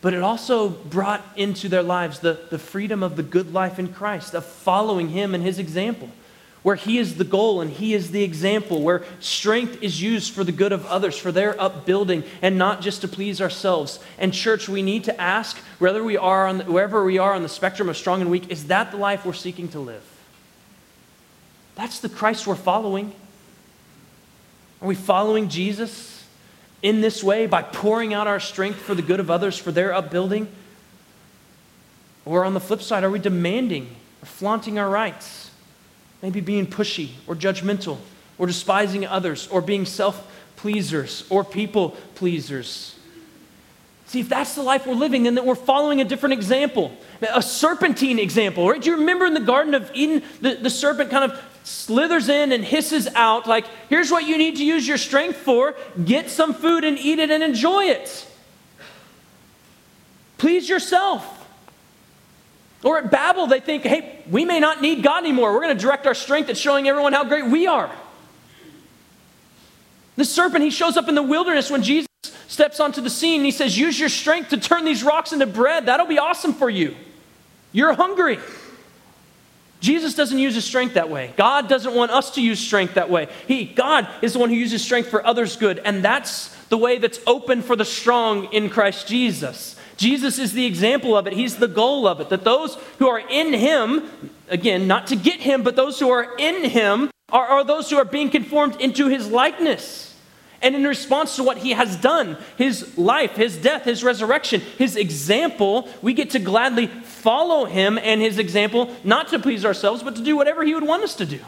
But 0.00 0.14
it 0.14 0.22
also 0.22 0.70
brought 0.70 1.22
into 1.36 1.68
their 1.68 1.82
lives 1.82 2.20
the, 2.20 2.40
the 2.50 2.58
freedom 2.58 3.02
of 3.02 3.16
the 3.16 3.22
good 3.22 3.52
life 3.52 3.78
in 3.78 3.92
Christ, 3.92 4.34
of 4.34 4.46
following 4.46 5.10
Him 5.10 5.34
and 5.34 5.44
His 5.44 5.58
example, 5.58 6.08
where 6.62 6.76
He 6.76 6.98
is 6.98 7.16
the 7.16 7.24
goal 7.24 7.60
and 7.60 7.70
He 7.70 7.94
is 7.94 8.10
the 8.10 8.22
example, 8.22 8.82
where 8.82 9.04
strength 9.20 9.82
is 9.82 10.00
used 10.00 10.32
for 10.32 10.44
the 10.44 10.52
good 10.52 10.72
of 10.72 10.86
others, 10.86 11.18
for 11.18 11.32
their 11.32 11.60
upbuilding, 11.60 12.24
and 12.40 12.56
not 12.56 12.80
just 12.80 13.00
to 13.00 13.08
please 13.08 13.40
ourselves. 13.40 13.98
And, 14.18 14.32
church, 14.32 14.68
we 14.68 14.82
need 14.82 15.04
to 15.04 15.20
ask 15.20 15.58
whether 15.78 16.02
we 16.04 16.16
are 16.16 16.46
on 16.46 16.60
wherever 16.60 17.04
we 17.04 17.18
are 17.18 17.34
on 17.34 17.42
the 17.42 17.48
spectrum 17.48 17.88
of 17.88 17.96
strong 17.96 18.20
and 18.20 18.30
weak, 18.30 18.50
is 18.50 18.66
that 18.66 18.90
the 18.90 18.96
life 18.96 19.24
we're 19.24 19.32
seeking 19.32 19.68
to 19.68 19.80
live? 19.80 20.04
That's 21.74 22.00
the 22.00 22.08
Christ 22.08 22.46
we're 22.46 22.54
following. 22.54 23.14
Are 24.80 24.88
we 24.88 24.94
following 24.94 25.48
Jesus 25.48 26.24
in 26.82 27.00
this 27.00 27.22
way 27.22 27.46
by 27.46 27.62
pouring 27.62 28.12
out 28.12 28.26
our 28.26 28.40
strength 28.40 28.80
for 28.80 28.94
the 28.94 29.02
good 29.02 29.20
of 29.20 29.30
others, 29.30 29.56
for 29.56 29.72
their 29.72 29.94
upbuilding? 29.94 30.48
Or 32.24 32.44
on 32.44 32.54
the 32.54 32.60
flip 32.60 32.82
side, 32.82 33.04
are 33.04 33.10
we 33.10 33.18
demanding 33.18 33.94
or 34.22 34.26
flaunting 34.26 34.78
our 34.78 34.90
rights? 34.90 35.51
Maybe 36.22 36.40
being 36.40 36.66
pushy 36.66 37.10
or 37.26 37.34
judgmental 37.34 37.98
or 38.38 38.46
despising 38.46 39.04
others 39.04 39.48
or 39.48 39.60
being 39.60 39.84
self 39.84 40.26
pleasers 40.56 41.24
or 41.28 41.44
people 41.44 41.90
pleasers. 42.14 42.94
See, 44.06 44.20
if 44.20 44.28
that's 44.28 44.54
the 44.54 44.62
life 44.62 44.86
we're 44.86 44.94
living, 44.94 45.22
then 45.22 45.36
that 45.36 45.46
we're 45.46 45.54
following 45.54 46.00
a 46.00 46.04
different 46.04 46.34
example, 46.34 46.92
a 47.22 47.40
serpentine 47.40 48.18
example, 48.18 48.68
right? 48.68 48.80
Do 48.80 48.90
you 48.90 48.98
remember 48.98 49.24
in 49.24 49.32
the 49.32 49.40
Garden 49.40 49.74
of 49.74 49.90
Eden, 49.94 50.22
the, 50.40 50.54
the 50.54 50.68
serpent 50.68 51.10
kind 51.10 51.32
of 51.32 51.42
slithers 51.64 52.28
in 52.28 52.52
and 52.52 52.62
hisses 52.62 53.08
out, 53.14 53.46
like, 53.46 53.64
here's 53.88 54.10
what 54.10 54.26
you 54.26 54.36
need 54.36 54.56
to 54.56 54.64
use 54.64 54.86
your 54.86 54.98
strength 54.98 55.38
for 55.38 55.74
get 56.04 56.28
some 56.28 56.52
food 56.52 56.84
and 56.84 56.98
eat 56.98 57.20
it 57.20 57.30
and 57.30 57.42
enjoy 57.42 57.84
it. 57.84 58.28
Please 60.36 60.68
yourself. 60.68 61.41
Or 62.84 62.98
at 62.98 63.10
Babel, 63.10 63.46
they 63.46 63.60
think, 63.60 63.84
hey, 63.84 64.22
we 64.28 64.44
may 64.44 64.58
not 64.58 64.82
need 64.82 65.02
God 65.02 65.22
anymore. 65.22 65.52
We're 65.52 65.62
going 65.62 65.76
to 65.76 65.82
direct 65.82 66.06
our 66.06 66.14
strength 66.14 66.50
at 66.50 66.56
showing 66.56 66.88
everyone 66.88 67.12
how 67.12 67.24
great 67.24 67.46
we 67.46 67.66
are. 67.66 67.90
The 70.16 70.24
serpent, 70.24 70.64
he 70.64 70.70
shows 70.70 70.96
up 70.96 71.08
in 71.08 71.14
the 71.14 71.22
wilderness 71.22 71.70
when 71.70 71.82
Jesus 71.82 72.08
steps 72.48 72.80
onto 72.80 73.00
the 73.00 73.10
scene 73.10 73.40
and 73.40 73.46
he 73.46 73.50
says, 73.50 73.78
Use 73.78 73.98
your 73.98 74.08
strength 74.08 74.50
to 74.50 74.56
turn 74.56 74.84
these 74.84 75.02
rocks 75.02 75.32
into 75.32 75.46
bread. 75.46 75.86
That'll 75.86 76.06
be 76.06 76.18
awesome 76.18 76.52
for 76.52 76.68
you. 76.68 76.94
You're 77.72 77.94
hungry. 77.94 78.38
Jesus 79.80 80.14
doesn't 80.14 80.38
use 80.38 80.54
his 80.54 80.64
strength 80.64 80.94
that 80.94 81.10
way. 81.10 81.32
God 81.36 81.68
doesn't 81.68 81.94
want 81.94 82.12
us 82.12 82.32
to 82.32 82.42
use 82.42 82.60
strength 82.60 82.94
that 82.94 83.10
way. 83.10 83.28
He, 83.48 83.64
God 83.64 84.08
is 84.22 84.34
the 84.34 84.38
one 84.38 84.48
who 84.48 84.54
uses 84.54 84.82
strength 84.82 85.08
for 85.08 85.26
others' 85.26 85.56
good, 85.56 85.80
and 85.80 86.04
that's 86.04 86.54
the 86.66 86.78
way 86.78 86.98
that's 86.98 87.18
open 87.26 87.62
for 87.62 87.74
the 87.74 87.84
strong 87.84 88.44
in 88.52 88.70
Christ 88.70 89.08
Jesus. 89.08 89.74
Jesus 90.02 90.40
is 90.40 90.52
the 90.52 90.66
example 90.66 91.16
of 91.16 91.28
it. 91.28 91.32
He's 91.32 91.58
the 91.58 91.68
goal 91.68 92.08
of 92.08 92.20
it. 92.20 92.28
That 92.30 92.42
those 92.42 92.74
who 92.98 93.08
are 93.08 93.20
in 93.20 93.52
him, 93.52 94.10
again, 94.48 94.88
not 94.88 95.06
to 95.06 95.16
get 95.16 95.38
him, 95.38 95.62
but 95.62 95.76
those 95.76 96.00
who 96.00 96.10
are 96.10 96.34
in 96.38 96.68
him 96.68 97.08
are, 97.30 97.46
are 97.46 97.62
those 97.62 97.88
who 97.88 97.98
are 97.98 98.04
being 98.04 98.28
conformed 98.28 98.80
into 98.80 99.06
his 99.06 99.28
likeness. 99.28 100.18
And 100.60 100.74
in 100.74 100.82
response 100.82 101.36
to 101.36 101.44
what 101.44 101.58
he 101.58 101.70
has 101.70 101.94
done, 101.94 102.36
his 102.58 102.98
life, 102.98 103.36
his 103.36 103.56
death, 103.56 103.84
his 103.84 104.02
resurrection, 104.02 104.60
his 104.76 104.96
example, 104.96 105.88
we 106.02 106.14
get 106.14 106.30
to 106.30 106.40
gladly 106.40 106.88
follow 106.88 107.64
him 107.64 107.96
and 107.96 108.20
his 108.20 108.40
example, 108.40 108.92
not 109.04 109.28
to 109.28 109.38
please 109.38 109.64
ourselves, 109.64 110.02
but 110.02 110.16
to 110.16 110.22
do 110.22 110.36
whatever 110.36 110.64
he 110.64 110.74
would 110.74 110.82
want 110.82 111.04
us 111.04 111.14
to 111.14 111.26
do. 111.26 111.38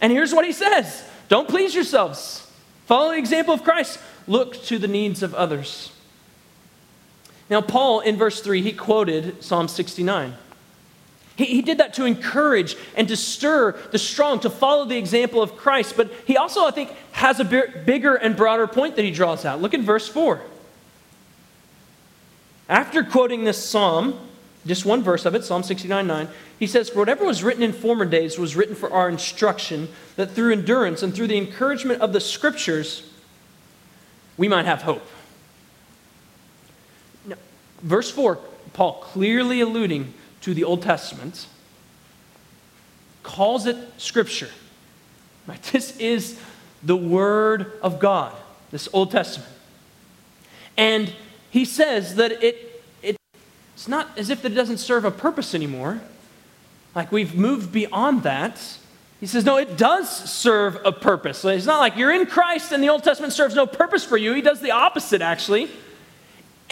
And 0.00 0.12
here's 0.12 0.32
what 0.32 0.44
he 0.44 0.52
says 0.52 1.04
Don't 1.26 1.48
please 1.48 1.74
yourselves. 1.74 2.48
Follow 2.86 3.10
the 3.10 3.18
example 3.18 3.52
of 3.52 3.64
Christ. 3.64 3.98
Look 4.28 4.62
to 4.66 4.78
the 4.78 4.86
needs 4.86 5.24
of 5.24 5.34
others. 5.34 5.90
Now, 7.52 7.60
Paul, 7.60 8.00
in 8.00 8.16
verse 8.16 8.40
3, 8.40 8.62
he 8.62 8.72
quoted 8.72 9.44
Psalm 9.44 9.68
69. 9.68 10.32
He, 11.36 11.44
he 11.44 11.60
did 11.60 11.76
that 11.76 11.92
to 11.94 12.06
encourage 12.06 12.76
and 12.96 13.06
to 13.08 13.14
stir 13.14 13.72
the 13.90 13.98
strong 13.98 14.40
to 14.40 14.48
follow 14.48 14.86
the 14.86 14.96
example 14.96 15.42
of 15.42 15.54
Christ. 15.54 15.94
But 15.94 16.10
he 16.26 16.38
also, 16.38 16.64
I 16.64 16.70
think, 16.70 16.90
has 17.10 17.40
a 17.40 17.44
bigger 17.44 18.14
and 18.14 18.34
broader 18.38 18.66
point 18.66 18.96
that 18.96 19.04
he 19.04 19.10
draws 19.10 19.44
out. 19.44 19.60
Look 19.60 19.74
at 19.74 19.80
verse 19.80 20.08
4. 20.08 20.40
After 22.70 23.04
quoting 23.04 23.44
this 23.44 23.62
psalm, 23.62 24.18
just 24.64 24.86
one 24.86 25.02
verse 25.02 25.26
of 25.26 25.34
it, 25.34 25.44
Psalm 25.44 25.62
69 25.62 26.06
9, 26.06 26.28
he 26.58 26.66
says, 26.66 26.88
For 26.88 27.00
whatever 27.00 27.26
was 27.26 27.44
written 27.44 27.62
in 27.62 27.74
former 27.74 28.06
days 28.06 28.38
was 28.38 28.56
written 28.56 28.74
for 28.74 28.90
our 28.90 29.10
instruction, 29.10 29.90
that 30.16 30.30
through 30.30 30.52
endurance 30.52 31.02
and 31.02 31.14
through 31.14 31.26
the 31.26 31.36
encouragement 31.36 32.00
of 32.00 32.14
the 32.14 32.20
scriptures, 32.20 33.12
we 34.38 34.48
might 34.48 34.64
have 34.64 34.80
hope. 34.80 35.06
Verse 37.82 38.10
4, 38.10 38.38
Paul 38.72 39.00
clearly 39.00 39.60
alluding 39.60 40.14
to 40.42 40.54
the 40.54 40.64
Old 40.64 40.82
Testament, 40.82 41.46
calls 43.22 43.66
it 43.66 43.76
Scripture. 43.98 44.50
Right? 45.46 45.62
This 45.72 45.96
is 45.98 46.38
the 46.82 46.96
Word 46.96 47.72
of 47.82 47.98
God, 47.98 48.34
this 48.70 48.88
Old 48.92 49.10
Testament. 49.10 49.50
And 50.76 51.12
he 51.50 51.64
says 51.64 52.16
that 52.16 52.32
it, 52.42 52.82
it, 53.02 53.16
it's 53.74 53.88
not 53.88 54.16
as 54.16 54.30
if 54.30 54.44
it 54.44 54.50
doesn't 54.50 54.78
serve 54.78 55.04
a 55.04 55.10
purpose 55.10 55.54
anymore. 55.54 56.00
Like 56.94 57.12
we've 57.12 57.34
moved 57.34 57.72
beyond 57.72 58.22
that. 58.22 58.60
He 59.20 59.26
says, 59.26 59.44
no, 59.44 59.56
it 59.56 59.76
does 59.76 60.10
serve 60.10 60.78
a 60.84 60.90
purpose. 60.90 61.44
It's 61.44 61.66
not 61.66 61.78
like 61.78 61.96
you're 61.96 62.12
in 62.12 62.26
Christ 62.26 62.72
and 62.72 62.82
the 62.82 62.88
Old 62.88 63.04
Testament 63.04 63.32
serves 63.32 63.54
no 63.54 63.66
purpose 63.66 64.04
for 64.04 64.16
you. 64.16 64.32
He 64.34 64.42
does 64.42 64.60
the 64.60 64.72
opposite, 64.72 65.22
actually. 65.22 65.70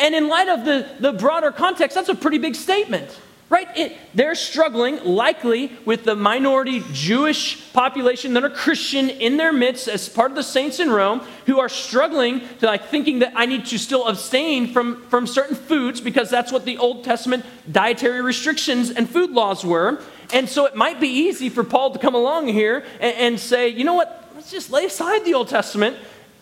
And 0.01 0.15
in 0.15 0.29
light 0.29 0.49
of 0.49 0.65
the, 0.65 0.89
the 0.99 1.13
broader 1.13 1.53
context, 1.53 1.95
that's 1.95 2.09
a 2.09 2.15
pretty 2.15 2.39
big 2.39 2.55
statement 2.55 3.17
right? 3.51 3.67
It, 3.77 3.99
they're 4.15 4.37
struggling, 4.37 5.05
likely, 5.05 5.73
with 5.85 6.05
the 6.05 6.15
minority 6.15 6.85
Jewish 6.93 7.73
population 7.73 8.33
that 8.35 8.45
are 8.45 8.51
Christian 8.51 9.11
in 9.11 9.37
their 9.37 9.53
midst 9.53 9.89
as 9.89 10.09
part 10.09 10.31
of 10.31 10.37
the 10.37 10.43
saints 10.45 10.79
in 10.79 10.89
Rome 10.89 11.21
who 11.47 11.59
are 11.59 11.69
struggling 11.69 12.43
to 12.61 12.67
like 12.67 12.87
thinking 12.87 13.19
that 13.19 13.33
I 13.35 13.47
need 13.47 13.67
to 13.67 13.79
still 13.79 14.07
abstain 14.07 14.73
from, 14.73 15.03
from 15.09 15.27
certain 15.27 15.57
foods 15.57 16.01
because 16.01 16.31
that's 16.31 16.53
what 16.53 16.65
the 16.65 16.79
Old 16.79 17.03
Testament 17.03 17.45
dietary 17.71 18.23
restrictions 18.23 18.91
and 18.91 19.11
food 19.11 19.31
laws 19.31 19.65
were. 19.65 20.01
And 20.33 20.49
so 20.49 20.65
it 20.67 20.77
might 20.77 21.01
be 21.01 21.09
easy 21.09 21.49
for 21.49 21.65
Paul 21.65 21.91
to 21.91 21.99
come 21.99 22.15
along 22.15 22.47
here 22.47 22.85
and, 23.01 23.17
and 23.17 23.41
say, 23.41 23.69
you 23.69 23.83
know 23.83 23.95
what, 23.95 24.31
let's 24.37 24.53
just 24.53 24.71
lay 24.71 24.85
aside 24.85 25.25
the 25.25 25.35
Old 25.35 25.49
Testament 25.49 25.97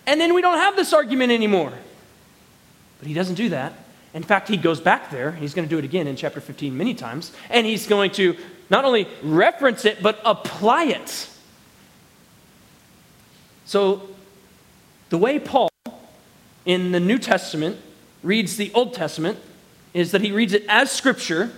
and 0.06 0.20
then 0.20 0.34
we 0.34 0.42
don't 0.42 0.58
have 0.58 0.76
this 0.76 0.92
argument 0.92 1.32
anymore. 1.32 1.72
But 2.98 3.08
he 3.08 3.14
doesn't 3.14 3.36
do 3.36 3.50
that. 3.50 3.72
In 4.14 4.22
fact, 4.22 4.48
he 4.48 4.56
goes 4.56 4.80
back 4.80 5.10
there, 5.10 5.32
he's 5.32 5.54
going 5.54 5.68
to 5.68 5.70
do 5.70 5.78
it 5.78 5.84
again 5.84 6.06
in 6.06 6.16
chapter 6.16 6.40
15 6.40 6.76
many 6.76 6.94
times, 6.94 7.32
and 7.50 7.66
he's 7.66 7.86
going 7.86 8.10
to 8.12 8.36
not 8.70 8.84
only 8.84 9.06
reference 9.22 9.84
it, 9.84 10.02
but 10.02 10.20
apply 10.24 10.84
it. 10.84 11.28
So, 13.64 14.08
the 15.10 15.18
way 15.18 15.38
Paul 15.38 15.70
in 16.64 16.92
the 16.92 17.00
New 17.00 17.18
Testament 17.18 17.76
reads 18.22 18.56
the 18.56 18.72
Old 18.74 18.94
Testament 18.94 19.38
is 19.94 20.12
that 20.12 20.22
he 20.22 20.32
reads 20.32 20.52
it 20.52 20.64
as 20.68 20.90
Scripture, 20.90 21.50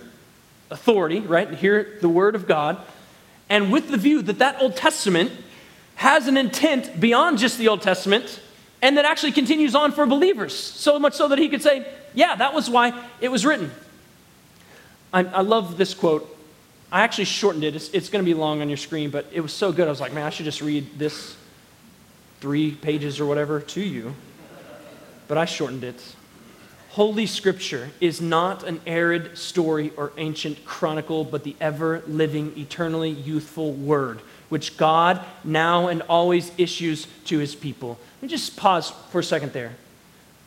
authority, 0.69 1.19
right? 1.19 1.53
Hear 1.53 1.97
the 2.01 2.09
Word 2.09 2.35
of 2.35 2.47
God, 2.47 2.77
and 3.49 3.71
with 3.71 3.89
the 3.89 3.97
view 3.97 4.21
that 4.23 4.39
that 4.39 4.61
Old 4.61 4.75
Testament 4.75 5.31
has 5.95 6.27
an 6.27 6.37
intent 6.37 6.99
beyond 6.99 7.37
just 7.37 7.57
the 7.57 7.67
Old 7.67 7.81
Testament 7.81 8.41
and 8.81 8.97
that 8.97 9.05
actually 9.05 9.31
continues 9.31 9.75
on 9.75 9.91
for 9.91 10.05
believers. 10.05 10.57
So 10.57 10.97
much 10.97 11.13
so 11.13 11.27
that 11.27 11.37
he 11.37 11.49
could 11.49 11.61
say, 11.61 11.87
yeah, 12.13 12.35
that 12.35 12.53
was 12.53 12.69
why 12.69 12.93
it 13.19 13.29
was 13.29 13.45
written. 13.45 13.71
I, 15.13 15.23
I 15.23 15.41
love 15.41 15.77
this 15.77 15.93
quote. 15.93 16.27
I 16.91 17.01
actually 17.01 17.25
shortened 17.25 17.63
it. 17.63 17.75
It's, 17.75 17.89
it's 17.89 18.09
going 18.09 18.23
to 18.23 18.29
be 18.29 18.33
long 18.33 18.61
on 18.61 18.69
your 18.69 18.77
screen, 18.77 19.11
but 19.11 19.25
it 19.31 19.41
was 19.41 19.53
so 19.53 19.71
good. 19.71 19.87
I 19.87 19.89
was 19.89 20.01
like, 20.01 20.13
man, 20.13 20.25
I 20.25 20.29
should 20.29 20.45
just 20.45 20.61
read 20.61 20.97
this 20.97 21.35
three 22.41 22.71
pages 22.71 23.19
or 23.19 23.25
whatever 23.25 23.61
to 23.61 23.81
you. 23.81 24.13
But 25.27 25.37
I 25.37 25.45
shortened 25.45 25.83
it. 25.83 26.01
Holy 26.89 27.25
Scripture 27.25 27.89
is 28.01 28.19
not 28.19 28.63
an 28.63 28.81
arid 28.85 29.37
story 29.37 29.93
or 29.95 30.11
ancient 30.17 30.65
chronicle, 30.65 31.23
but 31.23 31.45
the 31.45 31.55
ever 31.61 32.03
living, 32.05 32.51
eternally 32.57 33.11
youthful 33.11 33.71
Word, 33.71 34.19
which 34.49 34.75
God 34.75 35.23
now 35.45 35.87
and 35.87 36.01
always 36.09 36.51
issues 36.57 37.07
to 37.25 37.37
His 37.37 37.55
people. 37.55 37.97
Let 38.21 38.29
me 38.29 38.37
just 38.37 38.55
pause 38.55 38.91
for 39.09 39.19
a 39.19 39.23
second 39.23 39.51
there. 39.51 39.73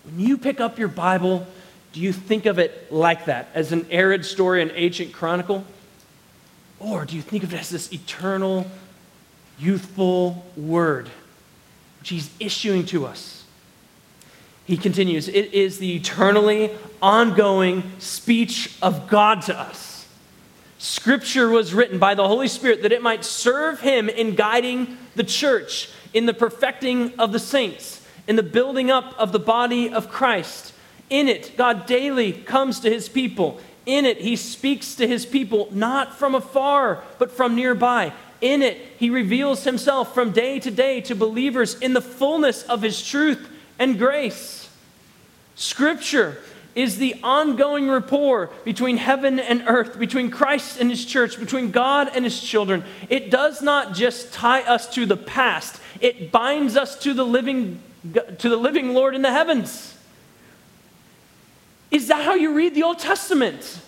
When 0.04 0.20
you 0.20 0.38
pick 0.38 0.60
up 0.60 0.78
your 0.78 0.86
Bible, 0.86 1.44
do 1.92 2.00
you 2.00 2.12
think 2.12 2.46
of 2.46 2.60
it 2.60 2.92
like 2.92 3.24
that, 3.24 3.48
as 3.52 3.72
an 3.72 3.88
arid 3.90 4.24
story, 4.24 4.62
an 4.62 4.70
ancient 4.76 5.12
chronicle? 5.12 5.64
Or 6.78 7.04
do 7.04 7.16
you 7.16 7.22
think 7.22 7.42
of 7.42 7.52
it 7.52 7.58
as 7.58 7.70
this 7.70 7.92
eternal, 7.92 8.70
youthful 9.58 10.46
Word, 10.56 11.08
which 11.98 12.10
He's 12.10 12.30
issuing 12.38 12.86
to 12.86 13.06
us? 13.06 13.44
He 14.66 14.76
continues, 14.76 15.26
it 15.26 15.52
is 15.52 15.78
the 15.78 15.96
eternally 15.96 16.70
ongoing 17.02 17.90
speech 17.98 18.78
of 18.82 19.08
God 19.08 19.42
to 19.42 19.58
us. 19.58 20.06
Scripture 20.78 21.48
was 21.48 21.74
written 21.74 21.98
by 21.98 22.14
the 22.14 22.28
Holy 22.28 22.46
Spirit 22.46 22.82
that 22.82 22.92
it 22.92 23.02
might 23.02 23.24
serve 23.24 23.80
him 23.80 24.08
in 24.08 24.36
guiding 24.36 24.96
the 25.16 25.24
church, 25.24 25.90
in 26.14 26.26
the 26.26 26.32
perfecting 26.32 27.12
of 27.18 27.32
the 27.32 27.38
saints, 27.38 28.00
in 28.26 28.36
the 28.36 28.42
building 28.42 28.90
up 28.90 29.14
of 29.18 29.32
the 29.32 29.38
body 29.38 29.92
of 29.92 30.08
Christ. 30.08 30.72
In 31.10 31.28
it, 31.28 31.56
God 31.58 31.84
daily 31.84 32.32
comes 32.32 32.80
to 32.80 32.90
his 32.90 33.08
people. 33.08 33.60
In 33.84 34.06
it, 34.06 34.18
he 34.18 34.36
speaks 34.36 34.94
to 34.94 35.06
his 35.06 35.26
people, 35.26 35.68
not 35.70 36.16
from 36.16 36.34
afar, 36.34 37.04
but 37.18 37.30
from 37.30 37.54
nearby. 37.54 38.12
In 38.40 38.62
it, 38.62 38.78
he 38.98 39.10
reveals 39.10 39.64
himself 39.64 40.14
from 40.14 40.30
day 40.30 40.58
to 40.60 40.70
day 40.70 41.00
to 41.02 41.14
believers 41.14 41.78
in 41.80 41.92
the 41.92 42.00
fullness 42.00 42.62
of 42.62 42.80
his 42.80 43.06
truth 43.06 43.46
and 43.78 43.98
grace. 43.98 44.70
Scripture 45.56 46.38
is 46.74 46.98
the 46.98 47.14
ongoing 47.22 47.88
rapport 47.88 48.50
between 48.64 48.96
heaven 48.96 49.38
and 49.38 49.64
earth, 49.66 49.98
between 49.98 50.30
Christ 50.30 50.80
and 50.80 50.90
his 50.90 51.04
church, 51.04 51.38
between 51.38 51.70
God 51.70 52.10
and 52.14 52.24
his 52.24 52.40
children. 52.40 52.84
It 53.08 53.30
does 53.30 53.62
not 53.62 53.94
just 53.94 54.32
tie 54.32 54.62
us 54.62 54.92
to 54.94 55.06
the 55.06 55.16
past, 55.16 55.80
it 56.00 56.32
binds 56.32 56.76
us 56.76 56.98
to 57.00 57.14
the 57.14 57.24
living, 57.24 57.80
to 58.38 58.48
the 58.48 58.56
living 58.56 58.94
Lord 58.94 59.14
in 59.14 59.22
the 59.22 59.32
heavens. 59.32 59.96
Is 61.90 62.08
that 62.08 62.24
how 62.24 62.34
you 62.34 62.54
read 62.54 62.74
the 62.74 62.82
Old 62.82 62.98
Testament? 62.98 63.80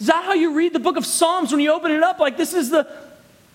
Is 0.00 0.06
that 0.06 0.24
how 0.24 0.32
you 0.32 0.54
read 0.54 0.72
the 0.72 0.78
book 0.78 0.96
of 0.96 1.04
Psalms 1.04 1.50
when 1.50 1.60
you 1.60 1.72
open 1.72 1.90
it 1.90 2.02
up? 2.02 2.18
Like, 2.18 2.36
this 2.36 2.54
is 2.54 2.70
the, 2.70 2.88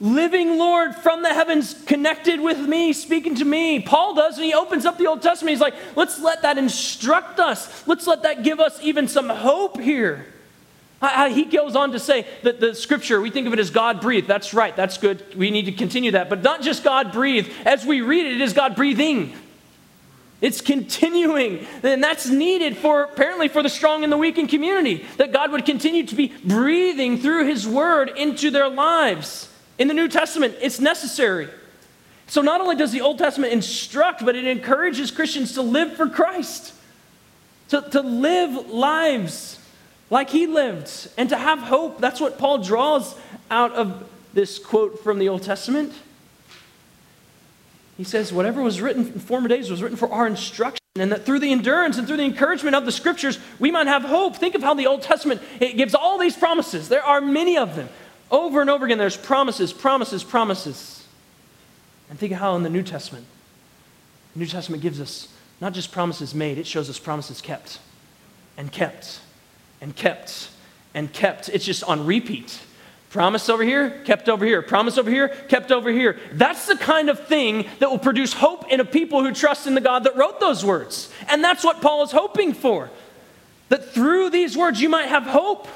living 0.03 0.57
Lord 0.57 0.93
from 0.95 1.23
the 1.23 1.33
heavens 1.33 1.81
connected 1.85 2.41
with 2.41 2.59
me, 2.59 2.91
speaking 2.91 3.35
to 3.35 3.45
me. 3.45 3.79
Paul 3.79 4.13
does, 4.15 4.35
and 4.35 4.43
he 4.45 4.53
opens 4.53 4.85
up 4.85 4.97
the 4.97 5.07
Old 5.07 5.21
Testament. 5.21 5.51
He's 5.51 5.61
like, 5.61 5.75
let's 5.95 6.19
let 6.19 6.41
that 6.41 6.57
instruct 6.57 7.39
us. 7.39 7.87
Let's 7.87 8.05
let 8.05 8.23
that 8.23 8.43
give 8.43 8.59
us 8.59 8.77
even 8.83 9.07
some 9.07 9.29
hope 9.29 9.79
here. 9.79 10.27
He 11.29 11.45
goes 11.45 11.77
on 11.77 11.93
to 11.93 11.99
say 11.99 12.27
that 12.43 12.59
the 12.59 12.75
scripture, 12.75 13.21
we 13.21 13.29
think 13.29 13.47
of 13.47 13.53
it 13.53 13.59
as 13.59 13.69
God 13.69 14.01
breathed. 14.01 14.27
That's 14.27 14.53
right, 14.53 14.75
that's 14.75 14.97
good. 14.97 15.37
We 15.37 15.51
need 15.51 15.65
to 15.65 15.71
continue 15.71 16.11
that. 16.11 16.29
But 16.29 16.43
not 16.43 16.61
just 16.61 16.83
God 16.83 17.13
breathed. 17.13 17.49
As 17.65 17.85
we 17.85 18.01
read 18.01 18.25
it, 18.25 18.33
it 18.33 18.41
is 18.41 18.51
God 18.51 18.75
breathing. 18.75 19.33
It's 20.41 20.59
continuing. 20.59 21.65
And 21.81 22.03
that's 22.03 22.27
needed 22.27 22.75
for 22.75 23.03
apparently 23.03 23.47
for 23.47 23.63
the 23.63 23.69
strong 23.69 24.03
and 24.03 24.11
the 24.11 24.17
weak 24.17 24.37
in 24.37 24.47
community. 24.47 25.05
That 25.15 25.31
God 25.31 25.53
would 25.53 25.65
continue 25.65 26.05
to 26.07 26.15
be 26.15 26.33
breathing 26.43 27.19
through 27.19 27.47
his 27.47 27.65
word 27.65 28.09
into 28.17 28.51
their 28.51 28.67
lives. 28.67 29.49
In 29.77 29.87
the 29.87 29.93
New 29.93 30.07
Testament, 30.07 30.55
it's 30.61 30.79
necessary. 30.79 31.49
So 32.27 32.41
not 32.41 32.61
only 32.61 32.75
does 32.75 32.91
the 32.91 33.01
Old 33.01 33.17
Testament 33.17 33.53
instruct, 33.53 34.23
but 34.23 34.35
it 34.35 34.45
encourages 34.45 35.11
Christians 35.11 35.53
to 35.53 35.61
live 35.61 35.93
for 35.95 36.07
Christ, 36.07 36.73
to, 37.69 37.81
to 37.91 38.01
live 38.01 38.69
lives 38.69 39.59
like 40.09 40.29
he 40.29 40.47
lived, 40.47 41.09
and 41.17 41.29
to 41.29 41.37
have 41.37 41.59
hope. 41.59 41.99
That's 41.99 42.19
what 42.19 42.37
Paul 42.37 42.59
draws 42.59 43.15
out 43.49 43.73
of 43.73 44.09
this 44.33 44.59
quote 44.59 45.03
from 45.03 45.19
the 45.19 45.29
Old 45.29 45.43
Testament. 45.43 45.93
He 47.97 48.03
says, 48.03 48.33
Whatever 48.33 48.61
was 48.61 48.81
written 48.81 49.07
in 49.07 49.19
former 49.19 49.47
days 49.47 49.69
was 49.69 49.81
written 49.81 49.97
for 49.97 50.11
our 50.11 50.27
instruction, 50.27 50.79
and 50.95 51.11
that 51.11 51.25
through 51.25 51.39
the 51.39 51.51
endurance 51.51 51.97
and 51.97 52.07
through 52.07 52.17
the 52.17 52.23
encouragement 52.23 52.75
of 52.75 52.85
the 52.85 52.91
scriptures, 52.91 53.39
we 53.59 53.71
might 53.71 53.87
have 53.87 54.03
hope. 54.03 54.35
Think 54.35 54.55
of 54.55 54.61
how 54.61 54.73
the 54.73 54.87
Old 54.87 55.01
Testament 55.01 55.41
it 55.59 55.77
gives 55.77 55.95
all 55.95 56.17
these 56.17 56.35
promises. 56.35 56.89
There 56.89 57.03
are 57.03 57.21
many 57.21 57.57
of 57.57 57.75
them. 57.75 57.89
Over 58.33 58.61
and 58.61 58.69
over 58.71 58.83
again, 58.83 58.97
there's 58.97 59.15
promises, 59.15 59.71
promises, 59.71 60.23
promises. 60.23 61.05
And 62.09 62.17
think 62.17 62.31
of 62.33 62.39
how 62.39 62.55
in 62.55 62.63
the 62.63 62.69
New 62.69 62.81
Testament, 62.81 63.27
the 64.33 64.39
New 64.39 64.47
Testament 64.47 64.81
gives 64.81 64.99
us 64.99 65.27
not 65.61 65.73
just 65.73 65.91
promises 65.91 66.33
made, 66.33 66.57
it 66.57 66.65
shows 66.65 66.89
us 66.89 66.97
promises 66.97 67.41
kept 67.41 67.77
and 68.57 68.71
kept 68.71 69.21
and 69.81 69.95
kept 69.95 70.49
and 70.95 71.13
kept. 71.13 71.47
It's 71.49 71.63
just 71.63 71.83
on 71.83 72.07
repeat. 72.07 72.59
Promise 73.11 73.49
over 73.49 73.63
here, 73.63 74.01
kept 74.03 74.27
over 74.27 74.43
here. 74.43 74.63
Promise 74.63 74.97
over 74.97 75.11
here, 75.11 75.27
kept 75.27 75.71
over 75.71 75.91
here. 75.91 76.19
That's 76.31 76.65
the 76.65 76.75
kind 76.75 77.09
of 77.09 77.27
thing 77.27 77.67
that 77.77 77.91
will 77.91 77.99
produce 77.99 78.33
hope 78.33 78.71
in 78.71 78.79
a 78.79 78.85
people 78.85 79.23
who 79.23 79.31
trust 79.31 79.67
in 79.67 79.75
the 79.75 79.81
God 79.81 80.05
that 80.05 80.17
wrote 80.17 80.39
those 80.39 80.65
words. 80.65 81.13
And 81.29 81.43
that's 81.43 81.63
what 81.63 81.81
Paul 81.81 82.01
is 82.01 82.11
hoping 82.11 82.53
for. 82.53 82.89
That 83.69 83.93
through 83.93 84.31
these 84.31 84.57
words 84.57 84.81
you 84.81 84.89
might 84.89 85.09
have 85.09 85.23
hope. 85.23 85.67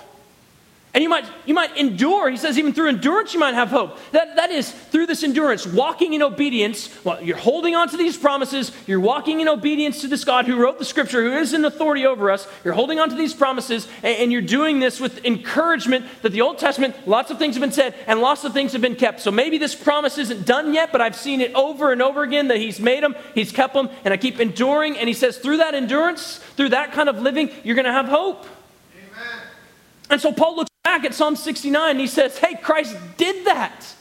And 0.93 1.03
you 1.03 1.09
might, 1.09 1.25
you 1.45 1.53
might 1.53 1.77
endure. 1.77 2.27
He 2.29 2.37
says, 2.37 2.57
even 2.57 2.73
through 2.73 2.87
endurance, 2.87 3.31
you 3.33 3.39
might 3.39 3.53
have 3.53 3.69
hope. 3.69 3.99
That, 4.13 4.35
that 4.37 4.49
is, 4.49 4.71
through 4.71 5.05
this 5.05 5.21
endurance, 5.21 5.67
walking 5.67 6.13
in 6.13 6.23
obedience, 6.23 6.89
well, 7.03 7.21
you're 7.21 7.37
holding 7.37 7.75
on 7.75 7.89
to 7.89 7.97
these 7.97 8.17
promises, 8.17 8.71
you're 8.87 8.99
walking 8.99 9.39
in 9.39 9.47
obedience 9.47 10.01
to 10.01 10.07
this 10.07 10.23
God 10.23 10.47
who 10.47 10.55
wrote 10.55 10.79
the 10.79 10.85
scripture, 10.85 11.21
who 11.21 11.37
is 11.37 11.53
in 11.53 11.65
authority 11.65 12.07
over 12.07 12.31
us. 12.31 12.47
You're 12.63 12.73
holding 12.73 12.99
on 12.99 13.09
to 13.09 13.15
these 13.15 13.35
promises, 13.35 13.87
and, 14.01 14.17
and 14.17 14.31
you're 14.31 14.41
doing 14.41 14.79
this 14.79 14.99
with 14.99 15.23
encouragement 15.23 16.05
that 16.23 16.31
the 16.31 16.41
Old 16.41 16.57
Testament, 16.57 16.95
lots 17.07 17.29
of 17.29 17.37
things 17.37 17.53
have 17.55 17.61
been 17.61 17.71
said, 17.71 17.93
and 18.07 18.19
lots 18.19 18.43
of 18.43 18.53
things 18.53 18.71
have 18.71 18.81
been 18.81 18.95
kept. 18.95 19.19
So 19.19 19.29
maybe 19.29 19.59
this 19.59 19.75
promise 19.75 20.17
isn't 20.17 20.47
done 20.47 20.73
yet, 20.73 20.91
but 20.91 21.01
I've 21.01 21.15
seen 21.15 21.41
it 21.41 21.53
over 21.53 21.91
and 21.91 22.01
over 22.01 22.23
again 22.23 22.47
that 22.47 22.57
He's 22.57 22.79
made 22.79 23.03
them, 23.03 23.15
He's 23.35 23.51
kept 23.51 23.75
them, 23.75 23.89
and 24.03 24.13
I 24.13 24.17
keep 24.17 24.39
enduring. 24.39 24.97
And 24.97 25.07
He 25.07 25.13
says, 25.13 25.37
through 25.37 25.57
that 25.57 25.75
endurance, 25.75 26.37
through 26.55 26.69
that 26.69 26.93
kind 26.93 27.07
of 27.07 27.21
living, 27.21 27.51
you're 27.63 27.75
going 27.75 27.85
to 27.85 27.91
have 27.91 28.07
hope. 28.07 28.47
Amen. 28.95 29.41
And 30.09 30.19
so 30.19 30.31
Paul 30.31 30.55
looks 30.55 30.71
back 30.87 31.03
at 31.03 31.13
Psalm 31.13 31.35
69, 31.35 31.99
he 31.99 32.07
says, 32.07 32.37
Hey, 32.37 32.55
Christ 32.55 32.95
did 33.17 33.45
that. 33.45 33.93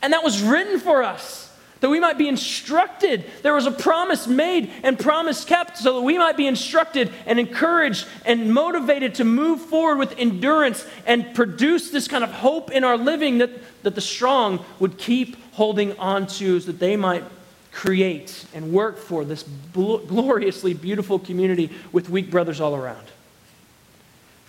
And 0.00 0.12
that 0.12 0.22
was 0.22 0.40
written 0.44 0.78
for 0.78 1.02
us, 1.02 1.52
that 1.80 1.90
we 1.90 1.98
might 1.98 2.16
be 2.16 2.28
instructed. 2.28 3.24
There 3.42 3.52
was 3.52 3.66
a 3.66 3.72
promise 3.72 4.28
made 4.28 4.70
and 4.84 4.96
promise 4.96 5.44
kept, 5.44 5.76
so 5.78 5.94
that 5.94 6.02
we 6.02 6.16
might 6.16 6.36
be 6.36 6.46
instructed 6.46 7.10
and 7.26 7.40
encouraged 7.40 8.06
and 8.24 8.54
motivated 8.54 9.16
to 9.16 9.24
move 9.24 9.60
forward 9.60 9.98
with 9.98 10.16
endurance 10.16 10.86
and 11.04 11.34
produce 11.34 11.90
this 11.90 12.06
kind 12.06 12.22
of 12.22 12.30
hope 12.30 12.70
in 12.70 12.84
our 12.84 12.96
living 12.96 13.38
that, 13.38 13.50
that 13.82 13.96
the 13.96 14.00
strong 14.00 14.64
would 14.78 14.98
keep 14.98 15.36
holding 15.54 15.98
on 15.98 16.28
to, 16.28 16.60
so 16.60 16.66
that 16.66 16.78
they 16.78 16.94
might 16.94 17.24
create 17.72 18.44
and 18.54 18.72
work 18.72 18.98
for 18.98 19.24
this 19.24 19.44
gloriously 19.72 20.74
beautiful 20.74 21.18
community 21.18 21.70
with 21.90 22.08
weak 22.08 22.30
brothers 22.30 22.60
all 22.60 22.76
around. 22.76 23.08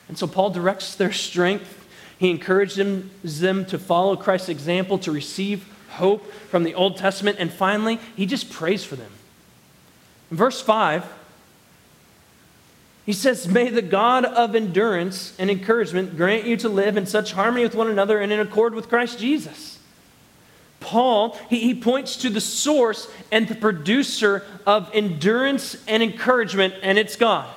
And 0.07 0.17
so 0.17 0.27
Paul 0.27 0.51
directs 0.51 0.95
their 0.95 1.11
strength. 1.11 1.85
He 2.17 2.29
encourages 2.29 3.39
them, 3.39 3.65
to 3.65 3.79
follow 3.79 4.15
Christ's 4.15 4.49
example, 4.49 4.97
to 4.99 5.11
receive 5.11 5.67
hope 5.89 6.31
from 6.49 6.63
the 6.63 6.75
Old 6.75 6.97
Testament. 6.97 7.37
And 7.39 7.51
finally, 7.51 7.99
he 8.15 8.25
just 8.25 8.49
prays 8.49 8.83
for 8.83 8.95
them. 8.95 9.11
In 10.31 10.37
verse 10.37 10.61
5, 10.61 11.05
he 13.05 13.13
says, 13.13 13.47
May 13.47 13.69
the 13.69 13.81
God 13.81 14.25
of 14.25 14.55
endurance 14.55 15.35
and 15.37 15.49
encouragement 15.49 16.17
grant 16.17 16.45
you 16.45 16.57
to 16.57 16.69
live 16.69 16.97
in 16.97 17.05
such 17.05 17.33
harmony 17.33 17.63
with 17.63 17.75
one 17.75 17.89
another 17.89 18.19
and 18.19 18.31
in 18.31 18.39
accord 18.39 18.73
with 18.73 18.89
Christ 18.89 19.19
Jesus. 19.19 19.79
Paul, 20.79 21.37
he, 21.49 21.59
he 21.59 21.75
points 21.75 22.15
to 22.17 22.29
the 22.29 22.41
source 22.41 23.07
and 23.31 23.47
the 23.47 23.55
producer 23.55 24.43
of 24.65 24.89
endurance 24.93 25.83
and 25.87 26.01
encouragement, 26.01 26.75
and 26.81 26.97
it's 26.97 27.15
God. 27.15 27.47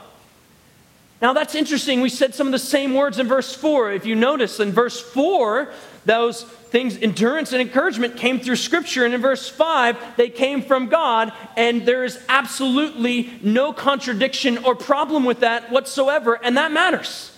Now 1.20 1.32
that's 1.32 1.54
interesting. 1.54 2.00
We 2.00 2.10
said 2.10 2.34
some 2.34 2.46
of 2.46 2.52
the 2.52 2.58
same 2.58 2.94
words 2.94 3.18
in 3.18 3.26
verse 3.26 3.54
4. 3.54 3.92
If 3.92 4.06
you 4.06 4.14
notice, 4.14 4.60
in 4.60 4.72
verse 4.72 5.00
4, 5.00 5.72
those 6.04 6.44
things, 6.44 6.96
endurance 6.96 7.52
and 7.52 7.60
encouragement, 7.60 8.16
came 8.16 8.38
through 8.38 8.56
Scripture. 8.56 9.04
And 9.04 9.12
in 9.12 9.20
verse 9.20 9.48
5, 9.48 10.16
they 10.16 10.30
came 10.30 10.62
from 10.62 10.86
God. 10.86 11.32
And 11.56 11.84
there 11.84 12.04
is 12.04 12.22
absolutely 12.28 13.32
no 13.42 13.72
contradiction 13.72 14.58
or 14.58 14.76
problem 14.76 15.24
with 15.24 15.40
that 15.40 15.70
whatsoever. 15.72 16.34
And 16.34 16.56
that 16.56 16.70
matters. 16.70 17.32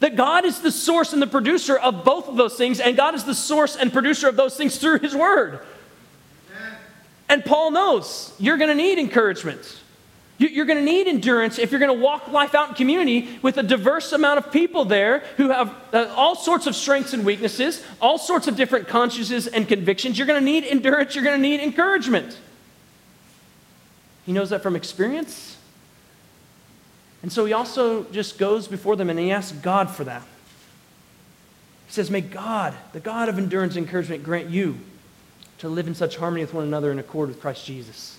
That 0.00 0.16
God 0.16 0.44
is 0.44 0.60
the 0.60 0.72
source 0.72 1.14
and 1.14 1.22
the 1.22 1.26
producer 1.26 1.78
of 1.78 2.04
both 2.04 2.28
of 2.28 2.36
those 2.36 2.56
things. 2.56 2.78
And 2.78 2.94
God 2.94 3.14
is 3.14 3.24
the 3.24 3.34
source 3.34 3.74
and 3.74 3.90
producer 3.90 4.28
of 4.28 4.36
those 4.36 4.54
things 4.54 4.76
through 4.76 4.98
His 4.98 5.14
Word. 5.14 5.60
And 7.28 7.42
Paul 7.42 7.70
knows 7.70 8.34
you're 8.38 8.58
going 8.58 8.68
to 8.68 8.74
need 8.74 8.98
encouragement. 8.98 9.80
You're 10.48 10.66
going 10.66 10.78
to 10.78 10.84
need 10.84 11.06
endurance 11.06 11.58
if 11.58 11.70
you're 11.70 11.80
going 11.80 11.96
to 11.96 12.02
walk 12.02 12.28
life 12.28 12.54
out 12.54 12.70
in 12.70 12.74
community 12.74 13.38
with 13.42 13.56
a 13.56 13.62
diverse 13.62 14.12
amount 14.12 14.38
of 14.38 14.52
people 14.52 14.84
there 14.84 15.20
who 15.36 15.50
have 15.50 15.74
uh, 15.92 16.12
all 16.16 16.34
sorts 16.34 16.66
of 16.66 16.74
strengths 16.74 17.12
and 17.12 17.24
weaknesses, 17.24 17.84
all 18.00 18.18
sorts 18.18 18.48
of 18.48 18.56
different 18.56 18.88
consciences 18.88 19.46
and 19.46 19.68
convictions. 19.68 20.18
You're 20.18 20.26
going 20.26 20.40
to 20.40 20.44
need 20.44 20.64
endurance, 20.64 21.14
you're 21.14 21.24
going 21.24 21.40
to 21.40 21.42
need 21.42 21.60
encouragement. 21.60 22.38
He 24.26 24.32
knows 24.32 24.50
that 24.50 24.62
from 24.62 24.74
experience. 24.74 25.56
And 27.22 27.32
so 27.32 27.44
he 27.44 27.52
also 27.52 28.04
just 28.04 28.38
goes 28.38 28.68
before 28.68 28.96
them 28.96 29.10
and 29.10 29.18
he 29.18 29.30
asks 29.30 29.56
God 29.58 29.90
for 29.90 30.04
that. 30.04 30.22
He 31.86 31.92
says, 31.92 32.10
May 32.10 32.20
God, 32.20 32.74
the 32.92 33.00
God 33.00 33.28
of 33.28 33.38
endurance 33.38 33.76
and 33.76 33.86
encouragement, 33.86 34.22
grant 34.22 34.50
you 34.50 34.78
to 35.58 35.68
live 35.68 35.86
in 35.86 35.94
such 35.94 36.16
harmony 36.16 36.42
with 36.42 36.54
one 36.54 36.64
another 36.64 36.90
in 36.90 36.98
accord 36.98 37.28
with 37.28 37.40
Christ 37.40 37.64
Jesus 37.64 38.13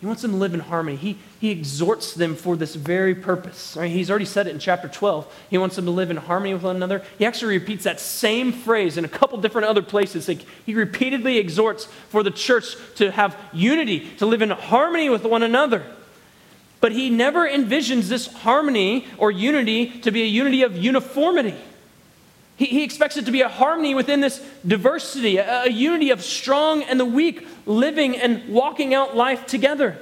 he 0.00 0.06
wants 0.06 0.22
them 0.22 0.30
to 0.30 0.36
live 0.36 0.54
in 0.54 0.60
harmony. 0.60 0.96
He, 0.96 1.18
he 1.40 1.50
exhorts 1.50 2.14
them 2.14 2.36
for 2.36 2.54
this 2.54 2.76
very 2.76 3.16
purpose. 3.16 3.76
Right? 3.76 3.90
He's 3.90 4.10
already 4.10 4.26
said 4.26 4.46
it 4.46 4.50
in 4.50 4.60
chapter 4.60 4.86
12. 4.86 5.46
He 5.50 5.58
wants 5.58 5.74
them 5.74 5.86
to 5.86 5.90
live 5.90 6.12
in 6.12 6.16
harmony 6.16 6.54
with 6.54 6.62
one 6.62 6.76
another. 6.76 7.02
He 7.18 7.26
actually 7.26 7.58
repeats 7.58 7.82
that 7.82 7.98
same 7.98 8.52
phrase 8.52 8.96
in 8.96 9.04
a 9.04 9.08
couple 9.08 9.38
different 9.38 9.66
other 9.66 9.82
places. 9.82 10.28
Like 10.28 10.42
he 10.64 10.74
repeatedly 10.74 11.38
exhorts 11.38 11.86
for 12.10 12.22
the 12.22 12.30
church 12.30 12.76
to 12.96 13.10
have 13.10 13.36
unity, 13.52 14.08
to 14.18 14.26
live 14.26 14.40
in 14.40 14.50
harmony 14.50 15.10
with 15.10 15.24
one 15.24 15.42
another. 15.42 15.82
But 16.80 16.92
he 16.92 17.10
never 17.10 17.48
envisions 17.48 18.08
this 18.08 18.32
harmony 18.32 19.08
or 19.16 19.32
unity 19.32 19.98
to 20.00 20.12
be 20.12 20.22
a 20.22 20.26
unity 20.26 20.62
of 20.62 20.76
uniformity. 20.76 21.56
He, 22.58 22.66
he 22.66 22.82
expects 22.82 23.16
it 23.16 23.24
to 23.26 23.30
be 23.30 23.40
a 23.40 23.48
harmony 23.48 23.94
within 23.94 24.20
this 24.20 24.44
diversity, 24.66 25.38
a, 25.38 25.62
a 25.64 25.70
unity 25.70 26.10
of 26.10 26.22
strong 26.22 26.82
and 26.82 26.98
the 26.98 27.04
weak 27.04 27.46
living 27.64 28.16
and 28.16 28.48
walking 28.48 28.92
out 28.92 29.16
life 29.16 29.46
together. 29.46 29.96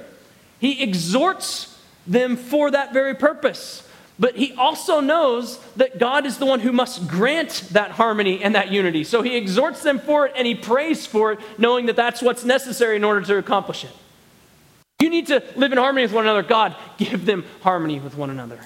He 0.59 0.81
exhorts 0.81 1.77
them 2.07 2.35
for 2.35 2.71
that 2.71 2.93
very 2.93 3.13
purpose. 3.13 3.87
But 4.19 4.35
he 4.35 4.53
also 4.53 4.99
knows 4.99 5.59
that 5.75 5.99
God 5.99 6.25
is 6.25 6.39
the 6.39 6.47
one 6.47 6.59
who 6.59 6.71
must 6.71 7.07
grant 7.07 7.67
that 7.73 7.91
harmony 7.91 8.43
and 8.43 8.55
that 8.55 8.71
unity. 8.71 9.03
So 9.03 9.21
he 9.21 9.37
exhorts 9.37 9.83
them 9.83 9.99
for 9.99 10.25
it 10.25 10.33
and 10.35 10.47
he 10.47 10.55
prays 10.55 11.05
for 11.05 11.33
it, 11.33 11.39
knowing 11.59 11.85
that 11.85 11.95
that's 11.95 12.23
what's 12.23 12.43
necessary 12.43 12.95
in 12.95 13.03
order 13.03 13.21
to 13.21 13.37
accomplish 13.37 13.83
it. 13.83 13.91
You 14.99 15.11
need 15.11 15.27
to 15.27 15.43
live 15.55 15.71
in 15.71 15.77
harmony 15.77 16.03
with 16.05 16.13
one 16.13 16.25
another. 16.25 16.41
God, 16.41 16.75
give 16.97 17.25
them 17.25 17.45
harmony 17.61 17.99
with 17.99 18.17
one 18.17 18.31
another. 18.31 18.59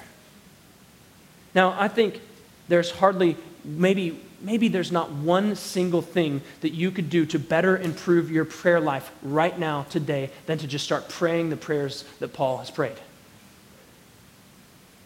Now, 1.53 1.75
I 1.77 1.89
think 1.89 2.21
there's 2.69 2.91
hardly 2.91 3.35
maybe, 3.63 4.19
maybe 4.41 4.67
there's 4.67 4.91
not 4.91 5.11
one 5.11 5.55
single 5.55 6.01
thing 6.01 6.41
that 6.61 6.73
you 6.73 6.91
could 6.91 7.09
do 7.09 7.25
to 7.27 7.39
better 7.39 7.77
improve 7.77 8.31
your 8.31 8.45
prayer 8.45 8.79
life 8.79 9.11
right 9.21 9.57
now, 9.57 9.83
today, 9.83 10.29
than 10.45 10.57
to 10.57 10.67
just 10.67 10.85
start 10.85 11.09
praying 11.09 11.49
the 11.49 11.57
prayers 11.57 12.03
that 12.19 12.33
Paul 12.33 12.57
has 12.57 12.71
prayed. 12.71 12.97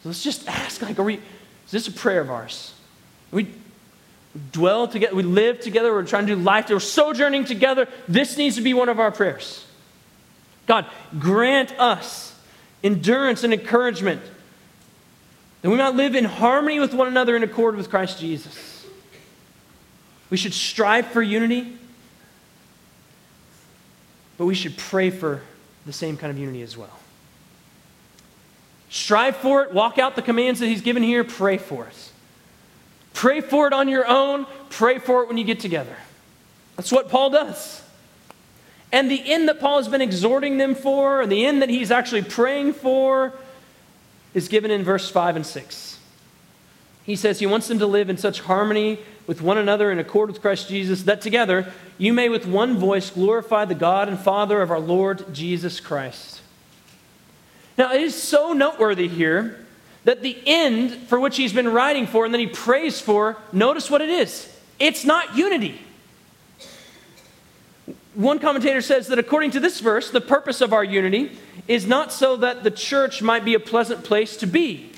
So 0.04 0.10
let's 0.10 0.24
just 0.24 0.48
ask, 0.48 0.82
like, 0.82 1.00
are 1.00 1.04
we, 1.04 1.16
is 1.16 1.72
this 1.72 1.88
a 1.88 1.92
prayer 1.92 2.22
of 2.22 2.30
ours? 2.30 2.74
We 3.32 3.50
dwell 4.52 4.88
together, 4.88 5.16
we 5.16 5.24
live 5.24 5.62
together, 5.62 5.94
we're 5.94 6.06
trying 6.06 6.28
to 6.28 6.36
do 6.36 6.42
life, 6.42 6.70
we're 6.70 6.80
sojourning 6.80 7.46
together. 7.46 7.88
This 8.08 8.38
needs 8.38 8.58
to 8.58 8.62
be 8.62 8.74
one 8.74 8.90
of 8.90 9.00
our 9.00 9.12
prayers. 9.12 9.66
God, 10.68 10.86
grant 11.18 11.78
us 11.80 12.38
endurance 12.84 13.44
and 13.44 13.54
encouragement 13.54 14.22
that 15.66 15.72
we 15.72 15.78
might 15.78 15.96
live 15.96 16.14
in 16.14 16.26
harmony 16.26 16.80
with 16.80 16.94
one 16.94 17.08
another 17.08 17.36
in 17.36 17.42
accord 17.42 17.76
with 17.76 17.90
Christ 17.90 18.20
Jesus. 18.20 18.86
We 20.30 20.38
should 20.38 20.54
strive 20.54 21.08
for 21.08 21.24
unity, 21.24 21.76
but 24.38 24.46
we 24.46 24.54
should 24.54 24.78
pray 24.78 25.10
for 25.10 25.42
the 25.88 25.92
same 25.92 26.18
kind 26.18 26.30
of 26.30 26.38
unity 26.38 26.62
as 26.62 26.78
well. 26.78 27.00
Strive 28.92 29.38
for 29.38 29.64
it, 29.64 29.74
walk 29.74 29.98
out 29.98 30.16
the 30.16 30.22
commands 30.22 30.60
that 30.60 30.68
He's 30.68 30.84
given 30.84 31.02
here, 31.02 31.24
pray 31.24 31.58
for 31.58 31.88
it. 31.88 32.12
Pray 33.16 33.42
for 33.42 33.66
it 33.66 33.74
on 33.74 33.90
your 33.90 34.08
own, 34.08 34.46
pray 34.70 35.00
for 35.00 35.24
it 35.24 35.28
when 35.28 35.40
you 35.40 35.44
get 35.44 35.60
together. 35.60 35.96
That's 36.76 36.92
what 36.92 37.10
Paul 37.10 37.32
does. 37.32 37.82
And 38.92 39.10
the 39.10 39.34
end 39.34 39.50
that 39.50 39.60
Paul 39.60 39.78
has 39.78 39.88
been 39.88 40.02
exhorting 40.04 40.60
them 40.60 40.76
for, 40.76 41.24
and 41.24 41.32
the 41.32 41.44
end 41.44 41.64
that 41.64 41.70
he's 41.70 41.90
actually 41.90 42.22
praying 42.22 42.74
for, 42.74 43.34
is 44.36 44.48
given 44.48 44.70
in 44.70 44.84
verse 44.84 45.10
5 45.10 45.38
and 45.38 45.46
6. 45.46 46.00
He 47.04 47.16
says 47.16 47.40
he 47.40 47.46
wants 47.48 47.68
them 47.68 47.80
to 47.80 47.88
live 47.88 48.10
in 48.10 48.18
such 48.18 48.42
harmony 48.42 49.00
with 49.26 49.42
one 49.42 49.58
another 49.58 49.92
in 49.92 49.98
accord 49.98 50.30
with 50.30 50.42
Christ 50.42 50.70
Jesus 50.70 51.04
that 51.04 51.22
together 51.22 51.72
you 51.98 52.14
may 52.14 52.30
with 52.30 52.46
one 52.46 52.78
voice 52.78 53.10
glorify 53.10 53.66
the 53.66 53.76
God 53.76 54.08
and 54.08 54.20
Father 54.20 54.62
of 54.62 54.70
our 54.70 54.80
Lord 54.80 55.34
Jesus 55.34 55.80
Christ. 55.80 56.42
Now, 57.78 57.94
it 57.94 58.02
is 58.02 58.22
so 58.22 58.54
noteworthy 58.54 59.08
here 59.08 59.66
that 60.04 60.22
the 60.22 60.38
end 60.46 60.92
for 61.08 61.20
which 61.20 61.38
he's 61.38 61.54
been 61.54 61.68
writing 61.68 62.06
for 62.06 62.26
and 62.26 62.34
that 62.34 62.40
he 62.40 62.48
prays 62.48 63.02
for, 63.02 63.38
notice 63.52 63.90
what 63.90 64.02
it 64.02 64.10
is 64.10 64.52
it's 64.78 65.06
not 65.06 65.38
unity. 65.38 65.82
One 68.16 68.40
commentator 68.40 68.82
says 68.82 69.08
that 69.08 69.20
according 69.20 69.52
to 69.52 69.60
this 69.60 69.82
verse, 69.82 70.10
the 70.10 70.22
purpose 70.22 70.62
of 70.62 70.72
our 70.72 70.84
unity 70.84 71.38
is 71.68 71.86
not 71.86 72.14
so 72.14 72.38
that 72.38 72.64
the 72.64 72.72
church 72.72 73.22
might 73.22 73.44
be 73.44 73.54
a 73.56 73.60
pleasant 73.60 74.06
place 74.06 74.38
to 74.38 74.48
be, 74.48 74.92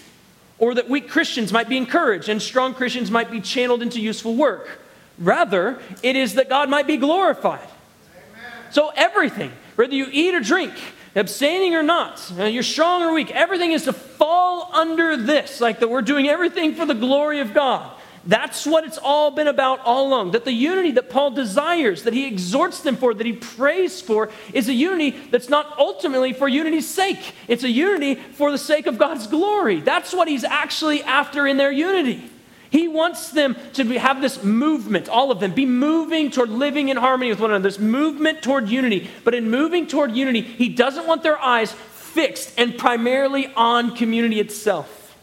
or 0.59 0.76
that 0.76 0.88
weak 0.88 1.09
Christians 1.09 1.51
might 1.51 1.68
be 1.68 1.78
encouraged 1.78 2.30
and 2.30 2.39
strong 2.39 2.76
Christians 2.76 3.09
might 3.09 3.32
be 3.32 3.41
channeled 3.41 3.82
into 3.82 3.99
useful 3.99 4.36
work. 4.36 4.80
Rather, 5.18 5.80
it 6.03 6.15
is 6.15 6.36
that 6.36 6.47
God 6.47 6.70
might 6.70 6.86
be 6.86 6.97
glorified. 6.97 7.59
Amen. 7.59 8.51
So, 8.70 8.91
everything, 8.95 9.51
whether 9.76 9.95
you 9.95 10.07
eat 10.11 10.36
or 10.36 10.39
drink, 10.39 10.74
abstaining 11.15 11.74
or 11.74 11.82
not, 11.82 12.32
uh, 12.38 12.43
you're 12.43 12.61
strong 12.61 13.01
or 13.01 13.13
weak, 13.13 13.32
everything 13.32 13.72
is 13.72 13.86
to 13.86 13.93
fall 13.93 14.70
under 14.74 15.18
this, 15.18 15.59
like 15.59 15.80
that 15.80 15.89
we're 15.89 16.03
doing 16.03 16.28
everything 16.28 16.76
for 16.76 16.86
the 16.86 16.93
glory 16.93 17.39
of 17.39 17.55
God. 17.55 17.97
That's 18.28 18.65
what 18.65 18.84
it's 18.84 18.97
all 18.97 19.32
been 19.32 19.47
about 19.47 19.80
all 19.86 20.07
along. 20.07 20.32
That 20.32 20.43
the 20.43 20.51
unity 20.51 20.91
that 20.91 21.09
Paul 21.09 21.32
desires, 21.32 22.03
that 22.03 22.13
he 22.13 22.28
exhorts 22.28 22.82
them 22.82 22.97
for, 22.97 23.13
that 23.13 23.25
he 23.25 23.32
prays 23.32 24.01
for, 24.01 24.30
is 24.53 24.67
a 24.67 24.73
unity 24.73 25.11
that's 25.32 25.47
not 25.47 25.80
ultimately 25.80 26.34
for 26.34 26.49
unity's 26.49 26.88
sake. 26.88 27.34
It's 27.47 27.63
a 27.63 27.69
unity 27.69 28.15
for 28.15 28.51
the 28.51 28.57
sake 28.57 28.86
of 28.86 28.97
God's 28.97 29.28
glory. 29.28 29.80
That's 29.80 30.13
what 30.13 30.28
he's 30.28 30.43
actually 30.43 31.03
after 31.03 31.47
in 31.47 31.55
their 31.55 31.71
unity. 31.71 32.30
He 32.69 32.89
wants 32.89 33.32
them 33.32 33.55
to 33.73 33.86
be, 33.86 33.95
have 33.95 34.21
this 34.21 34.43
movement, 34.43 35.07
all 35.07 35.32
of 35.32 35.39
them, 35.39 35.53
be 35.53 35.65
moving 35.65 36.30
toward 36.30 36.49
living 36.49 36.89
in 36.89 36.97
harmony 36.97 37.30
with 37.30 37.39
one 37.39 37.51
another, 37.51 37.63
this 37.63 37.80
movement 37.80 38.43
toward 38.43 38.67
unity. 38.67 39.09
But 39.23 39.36
in 39.36 39.49
moving 39.49 39.88
toward 39.88 40.11
unity, 40.11 40.41
he 40.41 40.67
doesn't 40.67 41.07
want 41.07 41.23
their 41.23 41.39
eyes 41.39 41.71
fixed 41.71 42.53
and 42.57 42.78
primarily 42.78 43.47
on 43.55 43.95
community 43.95 44.41
itself. 44.41 45.15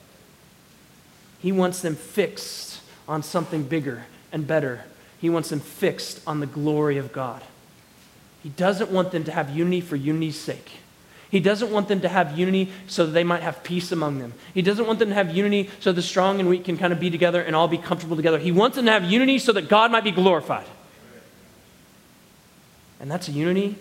He 1.41 1.53
wants 1.53 1.83
them 1.83 1.97
fixed 1.97 2.74
on 3.09 3.23
something 3.23 3.65
bigger 3.65 4.05
and 4.33 4.47
better. 4.47 4.85
He 5.21 5.31
wants 5.31 5.51
them 5.51 5.61
fixed 5.61 6.21
on 6.27 6.41
the 6.41 6.47
glory 6.47 6.99
of 6.99 7.13
God. 7.13 7.43
He 8.43 8.51
doesn't 8.51 8.91
want 8.91 9.11
them 9.11 9.25
to 9.25 9.33
have 9.33 9.51
unity 9.51 9.81
for 9.81 9.97
unity's 9.97 10.39
sake. 10.39 10.79
He 11.31 11.41
doesn't 11.41 11.73
want 11.73 11.89
them 11.89 12.01
to 12.03 12.09
have 12.09 12.39
unity 12.39 12.71
so 12.87 13.07
that 13.07 13.13
they 13.13 13.25
might 13.25 13.43
have 13.43 13.65
peace 13.65 13.91
among 13.91 14.19
them. 14.19 14.35
He 14.53 14.63
doesn't 14.63 14.87
want 14.87 14.99
them 14.99 15.09
to 15.09 15.15
have 15.15 15.35
unity 15.35 15.71
so 15.81 15.93
the 15.93 16.03
strong 16.03 16.39
and 16.39 16.49
weak 16.49 16.65
can 16.65 16.77
kind 16.77 16.93
of 16.93 17.01
be 17.01 17.11
together 17.11 17.43
and 17.43 17.57
all 17.57 17.67
be 17.67 17.79
comfortable 17.79 18.17
together. 18.17 18.39
He 18.39 18.53
wants 18.53 18.77
them 18.77 18.85
to 18.85 18.93
have 18.93 19.05
unity 19.05 19.39
so 19.39 19.53
that 19.53 19.69
God 19.69 19.91
might 19.91 20.05
be 20.05 20.13
glorified. 20.13 20.67
And 23.01 23.11
that's 23.11 23.29
a 23.29 23.33
unity 23.33 23.77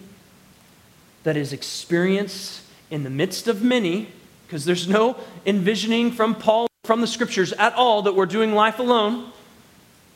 that 1.24 1.38
is 1.38 1.54
experienced 1.54 2.64
in 2.90 3.04
the 3.04 3.10
midst 3.10 3.48
of 3.48 3.62
many, 3.62 4.08
because 4.48 4.66
there's 4.66 4.88
no 4.88 5.18
envisioning 5.46 6.12
from 6.12 6.36
Paul 6.36 6.68
from 6.84 7.00
the 7.00 7.08
scriptures 7.08 7.54
at 7.54 7.74
all 7.76 8.02
that 8.02 8.14
we're 8.14 8.26
doing 8.26 8.54
life 8.54 8.78
alone, 8.78 9.32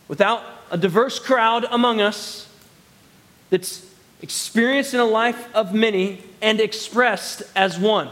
without 0.10 0.44
a 0.70 0.78
diverse 0.78 1.18
crowd 1.18 1.66
among 1.72 2.02
us 2.02 2.50
that's 3.50 3.90
experienced 4.22 4.94
in 4.94 5.00
a 5.00 5.06
life 5.06 5.48
of 5.56 5.74
many 5.74 6.22
and 6.42 6.60
expressed 6.60 7.42
as 7.56 7.80
one. 7.80 8.10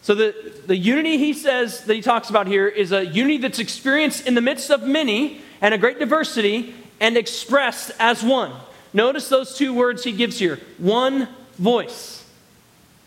So, 0.00 0.14
the, 0.14 0.34
the 0.66 0.76
unity 0.78 1.18
he 1.18 1.34
says 1.34 1.84
that 1.84 1.92
he 1.92 2.00
talks 2.00 2.30
about 2.30 2.46
here 2.46 2.66
is 2.66 2.90
a 2.90 3.04
unity 3.04 3.36
that's 3.36 3.58
experienced 3.58 4.26
in 4.26 4.34
the 4.34 4.40
midst 4.40 4.70
of 4.70 4.84
many 4.84 5.42
and 5.60 5.74
a 5.74 5.78
great 5.78 5.98
diversity 5.98 6.74
and 7.00 7.18
expressed 7.18 7.90
as 7.98 8.22
one. 8.22 8.52
Notice 8.94 9.28
those 9.28 9.54
two 9.54 9.74
words 9.74 10.04
he 10.04 10.12
gives 10.12 10.38
here 10.38 10.58
one 10.78 11.28
voice. 11.58 12.24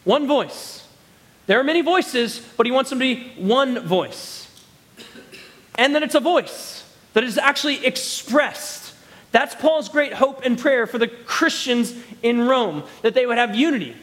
One 0.03 0.27
voice. 0.27 0.87
There 1.47 1.59
are 1.59 1.63
many 1.63 1.81
voices, 1.81 2.47
but 2.57 2.67
he 2.67 2.71
wants 2.71 2.91
them 2.91 2.99
to 2.99 3.15
be 3.15 3.31
one 3.41 3.79
voice. 3.79 4.40
And 5.75 5.95
then 5.95 6.03
it's 6.03 6.15
a 6.15 6.19
voice 6.19 6.83
that 7.13 7.23
is 7.23 7.37
actually 7.37 7.85
expressed. 7.85 8.93
That's 9.31 9.55
Paul's 9.55 9.89
great 9.89 10.13
hope 10.13 10.41
and 10.45 10.57
prayer 10.57 10.85
for 10.85 10.97
the 10.97 11.07
Christians 11.07 11.93
in 12.21 12.47
Rome, 12.47 12.83
that 13.01 13.13
they 13.13 13.25
would 13.25 13.37
have 13.37 13.55
unity. 13.55 13.95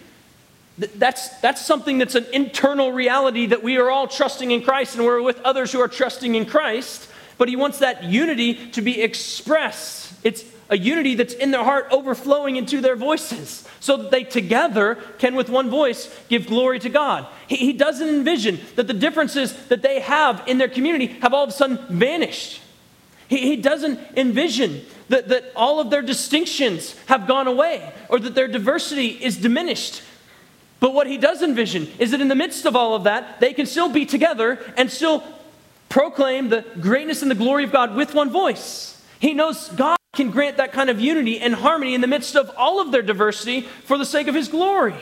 That's, 0.78 1.28
that's 1.40 1.64
something 1.64 1.98
that's 1.98 2.14
an 2.14 2.26
internal 2.32 2.92
reality 2.92 3.46
that 3.46 3.62
we 3.62 3.78
are 3.78 3.90
all 3.90 4.06
trusting 4.06 4.50
in 4.50 4.62
Christ 4.62 4.94
and 4.94 5.04
we're 5.04 5.20
with 5.22 5.40
others 5.40 5.72
who 5.72 5.80
are 5.80 5.88
trusting 5.88 6.34
in 6.34 6.46
Christ. 6.46 7.08
But 7.36 7.48
he 7.48 7.56
wants 7.56 7.80
that 7.80 8.04
unity 8.04 8.70
to 8.70 8.82
be 8.82 9.02
expressed. 9.02 10.12
It's 10.24 10.44
a 10.70 10.78
unity 10.78 11.14
that's 11.14 11.34
in 11.34 11.50
their 11.50 11.64
heart 11.64 11.88
overflowing 11.90 12.56
into 12.56 12.80
their 12.80 12.96
voices 12.96 13.67
so 13.80 13.96
that 13.96 14.10
they 14.10 14.24
together 14.24 14.96
can, 15.18 15.34
with 15.34 15.48
one 15.48 15.70
voice, 15.70 16.14
give 16.28 16.46
glory 16.46 16.78
to 16.80 16.88
God. 16.88 17.26
He, 17.46 17.56
he 17.56 17.72
doesn't 17.72 18.08
envision 18.08 18.60
that 18.76 18.86
the 18.86 18.94
differences 18.94 19.54
that 19.68 19.82
they 19.82 20.00
have 20.00 20.42
in 20.46 20.58
their 20.58 20.68
community 20.68 21.06
have 21.20 21.32
all 21.32 21.44
of 21.44 21.50
a 21.50 21.52
sudden 21.52 21.78
vanished. 21.88 22.60
He, 23.28 23.38
he 23.38 23.56
doesn't 23.56 24.00
envision 24.16 24.82
that, 25.08 25.28
that 25.28 25.52
all 25.54 25.80
of 25.80 25.90
their 25.90 26.02
distinctions 26.02 26.96
have 27.06 27.26
gone 27.26 27.46
away 27.46 27.92
or 28.08 28.18
that 28.18 28.34
their 28.34 28.48
diversity 28.48 29.08
is 29.08 29.36
diminished. 29.36 30.02
But 30.80 30.94
what 30.94 31.06
he 31.06 31.18
does 31.18 31.42
envision 31.42 31.88
is 31.98 32.12
that 32.12 32.20
in 32.20 32.28
the 32.28 32.34
midst 32.34 32.64
of 32.64 32.76
all 32.76 32.94
of 32.94 33.04
that, 33.04 33.40
they 33.40 33.52
can 33.52 33.66
still 33.66 33.88
be 33.88 34.06
together 34.06 34.58
and 34.76 34.90
still 34.90 35.22
proclaim 35.88 36.48
the 36.48 36.64
greatness 36.80 37.22
and 37.22 37.30
the 37.30 37.34
glory 37.34 37.64
of 37.64 37.72
God 37.72 37.94
with 37.94 38.14
one 38.14 38.30
voice. 38.30 39.02
He 39.18 39.34
knows 39.34 39.68
God 39.70 39.97
can 40.18 40.32
grant 40.32 40.56
that 40.56 40.72
kind 40.72 40.90
of 40.90 41.00
unity 41.00 41.38
and 41.38 41.54
harmony 41.54 41.94
in 41.94 42.00
the 42.00 42.06
midst 42.08 42.34
of 42.34 42.50
all 42.56 42.80
of 42.80 42.90
their 42.90 43.02
diversity 43.02 43.60
for 43.62 43.96
the 43.96 44.04
sake 44.04 44.26
of 44.26 44.34
his 44.34 44.48
glory. 44.48 44.96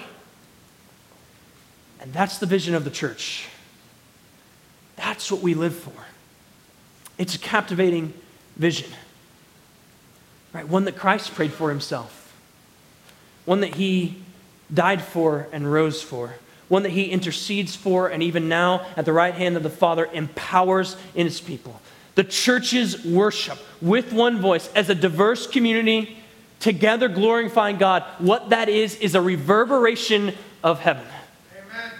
And 2.01 2.13
that's 2.13 2.37
the 2.37 2.45
vision 2.45 2.75
of 2.75 2.85
the 2.85 2.91
church. 2.91 3.49
That's 4.97 5.33
what 5.33 5.41
we 5.41 5.55
live 5.55 5.75
for. 5.75 6.05
It's 7.17 7.35
a 7.35 7.39
captivating 7.39 8.13
vision. 8.57 8.91
Right? 10.53 10.69
One 10.69 10.85
that 10.85 10.97
Christ 10.97 11.35
prayed 11.35 11.53
for 11.53 11.71
himself. 11.71 12.35
One 13.47 13.61
that 13.61 13.77
he 13.77 14.23
died 14.73 15.01
for 15.01 15.49
and 15.51 15.73
rose 15.73 16.03
for. 16.03 16.35
One 16.69 16.83
that 16.83 16.91
he 16.91 17.05
intercedes 17.05 17.75
for 17.75 18.09
and 18.09 18.23
even 18.23 18.51
now 18.51 18.87
at 18.99 19.07
the 19.07 19.15
right 19.15 19.35
hand 19.35 19.57
of 19.57 19.63
the 19.63 19.71
Father 19.71 20.07
empowers 20.13 20.95
in 21.15 21.27
his 21.27 21.41
people 21.41 21.81
the 22.17 22.25
church's 22.25 23.05
worship 23.05 23.59
with 23.81 24.13
one 24.13 24.41
voice 24.41 24.69
as 24.75 24.91
a 24.91 24.95
diverse 24.95 25.47
community, 25.47 26.17
together 26.59 27.09
glorifying 27.09 27.77
God, 27.77 28.03
what 28.19 28.49
that 28.49 28.69
is, 28.69 28.97
is 28.97 29.15
a 29.15 29.21
reverberation 29.21 30.35
of 30.65 30.81
heaven. 30.81 31.07
Amen. 31.55 31.91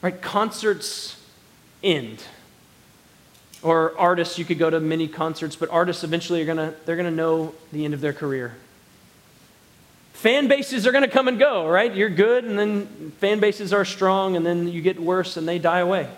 Right? 0.00 0.22
Concerts 0.22 1.20
end. 1.82 2.22
Or 3.60 3.98
artists, 3.98 4.38
you 4.38 4.44
could 4.44 4.58
go 4.58 4.70
to 4.70 4.78
many 4.78 5.08
concerts, 5.08 5.56
but 5.56 5.68
artists 5.70 6.04
eventually 6.04 6.40
are 6.40 6.46
gonna, 6.46 6.74
they're 6.86 6.96
gonna 6.96 7.10
know 7.10 7.54
the 7.72 7.84
end 7.84 7.92
of 7.92 8.00
their 8.00 8.12
career. 8.12 8.54
Fan 10.12 10.46
bases 10.46 10.86
are 10.86 10.92
gonna 10.92 11.08
come 11.08 11.26
and 11.26 11.40
go, 11.40 11.68
right? 11.68 11.92
You're 11.92 12.08
good, 12.08 12.44
and 12.44 12.56
then 12.56 13.12
fan 13.18 13.40
bases 13.40 13.72
are 13.72 13.84
strong, 13.84 14.36
and 14.36 14.46
then 14.46 14.68
you 14.68 14.80
get 14.80 15.00
worse 15.00 15.36
and 15.36 15.48
they 15.48 15.58
die 15.58 15.80
away. 15.80 16.08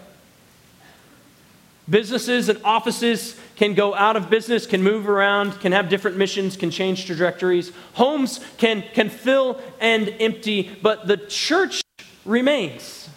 Businesses 1.91 2.49
and 2.49 2.61
offices 2.62 3.36
can 3.57 3.74
go 3.74 3.95
out 3.97 4.14
of 4.14 4.30
business, 4.30 4.64
can 4.64 4.80
move 4.80 5.09
around, 5.09 5.61
can 5.61 5.72
have 5.72 5.88
different 5.88 6.16
missions, 6.16 6.57
can 6.57 6.70
change 6.70 7.05
trajectories. 7.05 7.72
Homes 7.95 8.38
can, 8.59 8.84
can 8.95 9.11
fill 9.11 9.61
and 9.80 10.09
empty, 10.20 10.70
but 10.82 11.09
the 11.09 11.16
church 11.16 11.82
remains. 12.24 13.09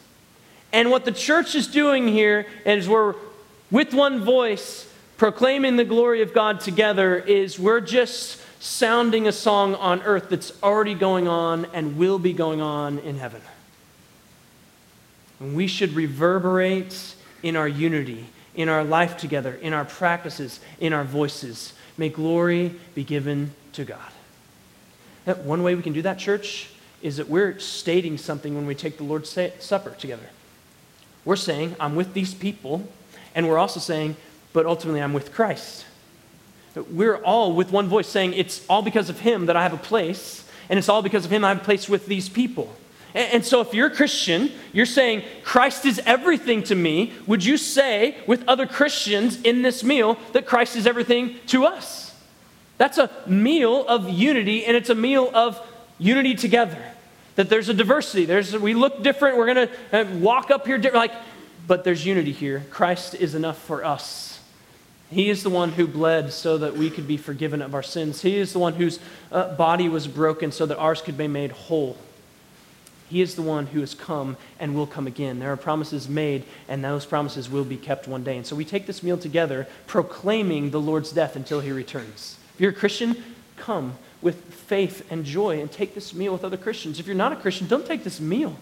And 0.71 0.89
what 0.89 1.05
the 1.05 1.11
church 1.11 1.53
is 1.53 1.67
doing 1.67 2.07
here 2.07 2.47
is 2.65 2.89
we're 2.89 3.13
with 3.69 3.93
one 3.93 4.24
voice 4.24 4.91
proclaiming 5.17 5.76
the 5.76 5.86
glory 5.86 6.24
of 6.24 6.34
God 6.34 6.59
together 6.59 7.17
is 7.17 7.59
we're 7.59 7.80
just 7.80 8.41
sounding 8.59 9.28
a 9.28 9.32
song 9.32 9.76
on 9.76 10.01
earth 10.01 10.30
that's 10.30 10.51
already 10.63 10.95
going 10.95 11.28
on 11.28 11.65
and 11.74 11.95
will 11.97 12.17
be 12.17 12.34
going 12.34 12.59
on 12.59 12.97
in 12.99 13.19
heaven. 13.19 13.41
And 15.39 15.55
we 15.55 15.67
should 15.67 15.93
reverberate 15.93 17.15
in 17.43 17.55
our 17.55 17.67
unity 17.67 18.26
in 18.56 18.70
our 18.70 18.84
life 18.84 19.18
together, 19.18 19.56
in 19.56 19.74
our 19.74 19.86
practices, 19.86 20.60
in 20.80 20.93
our 20.93 21.04
voices. 21.04 21.74
May 21.97 22.10
glory 22.10 22.76
be 22.95 23.04
given 23.04 23.51
to 23.74 23.86
God. 23.86 23.99
One 25.43 25.64
way 25.64 25.76
we 25.76 25.82
can 25.82 25.93
do 25.93 26.01
that, 26.01 26.20
church, 26.20 26.70
is 27.01 27.18
that 27.18 27.30
we're 27.30 27.60
stating 27.60 28.18
something 28.18 28.56
when 28.56 28.66
we 28.66 28.76
take 28.76 28.97
the 28.97 29.04
Lord's 29.04 29.38
Supper 29.60 29.91
together. 29.91 30.30
We're 31.26 31.36
saying, 31.36 31.76
I'm 31.80 31.95
with 31.95 32.14
these 32.14 32.34
people, 32.34 32.88
and 33.34 33.47
we're 33.47 33.58
also 33.58 33.80
saying, 33.80 34.16
but 34.51 34.66
ultimately 34.66 35.01
I'm 35.01 35.14
with 35.14 35.34
Christ. 35.34 35.86
We're 36.76 37.18
all 37.18 37.54
with 37.54 37.72
one 37.72 37.88
voice 37.88 38.08
saying, 38.08 38.34
it's 38.34 38.66
all 38.68 38.82
because 38.82 39.10
of 39.10 39.20
Him 39.20 39.45
that 39.45 39.56
I 39.56 39.64
have 39.64 39.74
a 39.74 39.78
place, 39.78 40.47
and 40.70 40.78
it's 40.78 40.89
all 40.89 41.01
because 41.01 41.26
of 41.26 41.32
Him 41.32 41.45
I 41.45 41.49
have 41.49 41.62
a 41.62 41.64
place 41.64 41.88
with 41.88 42.06
these 42.08 42.30
people. 42.30 42.76
And 43.14 43.45
so, 43.45 43.61
if 43.61 43.76
you're 43.76 43.88
a 43.88 43.95
Christian, 43.95 44.51
you're 44.72 44.88
saying, 44.88 45.24
Christ 45.43 45.86
is 45.86 46.01
everything 46.05 46.64
to 46.64 46.76
me, 46.76 47.14
would 47.28 47.45
you 47.45 47.57
say 47.57 48.18
with 48.26 48.43
other 48.47 48.66
Christians 48.66 49.39
in 49.41 49.61
this 49.61 49.84
meal 49.84 50.18
that 50.32 50.47
Christ 50.47 50.76
is 50.76 50.88
everything 50.88 51.36
to 51.47 51.66
us? 51.66 52.16
That's 52.80 52.97
a 52.97 53.11
meal 53.28 53.86
of 53.88 54.09
unity, 54.09 54.66
and 54.66 54.76
it's 54.76 54.89
a 54.89 54.95
meal 54.95 55.30
of 55.34 55.61
unity 55.99 56.34
together. 56.34 56.84
That 57.36 57.49
there's 57.49 57.70
a 57.70 57.74
diversity. 57.74 58.26
There's, 58.26 58.57
we 58.57 58.74
look 58.74 59.03
different. 59.03 59.38
We're 59.38 59.53
going 59.53 59.68
to 59.68 60.01
uh, 60.01 60.18
walk 60.18 60.49
up 60.49 60.66
here 60.66 60.78
different. 60.78 61.07
Like, 61.11 61.22
but 61.68 61.84
there's 61.84 62.05
unity 62.05 62.32
here. 62.32 62.66
Christ 62.72 63.16
is 63.16 63.36
enough 63.36 63.59
for 63.59 63.86
us. 63.86 64.39
He 65.11 65.30
is 65.30 65.43
the 65.43 65.49
one 65.51 65.72
who 65.72 65.86
bled 65.86 66.34
so 66.34 66.57
that 66.57 66.76
we 66.76 66.89
could 66.89 67.07
be 67.07 67.18
forgiven 67.18 67.61
of 67.61 67.76
our 67.76 67.84
sins. 67.84 68.22
He 68.24 68.38
is 68.38 68.53
the 68.53 68.59
one 68.59 68.74
whose 68.74 68.99
uh, 69.32 69.55
body 69.55 69.88
was 69.88 70.07
broken 70.07 70.51
so 70.51 70.66
that 70.66 70.78
ours 70.78 71.01
could 71.01 71.18
be 71.18 71.28
made 71.28 71.51
whole. 71.51 71.97
He 73.14 73.22
is 73.22 73.36
the 73.36 73.43
one 73.43 73.68
who 73.68 73.80
has 73.82 73.93
come 73.93 74.38
and 74.59 74.74
will 74.74 74.88
come 74.88 75.05
again. 75.05 75.38
There 75.38 75.53
are 75.53 75.55
promises 75.55 76.09
made, 76.09 76.45
and 76.68 76.84
those 76.84 77.05
promises 77.05 77.47
will 77.47 77.64
be 77.64 77.78
kept 77.78 78.07
one 78.07 78.24
day. 78.24 78.38
And 78.38 78.43
so 78.43 78.55
we 78.55 78.66
take 78.66 78.88
this 78.88 79.03
meal 79.03 79.20
together, 79.20 79.68
proclaiming 79.86 80.72
the 80.72 80.82
Lord's 80.82 81.11
death 81.11 81.36
until 81.36 81.59
he 81.59 81.72
returns. 81.72 82.39
If 82.55 82.61
you're 82.61 82.72
a 82.72 82.74
Christian, 82.74 83.24
come 83.55 83.97
with 84.24 84.43
faith 84.51 85.05
and 85.11 85.26
joy 85.26 85.61
and 85.61 85.72
take 85.72 85.93
this 85.93 86.16
meal 86.16 86.34
with 86.34 86.43
other 86.43 86.57
Christians. 86.57 86.99
If 86.99 87.05
you're 87.05 87.16
not 87.16 87.32
a 87.32 87.36
Christian, 87.36 87.68
don't 87.68 87.86
take 87.86 88.03
this 88.03 88.20
meal. 88.20 88.57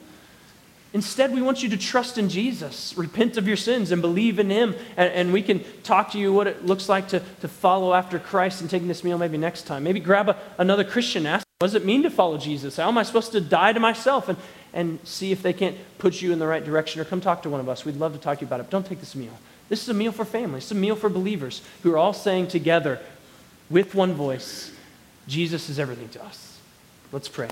Instead, 0.92 1.32
we 1.32 1.42
want 1.42 1.64
you 1.64 1.70
to 1.70 1.78
trust 1.78 2.18
in 2.18 2.28
Jesus, 2.28 2.94
repent 2.98 3.38
of 3.38 3.48
your 3.48 3.56
sins, 3.56 3.94
and 3.94 4.02
believe 4.02 4.38
in 4.38 4.50
Him. 4.50 4.76
And, 4.98 5.14
and, 5.14 5.32
we 5.32 5.44
can 5.44 5.64
talk 5.84 6.12
to 6.12 6.20
you 6.20 6.34
what 6.34 6.48
it 6.48 6.66
looks 6.66 6.90
like 6.90 7.08
to, 7.08 7.22
to 7.40 7.48
follow 7.48 7.94
after 7.94 8.20
Christ 8.20 8.60
and 8.60 8.70
taking 8.70 8.90
this 8.90 9.02
meal 9.02 9.18
maybe 9.18 9.38
next 9.38 9.62
time. 9.62 9.86
Maybe 9.86 10.02
grab 10.02 10.28
a, 10.28 10.38
another 10.58 10.84
Christian, 10.84 11.26
ask 11.26 11.48
what 11.62 11.68
does 11.68 11.76
it 11.76 11.86
mean 11.86 12.02
to 12.02 12.10
follow 12.10 12.40
Jesus? 12.40 12.78
How 12.78 12.88
am 12.88 12.98
I 12.98 13.04
supposed 13.04 13.34
to 13.34 13.40
die 13.40 13.72
to 13.72 13.80
myself 13.80 14.30
and, 14.30 14.38
and 14.74 14.98
see 15.04 15.32
if 15.32 15.44
they 15.44 15.54
can't 15.54 15.78
put 16.00 16.20
you 16.20 16.34
in 16.34 16.40
the 16.40 16.48
right 16.48 16.66
direction? 16.66 17.00
Or 17.00 17.06
come 17.06 17.22
talk 17.22 17.44
to 17.44 17.52
one 17.52 17.60
of 17.60 17.70
us. 17.70 17.86
We'd 17.86 17.98
love 17.98 18.14
to 18.14 18.20
talk 18.20 18.40
to 18.40 18.42
you 18.42 18.48
about 18.48 18.62
it. 18.62 18.72
Don't 18.72 18.84
take 18.84 19.00
this 19.00 19.16
meal. 19.16 19.38
This 19.70 19.84
is 19.84 19.90
a 19.90 19.94
meal 19.94 20.12
for 20.12 20.26
families, 20.26 20.64
it's 20.64 20.72
a 20.72 20.76
meal 20.76 20.96
for 20.96 21.08
believers 21.08 21.62
who 21.84 21.94
are 21.94 22.00
all 22.00 22.14
saying 22.14 22.48
together 22.48 23.00
with 23.70 23.94
one 23.94 24.14
voice, 24.14 24.72
Jesus 25.28 25.70
is 25.70 25.78
everything 25.78 26.10
to 26.10 26.26
us. 26.26 26.60
Let's 27.12 27.30
pray. 27.30 27.50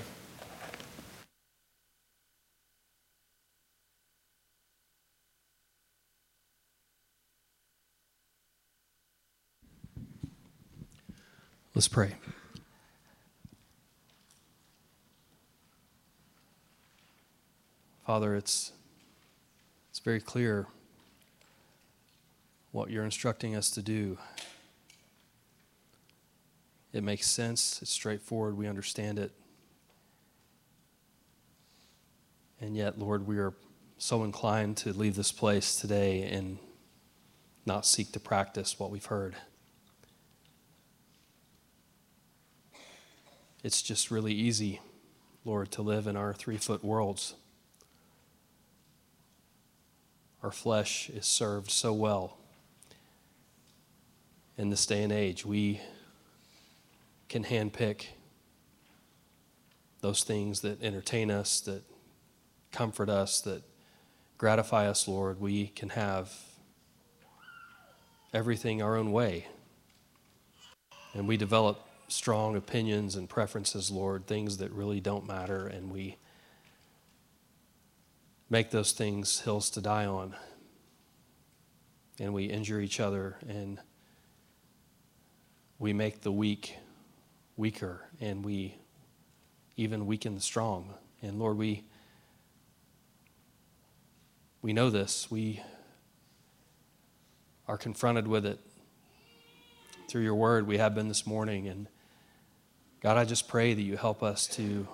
Let's 11.76 11.86
pray. 11.86 12.14
Father, 18.10 18.34
it's, 18.34 18.72
it's 19.88 20.00
very 20.00 20.18
clear 20.18 20.66
what 22.72 22.90
you're 22.90 23.04
instructing 23.04 23.54
us 23.54 23.70
to 23.70 23.82
do. 23.82 24.18
It 26.92 27.04
makes 27.04 27.28
sense, 27.28 27.78
it's 27.80 27.92
straightforward, 27.92 28.56
we 28.56 28.66
understand 28.66 29.20
it. 29.20 29.30
And 32.60 32.76
yet, 32.76 32.98
Lord, 32.98 33.28
we 33.28 33.38
are 33.38 33.54
so 33.96 34.24
inclined 34.24 34.76
to 34.78 34.92
leave 34.92 35.14
this 35.14 35.30
place 35.30 35.76
today 35.76 36.24
and 36.24 36.58
not 37.64 37.86
seek 37.86 38.10
to 38.10 38.18
practice 38.18 38.76
what 38.76 38.90
we've 38.90 39.06
heard. 39.06 39.36
It's 43.62 43.80
just 43.80 44.10
really 44.10 44.34
easy, 44.34 44.80
Lord, 45.44 45.70
to 45.70 45.82
live 45.82 46.08
in 46.08 46.16
our 46.16 46.34
three 46.34 46.56
foot 46.56 46.84
worlds. 46.84 47.34
Our 50.42 50.50
flesh 50.50 51.10
is 51.10 51.26
served 51.26 51.70
so 51.70 51.92
well 51.92 52.38
in 54.56 54.70
this 54.70 54.86
day 54.86 55.02
and 55.02 55.12
age. 55.12 55.44
We 55.44 55.80
can 57.28 57.44
handpick 57.44 58.06
those 60.00 60.24
things 60.24 60.60
that 60.60 60.82
entertain 60.82 61.30
us, 61.30 61.60
that 61.60 61.82
comfort 62.72 63.10
us, 63.10 63.40
that 63.42 63.62
gratify 64.38 64.88
us, 64.88 65.06
Lord, 65.06 65.40
we 65.40 65.66
can 65.68 65.90
have 65.90 66.32
everything 68.32 68.80
our 68.80 68.96
own 68.96 69.12
way. 69.12 69.46
And 71.12 71.28
we 71.28 71.36
develop 71.36 71.86
strong 72.08 72.56
opinions 72.56 73.16
and 73.16 73.28
preferences, 73.28 73.90
Lord, 73.90 74.26
things 74.26 74.56
that 74.56 74.72
really 74.72 75.00
don't 75.00 75.26
matter, 75.26 75.66
and 75.66 75.90
we 75.90 76.16
make 78.50 78.70
those 78.70 78.92
things 78.92 79.40
hills 79.40 79.70
to 79.70 79.80
die 79.80 80.04
on. 80.04 80.34
And 82.18 82.34
we 82.34 82.44
injure 82.44 82.80
each 82.80 83.00
other, 83.00 83.38
and 83.48 83.80
we 85.78 85.94
make 85.94 86.20
the 86.20 86.32
weak 86.32 86.76
weaker, 87.56 88.06
and 88.20 88.44
we 88.44 88.76
even 89.76 90.04
weaken 90.04 90.34
the 90.34 90.40
strong. 90.42 90.92
And 91.22 91.38
Lord, 91.38 91.56
we 91.56 91.84
we 94.62 94.74
know 94.74 94.90
this. 94.90 95.30
We 95.30 95.62
are 97.66 97.78
confronted 97.78 98.28
with 98.28 98.44
it 98.44 98.58
through 100.08 100.22
your 100.22 100.34
word. 100.34 100.66
We 100.66 100.76
have 100.78 100.94
been 100.94 101.08
this 101.08 101.26
morning. 101.26 101.66
And 101.66 101.88
God, 103.00 103.16
I 103.16 103.24
just 103.24 103.48
pray 103.48 103.72
that 103.72 103.80
you 103.80 103.96
help 103.96 104.22
us 104.22 104.46
to, 104.48 104.86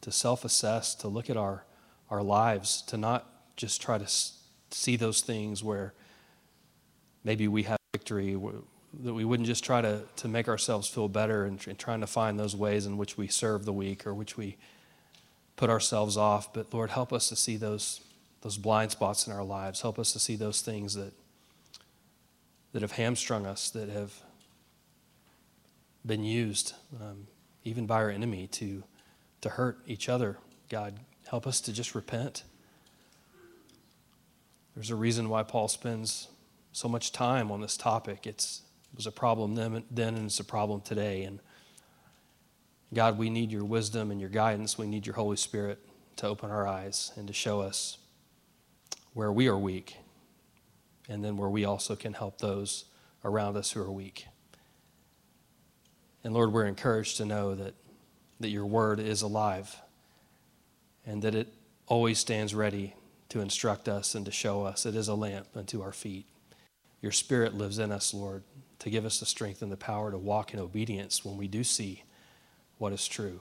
to 0.00 0.10
self 0.10 0.44
assess, 0.44 0.94
to 0.96 1.08
look 1.08 1.28
at 1.28 1.36
our, 1.36 1.64
our 2.10 2.22
lives, 2.22 2.82
to 2.82 2.96
not 2.96 3.26
just 3.56 3.80
try 3.82 3.98
to 3.98 4.06
see 4.70 4.96
those 4.96 5.20
things 5.20 5.62
where 5.62 5.94
maybe 7.24 7.48
we 7.48 7.64
have 7.64 7.78
victory, 7.92 8.36
that 9.02 9.14
we 9.14 9.24
wouldn't 9.24 9.46
just 9.46 9.64
try 9.64 9.80
to, 9.80 10.02
to 10.16 10.28
make 10.28 10.48
ourselves 10.48 10.88
feel 10.88 11.08
better 11.08 11.44
and, 11.44 11.66
and 11.66 11.78
trying 11.78 12.00
to 12.00 12.06
find 12.06 12.38
those 12.38 12.56
ways 12.56 12.86
in 12.86 12.96
which 12.96 13.16
we 13.16 13.28
serve 13.28 13.64
the 13.64 13.72
weak 13.72 14.06
or 14.06 14.14
which 14.14 14.36
we 14.36 14.56
put 15.56 15.70
ourselves 15.70 16.16
off. 16.16 16.52
But 16.52 16.72
Lord, 16.72 16.90
help 16.90 17.12
us 17.12 17.28
to 17.28 17.36
see 17.36 17.56
those, 17.56 18.00
those 18.42 18.56
blind 18.56 18.92
spots 18.92 19.26
in 19.26 19.32
our 19.32 19.44
lives. 19.44 19.82
Help 19.82 19.98
us 19.98 20.12
to 20.12 20.18
see 20.18 20.36
those 20.36 20.60
things 20.62 20.94
that 20.94 21.12
that 22.72 22.82
have 22.82 22.92
hamstrung 22.92 23.46
us, 23.46 23.70
that 23.70 23.88
have 23.88 24.12
been 26.04 26.22
used, 26.22 26.74
um, 27.00 27.26
even 27.64 27.86
by 27.86 27.96
our 27.96 28.10
enemy, 28.10 28.46
to, 28.46 28.82
to 29.40 29.48
hurt 29.48 29.78
each 29.86 30.08
other. 30.08 30.38
God, 30.68 30.94
help 31.28 31.46
us 31.46 31.60
to 31.60 31.72
just 31.72 31.94
repent. 31.94 32.42
There's 34.74 34.90
a 34.90 34.96
reason 34.96 35.28
why 35.28 35.42
Paul 35.42 35.68
spends 35.68 36.28
so 36.72 36.88
much 36.88 37.12
time 37.12 37.50
on 37.50 37.60
this 37.60 37.76
topic. 37.76 38.26
It's, 38.26 38.62
it 38.92 38.96
was 38.96 39.06
a 39.06 39.12
problem 39.12 39.54
then, 39.54 39.84
then 39.90 40.14
and 40.14 40.26
it's 40.26 40.40
a 40.40 40.44
problem 40.44 40.80
today. 40.80 41.24
And 41.24 41.40
God, 42.94 43.18
we 43.18 43.28
need 43.28 43.52
your 43.52 43.64
wisdom 43.64 44.10
and 44.10 44.20
your 44.20 44.30
guidance. 44.30 44.78
We 44.78 44.86
need 44.86 45.04
your 45.04 45.16
Holy 45.16 45.36
Spirit 45.36 45.78
to 46.16 46.26
open 46.26 46.50
our 46.50 46.66
eyes 46.66 47.12
and 47.16 47.26
to 47.26 47.34
show 47.34 47.60
us 47.60 47.98
where 49.12 49.32
we 49.32 49.48
are 49.48 49.58
weak 49.58 49.96
and 51.08 51.22
then 51.22 51.36
where 51.36 51.50
we 51.50 51.64
also 51.64 51.94
can 51.94 52.14
help 52.14 52.38
those 52.38 52.86
around 53.24 53.56
us 53.56 53.72
who 53.72 53.82
are 53.82 53.92
weak. 53.92 54.26
And 56.24 56.32
Lord, 56.32 56.52
we're 56.52 56.66
encouraged 56.66 57.18
to 57.18 57.26
know 57.26 57.54
that, 57.54 57.74
that 58.40 58.48
your 58.48 58.66
word 58.66 58.98
is 58.98 59.20
alive 59.22 59.76
and 61.08 61.22
that 61.22 61.34
it 61.34 61.48
always 61.86 62.18
stands 62.18 62.54
ready 62.54 62.94
to 63.30 63.40
instruct 63.40 63.88
us 63.88 64.14
and 64.14 64.26
to 64.26 64.30
show 64.30 64.64
us. 64.64 64.84
It 64.84 64.94
is 64.94 65.08
a 65.08 65.14
lamp 65.14 65.46
unto 65.56 65.80
our 65.80 65.92
feet. 65.92 66.26
Your 67.00 67.12
spirit 67.12 67.54
lives 67.54 67.78
in 67.78 67.90
us, 67.90 68.12
Lord, 68.12 68.44
to 68.80 68.90
give 68.90 69.06
us 69.06 69.18
the 69.18 69.26
strength 69.26 69.62
and 69.62 69.72
the 69.72 69.76
power 69.78 70.10
to 70.10 70.18
walk 70.18 70.52
in 70.52 70.60
obedience 70.60 71.24
when 71.24 71.38
we 71.38 71.48
do 71.48 71.64
see 71.64 72.04
what 72.76 72.92
is 72.92 73.08
true. 73.08 73.40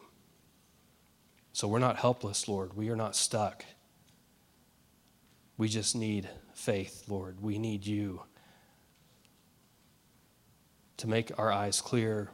So 1.51 1.67
we're 1.67 1.79
not 1.79 1.97
helpless, 1.97 2.47
Lord. 2.47 2.73
We 2.73 2.89
are 2.89 2.95
not 2.95 3.17
stuck. 3.17 3.65
We 5.57 5.67
just 5.67 5.93
need 5.93 6.29
faith, 6.53 7.03
Lord. 7.09 7.41
We 7.41 7.57
need 7.57 7.85
you 7.85 8.21
to 10.97 11.07
make 11.07 11.37
our 11.37 11.51
eyes 11.51 11.81
clear 11.81 12.29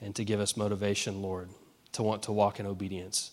and 0.00 0.12
to 0.16 0.24
give 0.24 0.40
us 0.40 0.56
motivation, 0.56 1.22
Lord, 1.22 1.50
to 1.92 2.02
want 2.02 2.24
to 2.24 2.32
walk 2.32 2.58
in 2.58 2.66
obedience. 2.66 3.30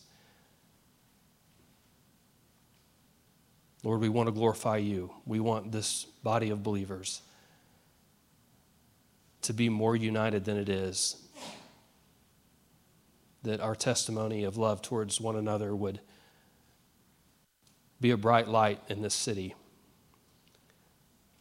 Lord, 3.83 4.01
we 4.01 4.09
want 4.09 4.27
to 4.27 4.31
glorify 4.31 4.77
you. 4.77 5.11
We 5.25 5.39
want 5.39 5.71
this 5.71 6.05
body 6.23 6.49
of 6.49 6.61
believers 6.63 7.21
to 9.43 9.53
be 9.53 9.69
more 9.69 9.95
united 9.95 10.45
than 10.45 10.57
it 10.57 10.69
is. 10.69 11.15
That 13.43 13.59
our 13.59 13.75
testimony 13.75 14.43
of 14.43 14.55
love 14.57 14.83
towards 14.83 15.19
one 15.19 15.35
another 15.35 15.75
would 15.75 15.99
be 17.99 18.11
a 18.11 18.17
bright 18.17 18.47
light 18.47 18.79
in 18.87 19.01
this 19.01 19.15
city 19.15 19.55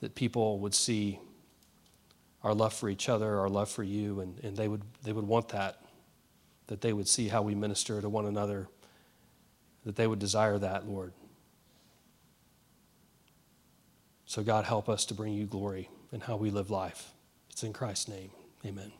that 0.00 0.14
people 0.14 0.58
would 0.60 0.74
see 0.74 1.20
our 2.42 2.54
love 2.54 2.72
for 2.72 2.88
each 2.88 3.08
other, 3.08 3.38
our 3.38 3.48
love 3.48 3.70
for 3.70 3.82
you, 3.82 4.20
and, 4.20 4.38
and 4.42 4.56
they, 4.56 4.66
would, 4.66 4.82
they 5.02 5.12
would 5.12 5.26
want 5.26 5.48
that, 5.50 5.82
that 6.68 6.80
they 6.80 6.92
would 6.92 7.06
see 7.06 7.28
how 7.28 7.42
we 7.42 7.54
minister 7.54 8.00
to 8.00 8.08
one 8.08 8.26
another, 8.26 8.68
that 9.84 9.96
they 9.96 10.06
would 10.06 10.18
desire 10.18 10.58
that, 10.58 10.88
Lord. 10.88 11.12
So, 14.30 14.44
God, 14.44 14.64
help 14.64 14.88
us 14.88 15.06
to 15.06 15.14
bring 15.14 15.32
you 15.32 15.44
glory 15.44 15.88
in 16.12 16.20
how 16.20 16.36
we 16.36 16.50
live 16.50 16.70
life. 16.70 17.14
It's 17.50 17.64
in 17.64 17.72
Christ's 17.72 18.06
name. 18.06 18.30
Amen. 18.64 18.92